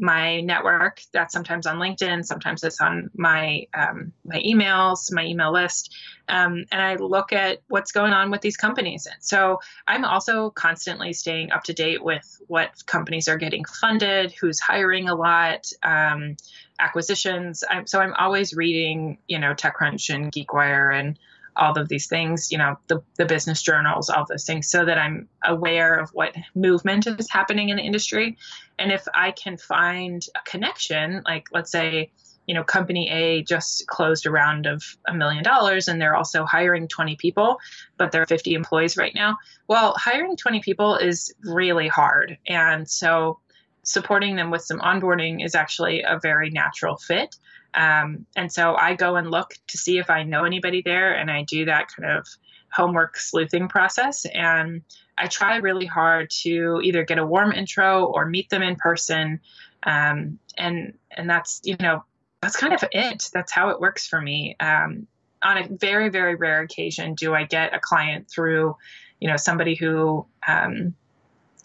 my 0.00 0.40
network. 0.40 1.02
That's 1.12 1.32
sometimes 1.32 1.66
on 1.66 1.76
linkedin 1.76 2.24
sometimes 2.24 2.64
it's 2.64 2.80
on 2.80 3.10
my 3.14 3.66
um, 3.74 4.12
my 4.24 4.40
emails 4.40 5.12
my 5.12 5.24
email 5.24 5.52
list. 5.52 5.94
Um, 6.28 6.64
and 6.70 6.80
i 6.80 6.94
look 6.94 7.32
at 7.32 7.58
what's 7.68 7.92
going 7.92 8.12
on 8.12 8.30
with 8.30 8.40
these 8.40 8.56
companies. 8.56 9.06
So 9.20 9.60
i'm 9.86 10.04
also 10.04 10.50
constantly 10.50 11.12
staying 11.12 11.52
up 11.52 11.64
to 11.64 11.74
date 11.74 12.02
with 12.02 12.40
what 12.46 12.70
companies 12.86 13.28
are 13.28 13.36
getting 13.36 13.64
funded 13.64 14.32
who's 14.32 14.58
hiring 14.58 15.08
a 15.08 15.14
lot 15.14 15.70
um, 15.82 16.36
acquisitions. 16.78 17.62
I'm, 17.68 17.86
so 17.86 18.00
i'm 18.00 18.14
always 18.14 18.54
reading 18.54 19.18
you 19.28 19.38
know 19.38 19.54
techcrunch 19.54 20.12
and 20.14 20.32
geekwire 20.32 20.98
and 20.98 21.18
all 21.60 21.78
of 21.78 21.88
these 21.88 22.06
things, 22.08 22.50
you 22.50 22.58
know, 22.58 22.76
the, 22.88 23.02
the 23.16 23.26
business 23.26 23.62
journals, 23.62 24.08
all 24.08 24.24
those 24.28 24.44
things, 24.44 24.68
so 24.68 24.84
that 24.84 24.98
I'm 24.98 25.28
aware 25.44 25.94
of 25.94 26.10
what 26.10 26.34
movement 26.54 27.06
is 27.06 27.30
happening 27.30 27.68
in 27.68 27.76
the 27.76 27.82
industry. 27.82 28.38
And 28.78 28.90
if 28.90 29.06
I 29.14 29.30
can 29.30 29.58
find 29.58 30.24
a 30.34 30.40
connection, 30.50 31.22
like 31.26 31.48
let's 31.52 31.70
say, 31.70 32.10
you 32.46 32.54
know, 32.54 32.64
company 32.64 33.08
A 33.10 33.42
just 33.42 33.86
closed 33.86 34.26
a 34.26 34.30
round 34.30 34.66
of 34.66 34.82
a 35.06 35.14
million 35.14 35.44
dollars 35.44 35.86
and 35.86 36.00
they're 36.00 36.16
also 36.16 36.44
hiring 36.44 36.88
20 36.88 37.16
people, 37.16 37.58
but 37.98 38.10
they're 38.10 38.26
50 38.26 38.54
employees 38.54 38.96
right 38.96 39.14
now. 39.14 39.36
Well, 39.68 39.94
hiring 39.96 40.36
20 40.36 40.60
people 40.60 40.96
is 40.96 41.32
really 41.44 41.88
hard. 41.88 42.38
And 42.46 42.88
so 42.88 43.38
supporting 43.82 44.36
them 44.36 44.50
with 44.50 44.62
some 44.62 44.80
onboarding 44.80 45.44
is 45.44 45.54
actually 45.54 46.02
a 46.02 46.18
very 46.20 46.50
natural 46.50 46.96
fit. 46.96 47.36
Um, 47.74 48.26
and 48.36 48.52
so 48.52 48.74
I 48.74 48.94
go 48.94 49.16
and 49.16 49.30
look 49.30 49.54
to 49.68 49.78
see 49.78 49.98
if 49.98 50.10
I 50.10 50.22
know 50.24 50.44
anybody 50.44 50.82
there, 50.82 51.14
and 51.14 51.30
I 51.30 51.44
do 51.44 51.66
that 51.66 51.88
kind 51.94 52.18
of 52.18 52.26
homework 52.72 53.16
sleuthing 53.16 53.68
process. 53.68 54.24
And 54.26 54.82
I 55.18 55.26
try 55.26 55.56
really 55.56 55.86
hard 55.86 56.30
to 56.42 56.80
either 56.82 57.04
get 57.04 57.18
a 57.18 57.26
warm 57.26 57.52
intro 57.52 58.06
or 58.06 58.26
meet 58.26 58.48
them 58.50 58.62
in 58.62 58.76
person. 58.76 59.40
Um, 59.82 60.38
and 60.56 60.94
and 61.10 61.28
that's 61.28 61.60
you 61.64 61.76
know 61.80 62.04
that's 62.42 62.56
kind 62.56 62.72
of 62.72 62.84
it. 62.92 63.28
That's 63.32 63.52
how 63.52 63.70
it 63.70 63.80
works 63.80 64.06
for 64.06 64.20
me. 64.20 64.56
Um, 64.60 65.06
on 65.42 65.58
a 65.58 65.68
very 65.68 66.10
very 66.10 66.34
rare 66.34 66.60
occasion, 66.60 67.14
do 67.14 67.34
I 67.34 67.44
get 67.44 67.74
a 67.74 67.80
client 67.80 68.28
through, 68.30 68.76
you 69.20 69.28
know, 69.28 69.36
somebody 69.36 69.74
who 69.74 70.26
um, 70.46 70.94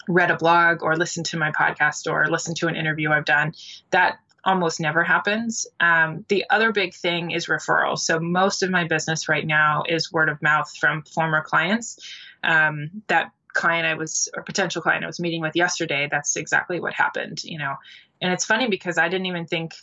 read 0.07 0.31
a 0.31 0.37
blog 0.37 0.83
or 0.83 0.95
listened 0.95 1.25
to 1.27 1.37
my 1.37 1.51
podcast 1.51 2.11
or 2.11 2.27
listened 2.27 2.57
to 2.57 2.67
an 2.67 2.75
interview 2.75 3.11
I've 3.11 3.25
done. 3.25 3.53
That 3.91 4.19
almost 4.45 4.79
never 4.79 5.03
happens. 5.03 5.65
Um, 5.79 6.23
the 6.29 6.45
other 6.49 6.71
big 6.71 6.93
thing 6.93 7.31
is 7.31 7.47
referrals. 7.47 7.99
So 7.99 8.19
most 8.19 8.61
of 8.61 8.69
my 8.69 8.85
business 8.85 9.27
right 9.27 9.45
now 9.45 9.83
is 9.87 10.11
word 10.11 10.29
of 10.29 10.41
mouth 10.41 10.71
from 10.77 11.03
former 11.03 11.41
clients. 11.41 11.99
Um, 12.43 12.91
that 13.07 13.31
client 13.53 13.87
I 13.87 13.95
was 13.95 14.29
or 14.35 14.43
potential 14.43 14.81
client 14.81 15.03
I 15.03 15.07
was 15.07 15.19
meeting 15.19 15.41
with 15.41 15.55
yesterday, 15.55 16.07
that's 16.11 16.35
exactly 16.35 16.79
what 16.79 16.93
happened. 16.93 17.43
You 17.43 17.57
know, 17.57 17.75
and 18.21 18.31
it's 18.31 18.45
funny 18.45 18.67
because 18.67 18.97
I 18.99 19.09
didn't 19.09 19.25
even 19.25 19.47
think, 19.47 19.73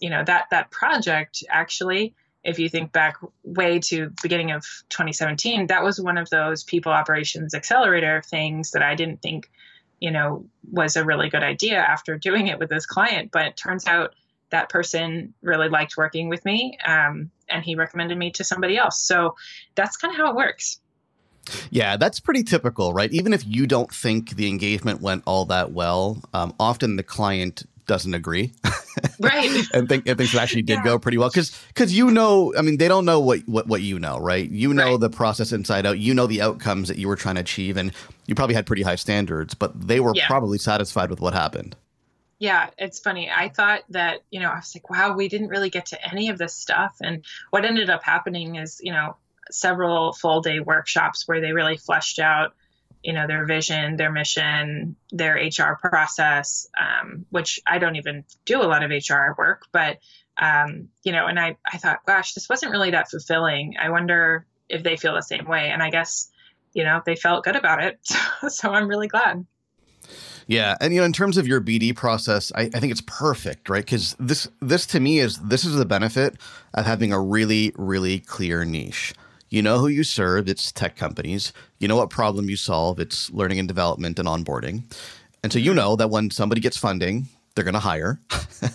you 0.00 0.10
know, 0.10 0.24
that 0.24 0.46
that 0.50 0.70
project 0.70 1.44
actually. 1.48 2.14
If 2.44 2.58
you 2.60 2.68
think 2.68 2.92
back 2.92 3.16
way 3.42 3.80
to 3.80 4.12
beginning 4.22 4.52
of 4.52 4.64
2017, 4.88 5.66
that 5.66 5.82
was 5.82 6.00
one 6.00 6.16
of 6.16 6.30
those 6.30 6.64
people 6.64 6.92
operations 6.92 7.52
accelerator 7.52 8.22
things 8.24 8.70
that 8.70 8.82
I 8.82 8.94
didn't 8.94 9.20
think 9.20 9.50
you 10.00 10.10
know, 10.10 10.44
was 10.70 10.96
a 10.96 11.04
really 11.04 11.28
good 11.28 11.42
idea 11.42 11.78
after 11.78 12.16
doing 12.16 12.48
it 12.48 12.58
with 12.58 12.70
this 12.70 12.86
client. 12.86 13.30
But 13.32 13.56
turns 13.56 13.86
out 13.86 14.14
that 14.50 14.68
person 14.68 15.34
really 15.42 15.68
liked 15.68 15.96
working 15.96 16.28
with 16.28 16.44
me 16.44 16.78
um, 16.86 17.30
and 17.48 17.64
he 17.64 17.74
recommended 17.74 18.16
me 18.16 18.30
to 18.32 18.44
somebody 18.44 18.76
else. 18.76 19.00
So 19.00 19.36
that's 19.74 19.96
kind 19.96 20.12
of 20.12 20.18
how 20.18 20.30
it 20.30 20.36
works. 20.36 20.80
Yeah, 21.70 21.96
that's 21.96 22.20
pretty 22.20 22.42
typical, 22.42 22.92
right? 22.92 23.10
Even 23.10 23.32
if 23.32 23.46
you 23.46 23.66
don't 23.66 23.92
think 23.92 24.30
the 24.30 24.48
engagement 24.48 25.00
went 25.00 25.22
all 25.26 25.46
that 25.46 25.72
well, 25.72 26.22
um, 26.34 26.54
often 26.60 26.96
the 26.96 27.02
client 27.02 27.64
doesn't 27.86 28.14
agree. 28.14 28.52
right. 29.20 29.64
and 29.74 29.88
think 29.88 30.08
and 30.08 30.16
thinks 30.18 30.34
it 30.34 30.40
actually 30.40 30.62
did 30.62 30.78
yeah. 30.78 30.84
go 30.84 30.98
pretty 30.98 31.18
well 31.18 31.28
because 31.28 31.56
because 31.68 31.96
you 31.96 32.10
know, 32.10 32.54
I 32.56 32.62
mean, 32.62 32.78
they 32.78 32.88
don't 32.88 33.04
know 33.04 33.20
what 33.20 33.40
what 33.46 33.66
what 33.66 33.82
you 33.82 33.98
know, 33.98 34.18
right? 34.18 34.48
You 34.48 34.72
know 34.74 34.92
right. 34.92 35.00
the 35.00 35.10
process 35.10 35.52
inside 35.52 35.86
out. 35.86 35.98
You 35.98 36.14
know 36.14 36.26
the 36.26 36.42
outcomes 36.42 36.88
that 36.88 36.98
you 36.98 37.08
were 37.08 37.16
trying 37.16 37.36
to 37.36 37.40
achieve, 37.40 37.76
and 37.76 37.92
you 38.26 38.34
probably 38.34 38.54
had 38.54 38.66
pretty 38.66 38.82
high 38.82 38.96
standards, 38.96 39.54
but 39.54 39.88
they 39.88 40.00
were 40.00 40.12
yeah. 40.14 40.26
probably 40.26 40.58
satisfied 40.58 41.10
with 41.10 41.20
what 41.20 41.34
happened. 41.34 41.76
Yeah, 42.38 42.70
it's 42.78 43.00
funny. 43.00 43.28
I 43.28 43.48
thought 43.48 43.82
that, 43.90 44.20
you 44.30 44.38
know, 44.38 44.48
I 44.48 44.56
was 44.56 44.72
like, 44.72 44.88
wow, 44.88 45.16
we 45.16 45.28
didn't 45.28 45.48
really 45.48 45.70
get 45.70 45.86
to 45.86 46.08
any 46.08 46.28
of 46.28 46.38
this 46.38 46.54
stuff. 46.54 46.96
And 47.02 47.24
what 47.50 47.64
ended 47.64 47.90
up 47.90 48.04
happening 48.04 48.54
is, 48.54 48.80
you 48.80 48.92
know, 48.92 49.16
several 49.50 50.12
full 50.12 50.40
day 50.40 50.60
workshops 50.60 51.26
where 51.26 51.40
they 51.40 51.52
really 51.52 51.76
fleshed 51.76 52.20
out 52.20 52.54
you 53.02 53.12
know 53.12 53.26
their 53.26 53.46
vision 53.46 53.96
their 53.96 54.10
mission 54.10 54.96
their 55.10 55.36
hr 55.36 55.78
process 55.80 56.68
um, 56.78 57.24
which 57.30 57.60
i 57.66 57.78
don't 57.78 57.96
even 57.96 58.24
do 58.44 58.60
a 58.60 58.64
lot 58.64 58.82
of 58.82 58.90
hr 58.90 59.34
work 59.36 59.66
but 59.72 59.98
um, 60.40 60.88
you 61.02 61.12
know 61.12 61.26
and 61.26 61.38
i 61.38 61.56
i 61.70 61.78
thought 61.78 62.04
gosh 62.06 62.34
this 62.34 62.48
wasn't 62.48 62.72
really 62.72 62.90
that 62.90 63.10
fulfilling. 63.10 63.74
I 63.80 63.90
wonder 63.90 64.46
if 64.68 64.82
they 64.82 64.96
feel 64.96 65.14
the 65.14 65.22
same 65.22 65.46
way. 65.46 65.70
And 65.70 65.82
i 65.82 65.90
guess 65.90 66.30
you 66.74 66.84
know 66.84 67.02
they 67.04 67.16
felt 67.16 67.44
good 67.44 67.56
about 67.56 67.82
it. 67.82 67.98
So 68.48 68.72
i'm 68.72 68.86
really 68.86 69.08
glad. 69.08 69.44
Yeah, 70.46 70.76
and 70.80 70.94
you 70.94 71.00
know, 71.00 71.04
in 71.04 71.12
terms 71.12 71.36
of 71.36 71.46
your 71.46 71.60
BD 71.60 71.94
process, 71.94 72.50
I, 72.54 72.62
I 72.62 72.80
think 72.80 72.90
it's 72.90 73.02
perfect, 73.02 73.68
right? 73.68 73.84
Because 73.84 74.16
this 74.18 74.48
this 74.62 74.86
to 74.86 75.00
me 75.00 75.18
is 75.18 75.38
this 75.38 75.64
is 75.64 75.74
the 75.74 75.84
benefit 75.84 76.36
of 76.72 76.86
having 76.86 77.12
a 77.12 77.20
really 77.20 77.72
really 77.76 78.20
clear 78.20 78.64
niche. 78.64 79.12
You 79.50 79.62
know 79.62 79.78
who 79.78 79.88
you 79.88 80.04
serve, 80.04 80.48
it's 80.48 80.72
tech 80.72 80.96
companies. 80.96 81.52
You 81.78 81.88
know 81.88 81.96
what 81.96 82.10
problem 82.10 82.50
you 82.50 82.56
solve, 82.56 83.00
it's 83.00 83.30
learning 83.30 83.58
and 83.58 83.68
development 83.68 84.18
and 84.18 84.28
onboarding. 84.28 84.82
And 85.42 85.52
so 85.52 85.58
you 85.58 85.72
know 85.72 85.96
that 85.96 86.10
when 86.10 86.30
somebody 86.30 86.60
gets 86.60 86.76
funding, 86.76 87.28
they're 87.54 87.64
going 87.64 87.74
to 87.74 87.80
hire. 87.80 88.20
and 88.62 88.70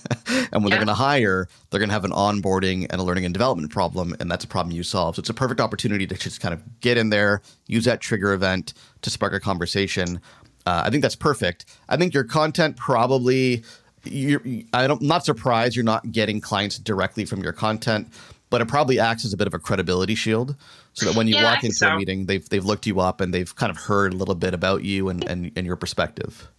when 0.62 0.64
yeah. 0.64 0.70
they're 0.70 0.78
going 0.78 0.88
to 0.88 0.94
hire, 0.94 1.48
they're 1.70 1.80
going 1.80 1.90
to 1.90 1.94
have 1.94 2.04
an 2.04 2.12
onboarding 2.12 2.88
and 2.90 3.00
a 3.00 3.04
learning 3.04 3.26
and 3.26 3.34
development 3.34 3.72
problem. 3.72 4.16
And 4.20 4.30
that's 4.30 4.44
a 4.44 4.48
problem 4.48 4.76
you 4.76 4.84
solve. 4.84 5.16
So 5.16 5.22
it's 5.22 5.30
a 5.30 5.34
perfect 5.34 5.62
opportunity 5.62 6.06
to 6.08 6.16
just 6.16 6.42
kind 6.42 6.54
of 6.54 6.62
get 6.82 6.98
in 6.98 7.10
there, 7.10 7.42
use 7.68 7.86
that 7.86 8.02
trigger 8.02 8.34
event 8.34 8.74
to 9.04 9.10
spark 9.10 9.34
a 9.34 9.40
conversation. 9.40 10.20
Uh, 10.66 10.84
I 10.86 10.90
think 10.90 11.02
that's 11.02 11.16
perfect. 11.16 11.66
I 11.88 11.98
think 11.98 12.14
your 12.14 12.24
content 12.24 12.76
probably, 12.76 13.64
you're, 14.04 14.42
I 14.74 14.88
don't, 14.88 15.02
I'm 15.02 15.08
not 15.08 15.24
surprised 15.26 15.76
you're 15.76 15.86
not 15.86 16.12
getting 16.12 16.42
clients 16.42 16.78
directly 16.78 17.26
from 17.26 17.42
your 17.42 17.54
content 17.54 18.08
but 18.54 18.62
it 18.62 18.68
probably 18.68 19.00
acts 19.00 19.26
as 19.26 19.34
a 19.34 19.38
bit 19.38 19.48
of 19.48 19.56
a 19.56 19.58
credibility 19.58 20.14
shield 20.14 20.56
so 20.94 21.08
that 21.08 21.16
when 21.18 21.28
you 21.28 21.34
Yeah, 21.34 21.46
walk 21.46 21.64
into 21.64 21.76
so. 21.76 21.90
a 21.90 21.98
meeting, 21.98 22.28
they've 22.28 22.48
they've 22.48 22.64
looked 22.64 22.86
you 22.86 23.00
up 23.00 23.20
and 23.20 23.34
they've 23.34 23.56
kind 23.56 23.72
of 23.72 23.78
heard 23.78 24.14
a 24.14 24.16
little 24.16 24.36
bit 24.36 24.54
about 24.54 24.84
you 24.84 25.10
and 25.10 25.28
and, 25.28 25.52
and 25.56 25.66
your 25.66 25.76
perspective. 25.76 26.52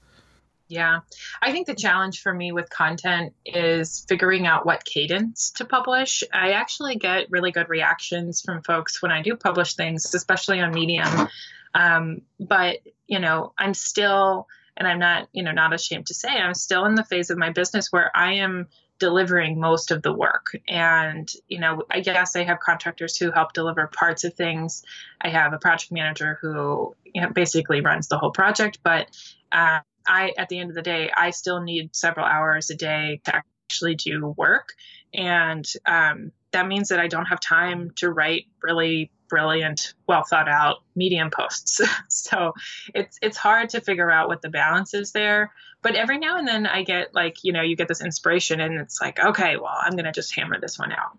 Yeah. 0.67 1.01
I 1.41 1.53
think 1.53 1.69
the 1.69 1.75
challenge 1.77 2.21
for 2.21 2.35
me 2.35 2.51
with 2.51 2.69
content 2.69 3.33
is 3.47 4.05
figuring 4.09 4.45
out 4.45 4.67
what 4.67 4.85
cadence 4.85 5.53
to 5.53 5.65
publish. 5.65 6.25
I 6.33 6.55
actually 6.55 6.97
get 6.97 7.31
really 7.31 7.53
good 7.53 7.69
reactions 7.69 8.41
from 8.41 8.63
folks 8.63 9.01
when 9.01 9.13
I 9.13 9.23
do 9.23 9.37
publish 9.37 9.75
things, 9.75 10.13
especially 10.13 10.59
on 10.59 10.75
Medium. 10.75 11.29
Um, 11.75 12.23
but, 12.41 12.79
you 13.07 13.21
know, 13.21 13.53
I'm 13.57 13.75
still, 13.75 14.49
and 14.77 14.89
I'm 14.89 14.99
not, 14.99 15.29
you 15.33 15.45
know, 15.45 15.53
not 15.53 15.73
ashamed 15.73 16.07
to 16.07 16.15
say, 16.15 16.31
I'm 16.31 16.55
still 16.55 16.87
in 16.87 16.97
the 16.97 17.05
phase 17.05 17.31
of 17.31 17.39
my 17.39 17.51
business 17.51 17.93
where 17.93 18.11
I 18.17 18.33
am 18.33 18.67
delivering 18.99 19.59
most 19.59 19.91
of 19.91 20.03
the 20.03 20.13
work. 20.13 20.57
And, 20.69 21.31
you 21.49 21.59
know, 21.59 21.83
I 21.91 22.01
guess 22.01 22.37
I 22.37 22.45
have 22.45 22.61
contractors 22.61 23.17
who 23.17 23.31
help 23.31 23.53
deliver 23.53 23.87
parts 23.89 24.25
of 24.25 24.35
things. 24.35 24.83
I 25.21 25.29
have 25.29 25.53
a 25.53 25.59
project 25.59 25.93
manager 25.93 26.39
who 26.41 26.95
you 27.05 27.23
know, 27.23 27.31
basically 27.31 27.81
runs 27.81 28.09
the 28.09 28.19
whole 28.19 28.31
project, 28.31 28.79
but 28.83 29.09
uh, 29.53 29.81
I, 30.07 30.33
at 30.37 30.49
the 30.49 30.59
end 30.59 30.71
of 30.71 30.77
the 30.77 30.83
day, 30.83 31.11
I 31.15 31.31
still 31.31 31.61
need 31.61 31.95
several 31.95 32.27
hours 32.27 32.71
a 32.71 32.75
day 32.75 33.21
to 33.25 33.43
actually 33.69 33.97
do 33.97 34.35
work. 34.37 34.75
And 35.13 35.67
um, 35.87 36.33
that 36.53 36.67
means 36.67 36.89
that 36.89 37.01
I 37.01 37.09
don't 37.09 37.27
have 37.27 37.41
time 37.41 37.91
to 37.97 38.11
write 38.11 38.47
really 38.63 39.11
brilliant, 39.35 39.95
well 40.07 40.23
thought 40.23 40.49
out 40.49 40.77
medium 40.95 41.29
posts. 41.29 41.81
so 42.09 42.55
it's 42.95 43.19
it's 43.21 43.37
hard 43.37 43.69
to 43.71 43.81
figure 43.81 44.09
out 44.09 44.29
what 44.29 44.43
the 44.43 44.49
balance 44.49 44.95
is 44.95 45.11
there. 45.11 45.51
But 45.83 45.97
every 45.97 46.19
now 46.19 46.39
and 46.39 46.47
then 46.47 46.67
I 46.67 46.85
get 46.85 47.13
like, 47.15 47.39
you 47.43 47.53
know, 47.53 47.61
you 47.61 47.75
get 47.75 47.89
this 47.89 48.01
inspiration 48.01 48.61
and 48.61 48.81
it's 48.81 49.01
like, 49.01 49.19
okay, 49.19 49.57
well, 49.57 49.75
I'm 49.77 49.97
gonna 49.97 50.13
just 50.13 50.33
hammer 50.37 50.61
this 50.61 50.79
one 50.79 50.93
out. 50.93 51.19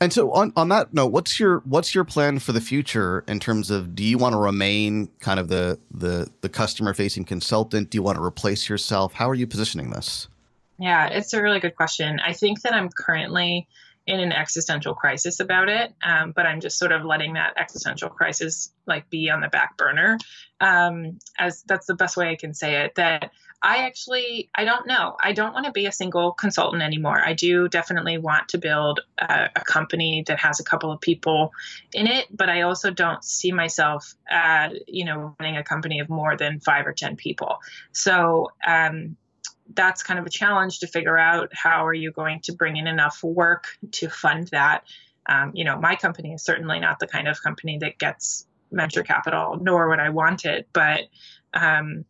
And 0.00 0.12
so 0.12 0.32
on, 0.32 0.52
on 0.56 0.68
that 0.70 0.92
note, 0.92 1.12
what's 1.12 1.38
your 1.38 1.60
what's 1.60 1.94
your 1.94 2.02
plan 2.02 2.40
for 2.40 2.50
the 2.50 2.60
future 2.60 3.22
in 3.28 3.38
terms 3.38 3.70
of 3.70 3.94
do 3.94 4.02
you 4.02 4.18
want 4.18 4.32
to 4.32 4.38
remain 4.38 5.08
kind 5.20 5.38
of 5.38 5.46
the 5.46 5.78
the 5.92 6.28
the 6.40 6.48
customer 6.48 6.92
facing 6.92 7.24
consultant? 7.24 7.90
Do 7.90 7.98
you 7.98 8.02
want 8.02 8.18
to 8.18 8.24
replace 8.24 8.68
yourself? 8.68 9.12
How 9.12 9.30
are 9.30 9.34
you 9.36 9.46
positioning 9.46 9.90
this? 9.90 10.26
Yeah, 10.80 11.06
it's 11.06 11.32
a 11.32 11.40
really 11.40 11.60
good 11.60 11.76
question. 11.76 12.18
I 12.18 12.32
think 12.32 12.62
that 12.62 12.74
I'm 12.74 12.90
currently 12.90 13.68
in 14.06 14.20
an 14.20 14.32
existential 14.32 14.94
crisis 14.94 15.40
about 15.40 15.68
it, 15.68 15.92
um, 16.02 16.32
but 16.32 16.46
I'm 16.46 16.60
just 16.60 16.78
sort 16.78 16.92
of 16.92 17.04
letting 17.04 17.34
that 17.34 17.54
existential 17.56 18.08
crisis 18.08 18.72
like 18.86 19.10
be 19.10 19.30
on 19.30 19.40
the 19.40 19.48
back 19.48 19.76
burner. 19.76 20.18
Um, 20.60 21.18
as 21.38 21.62
that's 21.64 21.86
the 21.86 21.94
best 21.94 22.16
way 22.16 22.30
I 22.30 22.36
can 22.36 22.54
say 22.54 22.84
it. 22.84 22.94
That 22.94 23.32
I 23.62 23.78
actually 23.78 24.48
I 24.54 24.64
don't 24.64 24.86
know. 24.86 25.16
I 25.20 25.32
don't 25.32 25.52
want 25.52 25.66
to 25.66 25.72
be 25.72 25.86
a 25.86 25.92
single 25.92 26.32
consultant 26.32 26.82
anymore. 26.82 27.20
I 27.20 27.32
do 27.32 27.68
definitely 27.68 28.16
want 28.16 28.48
to 28.50 28.58
build 28.58 29.00
a, 29.18 29.50
a 29.56 29.60
company 29.60 30.22
that 30.28 30.38
has 30.38 30.60
a 30.60 30.64
couple 30.64 30.92
of 30.92 31.00
people 31.00 31.52
in 31.92 32.06
it, 32.06 32.26
but 32.30 32.48
I 32.48 32.62
also 32.62 32.92
don't 32.92 33.24
see 33.24 33.50
myself, 33.50 34.14
uh, 34.30 34.68
you 34.86 35.04
know, 35.04 35.34
running 35.40 35.56
a 35.56 35.64
company 35.64 35.98
of 35.98 36.08
more 36.08 36.36
than 36.36 36.60
five 36.60 36.86
or 36.86 36.92
ten 36.92 37.16
people. 37.16 37.58
So. 37.92 38.52
Um, 38.66 39.16
that's 39.74 40.02
kind 40.02 40.18
of 40.18 40.26
a 40.26 40.30
challenge 40.30 40.80
to 40.80 40.86
figure 40.86 41.18
out 41.18 41.50
how 41.52 41.86
are 41.86 41.94
you 41.94 42.12
going 42.12 42.40
to 42.40 42.52
bring 42.52 42.76
in 42.76 42.86
enough 42.86 43.22
work 43.22 43.66
to 43.92 44.08
fund 44.08 44.48
that. 44.48 44.84
Um, 45.28 45.50
you 45.54 45.64
know 45.64 45.76
my 45.76 45.96
company 45.96 46.34
is 46.34 46.44
certainly 46.44 46.78
not 46.78 47.00
the 47.00 47.08
kind 47.08 47.26
of 47.26 47.42
company 47.42 47.78
that 47.78 47.98
gets 47.98 48.46
venture 48.70 49.02
capital 49.02 49.58
nor 49.60 49.88
would 49.88 49.98
i 49.98 50.10
want 50.10 50.44
it 50.44 50.68
but 50.72 51.02
um, 51.54 52.04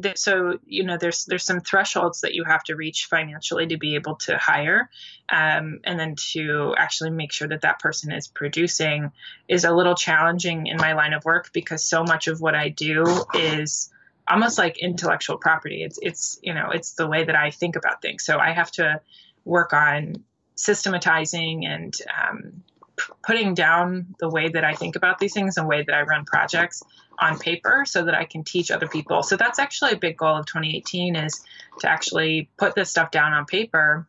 th- 0.00 0.16
so 0.16 0.58
you 0.66 0.84
know 0.84 0.96
there's 0.96 1.24
there's 1.26 1.44
some 1.44 1.60
thresholds 1.60 2.22
that 2.22 2.34
you 2.34 2.44
have 2.44 2.62
to 2.64 2.76
reach 2.76 3.06
financially 3.06 3.66
to 3.66 3.76
be 3.76 3.94
able 3.94 4.16
to 4.16 4.36
hire 4.38 4.88
um, 5.28 5.80
and 5.84 5.98
then 5.98 6.14
to 6.16 6.74
actually 6.76 7.10
make 7.10 7.32
sure 7.32 7.48
that 7.48 7.62
that 7.62 7.78
person 7.78 8.12
is 8.12 8.28
producing 8.28 9.10
is 9.48 9.64
a 9.64 9.72
little 9.72 9.94
challenging 9.94 10.66
in 10.66 10.76
my 10.76 10.94
line 10.94 11.12
of 11.12 11.24
work 11.24 11.50
because 11.52 11.84
so 11.84 12.04
much 12.04 12.28
of 12.28 12.40
what 12.40 12.54
i 12.54 12.68
do 12.68 13.04
is 13.34 13.91
almost 14.28 14.58
like 14.58 14.78
intellectual 14.78 15.36
property. 15.36 15.82
It's 15.82 15.98
it's 16.00 16.38
you 16.42 16.54
know 16.54 16.70
it's 16.70 16.94
the 16.94 17.06
way 17.06 17.24
that 17.24 17.36
I 17.36 17.50
think 17.50 17.76
about 17.76 18.02
things. 18.02 18.24
So 18.24 18.38
I 18.38 18.52
have 18.52 18.70
to 18.72 19.00
work 19.44 19.72
on 19.72 20.24
systematizing 20.54 21.66
and 21.66 21.94
um, 22.22 22.62
p- 22.96 23.12
putting 23.24 23.54
down 23.54 24.14
the 24.20 24.28
way 24.28 24.48
that 24.48 24.64
I 24.64 24.74
think 24.74 24.96
about 24.96 25.18
these 25.18 25.32
things 25.32 25.56
and 25.56 25.64
the 25.64 25.68
way 25.68 25.82
that 25.82 25.94
I 25.94 26.02
run 26.02 26.24
projects 26.24 26.82
on 27.18 27.38
paper 27.38 27.84
so 27.86 28.04
that 28.04 28.14
I 28.14 28.24
can 28.24 28.44
teach 28.44 28.70
other 28.70 28.88
people. 28.88 29.22
So 29.22 29.36
that's 29.36 29.58
actually 29.58 29.92
a 29.92 29.96
big 29.96 30.16
goal 30.16 30.36
of 30.36 30.46
2018 30.46 31.16
is 31.16 31.44
to 31.80 31.90
actually 31.90 32.48
put 32.56 32.74
this 32.74 32.90
stuff 32.90 33.10
down 33.10 33.32
on 33.32 33.44
paper 33.46 34.06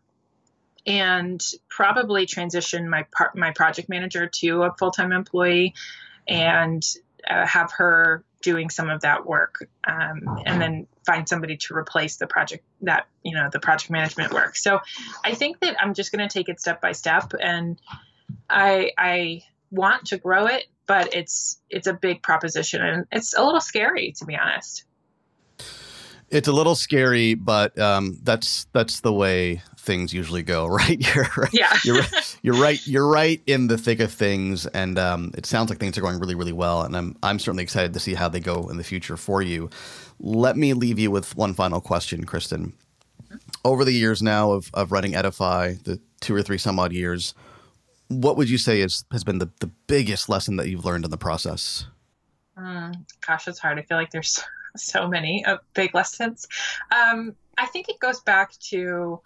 and 0.85 1.41
probably 1.69 2.25
transition 2.25 2.89
my 2.89 3.03
part 3.11 3.35
my 3.37 3.51
project 3.51 3.87
manager 3.87 4.27
to 4.27 4.63
a 4.63 4.73
full-time 4.73 5.13
employee 5.13 5.73
and 6.27 6.83
uh, 7.29 7.45
have 7.45 7.71
her 7.71 8.23
doing 8.41 8.69
some 8.69 8.89
of 8.89 9.01
that 9.01 9.25
work 9.25 9.67
um, 9.87 10.21
and 10.45 10.61
then 10.61 10.87
find 11.05 11.27
somebody 11.29 11.55
to 11.55 11.73
replace 11.75 12.17
the 12.17 12.27
project 12.27 12.63
that 12.81 13.07
you 13.23 13.33
know 13.33 13.49
the 13.51 13.59
project 13.59 13.89
management 13.89 14.33
work. 14.33 14.55
So 14.57 14.79
i 15.23 15.33
think 15.33 15.59
that 15.61 15.75
i'm 15.81 15.93
just 15.93 16.11
going 16.11 16.27
to 16.27 16.31
take 16.31 16.49
it 16.49 16.59
step 16.59 16.81
by 16.81 16.91
step 16.91 17.31
and 17.39 17.79
i 18.49 18.91
i 18.97 19.41
want 19.71 20.05
to 20.05 20.17
grow 20.17 20.45
it 20.47 20.65
but 20.85 21.13
it's 21.15 21.59
it's 21.69 21.87
a 21.87 21.93
big 21.93 22.21
proposition 22.21 22.81
and 22.81 23.05
it's 23.11 23.33
a 23.37 23.43
little 23.43 23.61
scary 23.61 24.13
to 24.17 24.25
be 24.25 24.35
honest. 24.35 24.85
It's 26.29 26.47
a 26.47 26.51
little 26.51 26.75
scary, 26.75 27.35
but 27.35 27.77
um, 27.77 28.19
that's 28.23 28.65
that's 28.73 29.01
the 29.01 29.13
way 29.13 29.61
things 29.83 30.13
usually 30.13 30.43
go, 30.43 30.65
right? 30.79 31.15
You're 31.15 31.27
right. 31.37 31.53
yeah 31.53 31.77
You're 31.83 31.97
right. 31.97 32.37
You're 32.41 32.55
right. 32.55 32.87
You're 32.87 33.07
right 33.07 33.41
in 33.45 33.67
the 33.67 33.77
thick 33.77 33.99
of 33.99 34.11
things, 34.11 34.65
and 34.67 34.97
um, 34.97 35.31
it 35.37 35.45
sounds 35.45 35.69
like 35.69 35.79
things 35.79 35.97
are 35.97 36.01
going 36.01 36.19
really, 36.19 36.35
really 36.35 36.51
well. 36.51 36.81
And 36.81 36.95
I'm 36.95 37.15
I'm 37.23 37.39
certainly 37.39 37.63
excited 37.63 37.93
to 37.93 37.99
see 37.99 38.13
how 38.13 38.29
they 38.29 38.39
go 38.39 38.69
in 38.69 38.77
the 38.77 38.83
future 38.83 39.17
for 39.17 39.41
you. 39.41 39.69
Let 40.19 40.57
me 40.57 40.73
leave 40.73 40.99
you 40.99 41.11
with 41.11 41.35
one 41.35 41.53
final 41.53 41.81
question, 41.81 42.25
Kristen. 42.25 42.73
Over 43.65 43.85
the 43.85 43.93
years 43.93 44.21
now 44.21 44.51
of 44.51 44.69
of 44.73 44.91
running 44.91 45.15
Edify, 45.15 45.75
the 45.83 45.99
two 46.21 46.35
or 46.35 46.41
three 46.41 46.57
some 46.57 46.79
odd 46.79 46.93
years, 46.93 47.33
what 48.07 48.37
would 48.37 48.49
you 48.49 48.57
say 48.57 48.81
is 48.81 49.05
has 49.11 49.23
been 49.23 49.39
the 49.39 49.49
the 49.59 49.71
biggest 49.87 50.29
lesson 50.29 50.55
that 50.57 50.69
you've 50.69 50.85
learned 50.85 51.05
in 51.05 51.11
the 51.11 51.17
process? 51.17 51.85
Mm, 52.57 52.93
gosh, 53.25 53.47
it's 53.47 53.59
hard. 53.59 53.79
I 53.79 53.81
feel 53.81 53.97
like 53.97 54.11
there's 54.11 54.39
so 54.75 55.07
many 55.07 55.43
uh, 55.45 55.57
big 55.73 55.95
lessons. 55.95 56.47
Um, 56.91 57.35
I 57.57 57.65
think 57.67 57.89
it 57.89 57.99
goes 57.99 58.19
back 58.21 58.51
to 58.69 59.19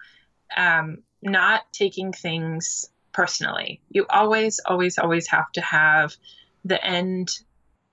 um, 0.55 0.99
not 1.21 1.63
taking 1.73 2.13
things 2.13 2.89
personally. 3.11 3.81
You 3.89 4.05
always, 4.09 4.59
always, 4.65 4.97
always 4.97 5.27
have 5.27 5.51
to 5.53 5.61
have 5.61 6.15
the 6.63 6.83
end 6.83 7.39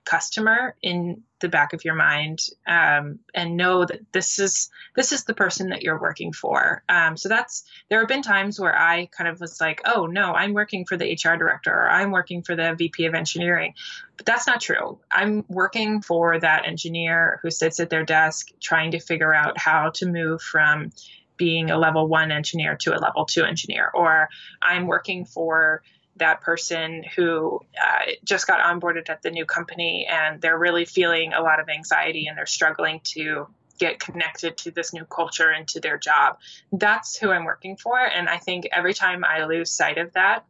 customer 0.05 0.77
in 0.83 1.23
the 1.41 1.49
back 1.49 1.73
of 1.73 1.85
your 1.85 1.95
mind 1.95 2.41
um, 2.67 3.19
and 3.35 3.57
know 3.57 3.85
that 3.85 4.01
this 4.13 4.39
is 4.39 4.71
this 4.97 5.13
is 5.13 5.25
the 5.25 5.35
person 5.35 5.71
that 5.71 5.83
you're 5.83 6.01
working 6.01 6.33
for. 6.33 6.83
Um, 6.89 7.17
so 7.17 7.29
that's 7.29 7.65
there 7.89 7.99
have 7.99 8.09
been 8.09 8.23
times 8.23 8.61
where 8.61 8.77
i 8.77 9.07
kind 9.07 9.29
of 9.29 9.41
was 9.41 9.61
like 9.61 9.81
oh 9.85 10.07
no 10.07 10.33
i'm 10.33 10.53
working 10.53 10.85
for 10.85 10.97
the 10.97 11.13
hr 11.13 11.37
director 11.37 11.73
or 11.73 11.89
i'm 11.89 12.11
working 12.11 12.43
for 12.43 12.55
the 12.55 12.75
vp 12.75 13.07
of 13.07 13.15
engineering. 13.15 13.75
But 14.17 14.27
that's 14.27 14.47
not 14.47 14.61
true. 14.61 15.01
I'm 15.11 15.45
working 15.49 16.01
for 16.01 16.39
that 16.39 16.67
engineer 16.67 17.41
who 17.43 17.51
sits 17.51 17.81
at 17.81 17.91
their 17.91 18.05
desk 18.05 18.51
trying 18.61 18.93
to 18.93 19.01
figure 19.01 19.35
out 19.35 19.59
how 19.59 19.91
to 19.95 20.07
move 20.07 20.41
from 20.41 20.93
being 21.37 21.71
a 21.71 21.79
level 21.79 22.07
one 22.07 22.31
engineer 22.31 22.77
to 22.77 22.97
a 22.97 22.99
level 22.99 23.25
two 23.25 23.45
engineer 23.45 23.91
or 23.95 24.29
i'm 24.63 24.87
working 24.87 25.25
for 25.25 25.83
that 26.17 26.41
person 26.41 27.05
who 27.17 27.61
uh, 27.83 28.13
just 28.23 28.47
got 28.47 28.61
onboarded 28.61 29.09
at 29.11 29.23
the 29.23 29.31
new 29.31 29.45
company 29.45 30.07
and 30.09 30.41
they're 30.41 30.59
really 30.59 30.85
feeling 30.85 31.33
a 31.33 31.41
lot 31.41 31.59
of 31.59 31.69
anxiety 31.69 32.27
and 32.27 32.39
they're 32.39 32.47
struggling 32.47 33.01
to 33.03 33.49
get 33.79 33.99
connected 33.99 34.57
to 34.57 34.71
this 34.71 34.93
new 34.93 35.05
culture 35.05 35.51
and 35.51 35.67
to 35.69 35.81
their 35.81 35.99
job. 35.99 36.39
That's 36.73 37.17
who 37.17 37.31
I'm 37.31 37.45
working 37.45 37.77
for. 37.77 37.99
And 37.99 38.29
I 38.29 38.39
think 38.39 38.69
every 38.71 38.95
time 38.95 39.25
I 39.25 39.45
lose 39.45 39.71
sight 39.71 39.99
of 39.99 40.13
that, 40.13 40.45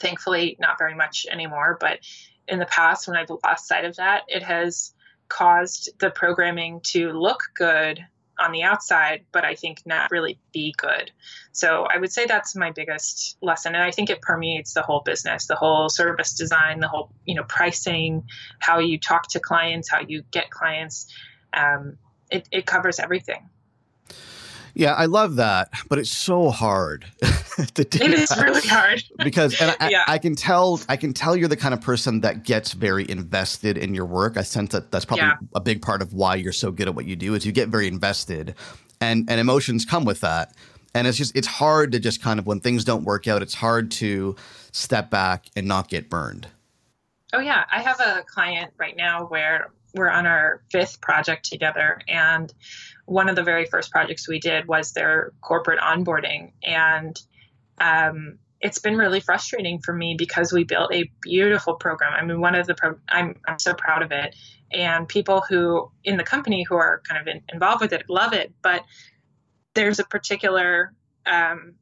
thankfully, 0.00 0.56
not 0.60 0.78
very 0.78 0.94
much 0.94 1.26
anymore, 1.30 1.76
but 1.80 1.98
in 2.46 2.58
the 2.58 2.66
past, 2.66 3.08
when 3.08 3.16
I've 3.16 3.30
lost 3.30 3.66
sight 3.66 3.84
of 3.84 3.96
that, 3.96 4.22
it 4.28 4.42
has 4.42 4.92
caused 5.28 5.90
the 5.98 6.10
programming 6.10 6.80
to 6.82 7.12
look 7.12 7.42
good 7.54 8.04
on 8.38 8.52
the 8.52 8.62
outside, 8.62 9.24
but 9.32 9.44
I 9.44 9.54
think 9.54 9.82
not 9.84 10.10
really 10.10 10.38
be 10.52 10.74
good. 10.76 11.10
So 11.52 11.86
I 11.92 11.98
would 11.98 12.12
say 12.12 12.26
that's 12.26 12.54
my 12.54 12.70
biggest 12.70 13.36
lesson. 13.42 13.74
And 13.74 13.82
I 13.82 13.90
think 13.90 14.10
it 14.10 14.20
permeates 14.22 14.74
the 14.74 14.82
whole 14.82 15.00
business, 15.04 15.46
the 15.46 15.56
whole 15.56 15.88
service 15.88 16.34
design, 16.34 16.80
the 16.80 16.88
whole, 16.88 17.10
you 17.24 17.34
know, 17.34 17.44
pricing, 17.44 18.24
how 18.60 18.78
you 18.78 18.98
talk 18.98 19.28
to 19.30 19.40
clients, 19.40 19.90
how 19.90 20.00
you 20.06 20.22
get 20.30 20.50
clients. 20.50 21.12
Um, 21.52 21.98
it, 22.30 22.48
it 22.52 22.66
covers 22.66 23.00
everything. 23.00 23.48
Yeah, 24.78 24.92
I 24.94 25.06
love 25.06 25.36
that, 25.36 25.70
but 25.88 25.98
it's 25.98 26.10
so 26.10 26.50
hard 26.50 27.04
to 27.74 27.84
do. 27.84 27.98
It 28.04 28.14
is 28.14 28.30
really 28.40 28.66
hard. 28.66 29.02
because 29.24 29.60
and 29.60 29.76
I, 29.80 29.88
Yeah. 29.90 30.04
I 30.06 30.18
can 30.18 30.34
tell 30.36 30.80
I 30.88 30.96
can 30.96 31.12
tell 31.12 31.36
you're 31.36 31.48
the 31.48 31.56
kind 31.56 31.74
of 31.74 31.80
person 31.80 32.20
that 32.20 32.44
gets 32.44 32.72
very 32.72 33.04
invested 33.10 33.76
in 33.76 33.92
your 33.92 34.06
work. 34.06 34.36
I 34.36 34.42
sense 34.42 34.70
that 34.72 34.90
that's 34.92 35.04
probably 35.04 35.24
Yeah. 35.26 35.34
a 35.54 35.60
big 35.60 35.82
part 35.82 36.00
of 36.00 36.14
why 36.14 36.36
you're 36.36 36.52
so 36.52 36.70
good 36.70 36.86
at 36.88 36.94
what 36.94 37.04
you 37.06 37.16
do 37.16 37.34
is 37.34 37.44
you 37.44 37.52
get 37.52 37.68
very 37.68 37.88
invested, 37.88 38.54
and 39.00 39.28
and 39.28 39.40
emotions 39.40 39.84
come 39.84 40.04
with 40.04 40.20
that. 40.20 40.54
And 40.94 41.06
it's 41.06 41.18
just, 41.18 41.36
it's 41.36 41.46
hard 41.46 41.92
to 41.92 42.00
just 42.00 42.22
kind 42.22 42.38
of, 42.40 42.46
when 42.46 42.60
things 42.60 42.82
don't 42.82 43.04
work 43.04 43.28
out, 43.28 43.42
it's 43.42 43.52
hard 43.54 43.90
to 43.92 44.34
step 44.72 45.10
back 45.10 45.44
and 45.54 45.68
not 45.68 45.88
get 45.88 46.08
burned. 46.08 46.48
Oh, 47.34 47.40
yeah. 47.40 47.64
I 47.70 47.82
have 47.82 48.00
a 48.00 48.24
client 48.26 48.72
right 48.78 48.96
now 48.96 49.26
where 49.26 49.68
we're 49.94 50.08
on 50.08 50.26
our 50.26 50.62
fifth 50.72 51.00
project 51.02 51.44
together. 51.44 52.00
And 52.08 52.52
one 53.08 53.30
of 53.30 53.36
the 53.36 53.42
very 53.42 53.64
first 53.64 53.90
projects 53.90 54.28
we 54.28 54.38
did 54.38 54.68
was 54.68 54.92
their 54.92 55.32
corporate 55.40 55.80
onboarding. 55.80 56.52
And 56.62 57.18
um, 57.78 58.38
it's 58.60 58.78
been 58.78 58.96
really 58.96 59.20
frustrating 59.20 59.80
for 59.80 59.94
me 59.94 60.14
because 60.18 60.52
we 60.52 60.64
built 60.64 60.92
a 60.92 61.10
beautiful 61.22 61.74
program. 61.74 62.12
I 62.12 62.24
mean, 62.24 62.40
one 62.40 62.54
of 62.54 62.66
the 62.66 62.74
pro- 62.74 62.98
I'm 63.08 63.36
I'm 63.46 63.58
so 63.58 63.72
proud 63.72 64.02
of 64.02 64.12
it, 64.12 64.34
and 64.70 65.08
people 65.08 65.42
who 65.48 65.90
in 66.04 66.16
the 66.16 66.24
company 66.24 66.64
who 66.68 66.74
are 66.74 67.00
kind 67.08 67.20
of 67.20 67.26
in, 67.28 67.42
involved 67.52 67.80
with 67.80 67.92
it 67.92 68.04
love 68.10 68.32
it. 68.34 68.52
But 68.62 68.82
there's 69.74 70.00
a 70.00 70.04
particular 70.04 70.92
um, 71.24 71.74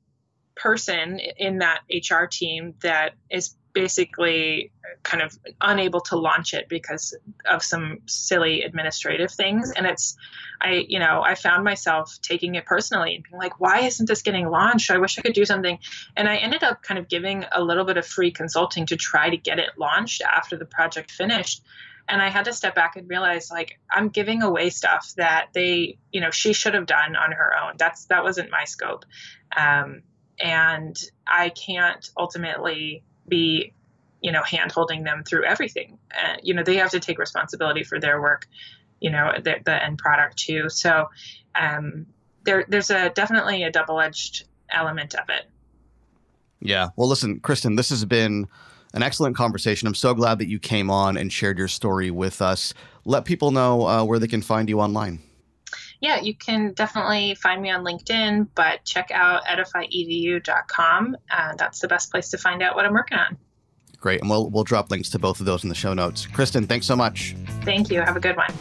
person 0.54 1.18
in 1.18 1.58
that 1.58 1.80
HR 1.90 2.26
team 2.30 2.74
that 2.82 3.14
is 3.30 3.55
basically 3.76 4.72
kind 5.02 5.22
of 5.22 5.38
unable 5.60 6.00
to 6.00 6.16
launch 6.16 6.54
it 6.54 6.66
because 6.66 7.14
of 7.44 7.62
some 7.62 7.98
silly 8.06 8.62
administrative 8.62 9.30
things. 9.30 9.70
And 9.70 9.86
it's 9.86 10.16
i 10.62 10.86
you 10.88 10.98
know 10.98 11.20
i 11.22 11.34
found 11.34 11.62
myself 11.62 12.18
taking 12.22 12.54
it 12.54 12.64
personally 12.64 13.16
and 13.16 13.24
being 13.24 13.38
like 13.38 13.60
why 13.60 13.80
isn't 13.80 14.08
this 14.08 14.22
getting 14.22 14.48
launched? 14.48 14.90
I 14.90 14.96
wish 14.96 15.18
i 15.18 15.22
could 15.22 15.34
do 15.34 15.44
something. 15.44 15.78
And 16.16 16.26
i 16.26 16.36
ended 16.36 16.62
up 16.64 16.82
kind 16.82 16.98
of 16.98 17.06
giving 17.06 17.44
a 17.52 17.62
little 17.62 17.84
bit 17.84 17.98
of 17.98 18.06
free 18.06 18.30
consulting 18.30 18.86
to 18.86 18.96
try 18.96 19.28
to 19.28 19.36
get 19.36 19.58
it 19.58 19.72
launched 19.76 20.22
after 20.22 20.56
the 20.56 20.64
project 20.64 21.10
finished. 21.10 21.62
And 22.08 22.22
i 22.22 22.30
had 22.30 22.46
to 22.46 22.54
step 22.54 22.74
back 22.74 22.96
and 22.96 23.06
realize 23.10 23.50
like 23.50 23.78
i'm 23.92 24.08
giving 24.08 24.42
away 24.42 24.70
stuff 24.70 25.12
that 25.18 25.48
they 25.52 25.98
you 26.12 26.22
know 26.22 26.30
she 26.30 26.54
should 26.54 26.72
have 26.72 26.86
done 26.86 27.14
on 27.14 27.32
her 27.32 27.52
own. 27.62 27.74
That's 27.76 28.06
that 28.06 28.24
wasn't 28.24 28.50
my 28.50 28.64
scope. 28.64 29.04
Um, 29.54 30.02
and 30.38 30.96
i 31.26 31.48
can't 31.48 32.10
ultimately 32.16 33.02
be 33.28 33.72
you 34.20 34.32
know 34.32 34.42
hand 34.42 34.72
holding 34.72 35.04
them 35.04 35.22
through 35.24 35.44
everything. 35.44 35.98
Uh, 36.14 36.36
you 36.42 36.54
know 36.54 36.62
they 36.62 36.76
have 36.76 36.90
to 36.90 37.00
take 37.00 37.18
responsibility 37.18 37.84
for 37.84 38.00
their 38.00 38.20
work 38.20 38.46
you 39.00 39.10
know 39.10 39.32
the, 39.36 39.56
the 39.64 39.84
end 39.84 39.98
product 39.98 40.36
too. 40.36 40.68
So 40.68 41.08
um, 41.54 42.06
there 42.44 42.64
there's 42.68 42.90
a 42.90 43.10
definitely 43.10 43.62
a 43.62 43.70
double-edged 43.70 44.44
element 44.70 45.14
of 45.14 45.28
it. 45.28 45.46
Yeah. 46.60 46.88
Well 46.96 47.08
listen 47.08 47.40
kristen 47.40 47.76
this 47.76 47.90
has 47.90 48.04
been 48.04 48.46
an 48.94 49.02
excellent 49.02 49.36
conversation. 49.36 49.86
I'm 49.86 49.94
so 49.94 50.14
glad 50.14 50.38
that 50.38 50.48
you 50.48 50.58
came 50.58 50.90
on 50.90 51.16
and 51.16 51.32
shared 51.32 51.58
your 51.58 51.68
story 51.68 52.10
with 52.10 52.40
us. 52.40 52.72
Let 53.04 53.24
people 53.24 53.50
know 53.50 53.86
uh, 53.86 54.04
where 54.04 54.18
they 54.18 54.28
can 54.28 54.42
find 54.42 54.68
you 54.68 54.80
online 54.80 55.20
yeah, 56.00 56.20
you 56.20 56.34
can 56.34 56.72
definitely 56.72 57.34
find 57.34 57.62
me 57.62 57.70
on 57.70 57.84
LinkedIn, 57.84 58.48
but 58.54 58.84
check 58.84 59.10
out 59.10 59.44
edifyedu.com. 59.44 61.16
Uh, 61.30 61.54
that's 61.56 61.80
the 61.80 61.88
best 61.88 62.10
place 62.10 62.28
to 62.30 62.38
find 62.38 62.62
out 62.62 62.74
what 62.74 62.84
I'm 62.84 62.92
working 62.92 63.18
on. 63.18 63.36
Great. 63.98 64.20
And 64.20 64.30
we'll, 64.30 64.50
we'll 64.50 64.64
drop 64.64 64.90
links 64.90 65.10
to 65.10 65.18
both 65.18 65.40
of 65.40 65.46
those 65.46 65.64
in 65.64 65.68
the 65.68 65.74
show 65.74 65.94
notes. 65.94 66.26
Kristen, 66.26 66.66
thanks 66.66 66.86
so 66.86 66.94
much. 66.94 67.34
Thank 67.64 67.90
you. 67.90 68.00
Have 68.00 68.16
a 68.16 68.20
good 68.20 68.36
one. 68.36 68.52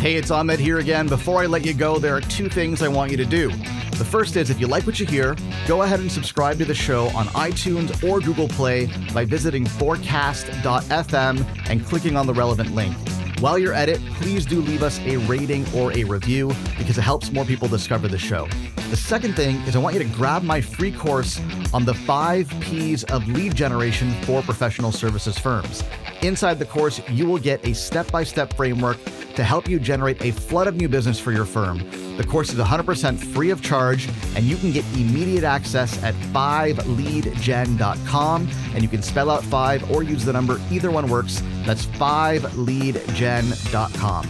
Hey, 0.00 0.16
it's 0.16 0.32
Ahmed 0.32 0.58
here 0.58 0.78
again. 0.80 1.06
Before 1.06 1.42
I 1.42 1.46
let 1.46 1.64
you 1.64 1.72
go, 1.72 1.98
there 1.98 2.16
are 2.16 2.20
two 2.20 2.48
things 2.48 2.82
I 2.82 2.88
want 2.88 3.12
you 3.12 3.16
to 3.18 3.24
do. 3.24 3.50
The 3.92 4.04
first 4.04 4.34
is 4.34 4.50
if 4.50 4.58
you 4.58 4.66
like 4.66 4.84
what 4.84 4.98
you 4.98 5.06
hear, 5.06 5.36
go 5.68 5.82
ahead 5.82 6.00
and 6.00 6.10
subscribe 6.10 6.58
to 6.58 6.64
the 6.64 6.74
show 6.74 7.06
on 7.10 7.26
iTunes 7.28 8.02
or 8.02 8.18
Google 8.18 8.48
Play 8.48 8.90
by 9.14 9.24
visiting 9.24 9.64
forecast.fm 9.64 11.46
and 11.70 11.86
clicking 11.86 12.16
on 12.16 12.26
the 12.26 12.34
relevant 12.34 12.74
link. 12.74 12.96
While 13.42 13.58
you're 13.58 13.74
at 13.74 13.88
it, 13.88 14.00
please 14.20 14.46
do 14.46 14.60
leave 14.60 14.84
us 14.84 15.00
a 15.00 15.16
rating 15.16 15.66
or 15.74 15.92
a 15.94 16.04
review 16.04 16.54
because 16.78 16.96
it 16.96 17.00
helps 17.00 17.32
more 17.32 17.44
people 17.44 17.66
discover 17.66 18.06
the 18.06 18.16
show. 18.16 18.46
The 18.90 18.96
second 18.96 19.34
thing 19.34 19.56
is 19.62 19.74
I 19.74 19.80
want 19.80 19.96
you 19.96 20.02
to 20.04 20.08
grab 20.10 20.44
my 20.44 20.60
free 20.60 20.92
course 20.92 21.40
on 21.74 21.84
the 21.84 21.92
five 21.92 22.48
P's 22.60 23.02
of 23.02 23.26
lead 23.26 23.56
generation 23.56 24.12
for 24.22 24.42
professional 24.42 24.92
services 24.92 25.38
firms. 25.38 25.82
Inside 26.22 26.58
the 26.60 26.66
course, 26.66 27.00
you 27.08 27.26
will 27.26 27.38
get 27.38 27.66
a 27.66 27.74
step 27.74 28.08
by 28.12 28.22
step 28.22 28.54
framework 28.54 28.96
to 29.34 29.42
help 29.42 29.68
you 29.68 29.80
generate 29.80 30.22
a 30.22 30.30
flood 30.30 30.68
of 30.68 30.76
new 30.76 30.88
business 30.88 31.18
for 31.18 31.32
your 31.32 31.44
firm. 31.44 31.78
The 32.16 32.22
course 32.24 32.52
is 32.52 32.60
100% 32.60 33.18
free 33.18 33.50
of 33.50 33.60
charge, 33.60 34.08
and 34.36 34.44
you 34.44 34.54
can 34.56 34.70
get 34.70 34.84
immediate 34.94 35.42
access 35.42 36.00
at 36.02 36.14
5leadgen.com. 36.14 38.48
And 38.74 38.82
you 38.82 38.88
can 38.88 39.02
spell 39.02 39.28
out 39.30 39.42
5 39.42 39.90
or 39.90 40.04
use 40.04 40.24
the 40.24 40.32
number, 40.32 40.58
either 40.70 40.90
one 40.90 41.08
works. 41.08 41.42
That's 41.64 41.86
5leadgen.com. 41.86 44.24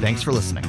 Thanks 0.00 0.22
for 0.22 0.32
listening. 0.32 0.64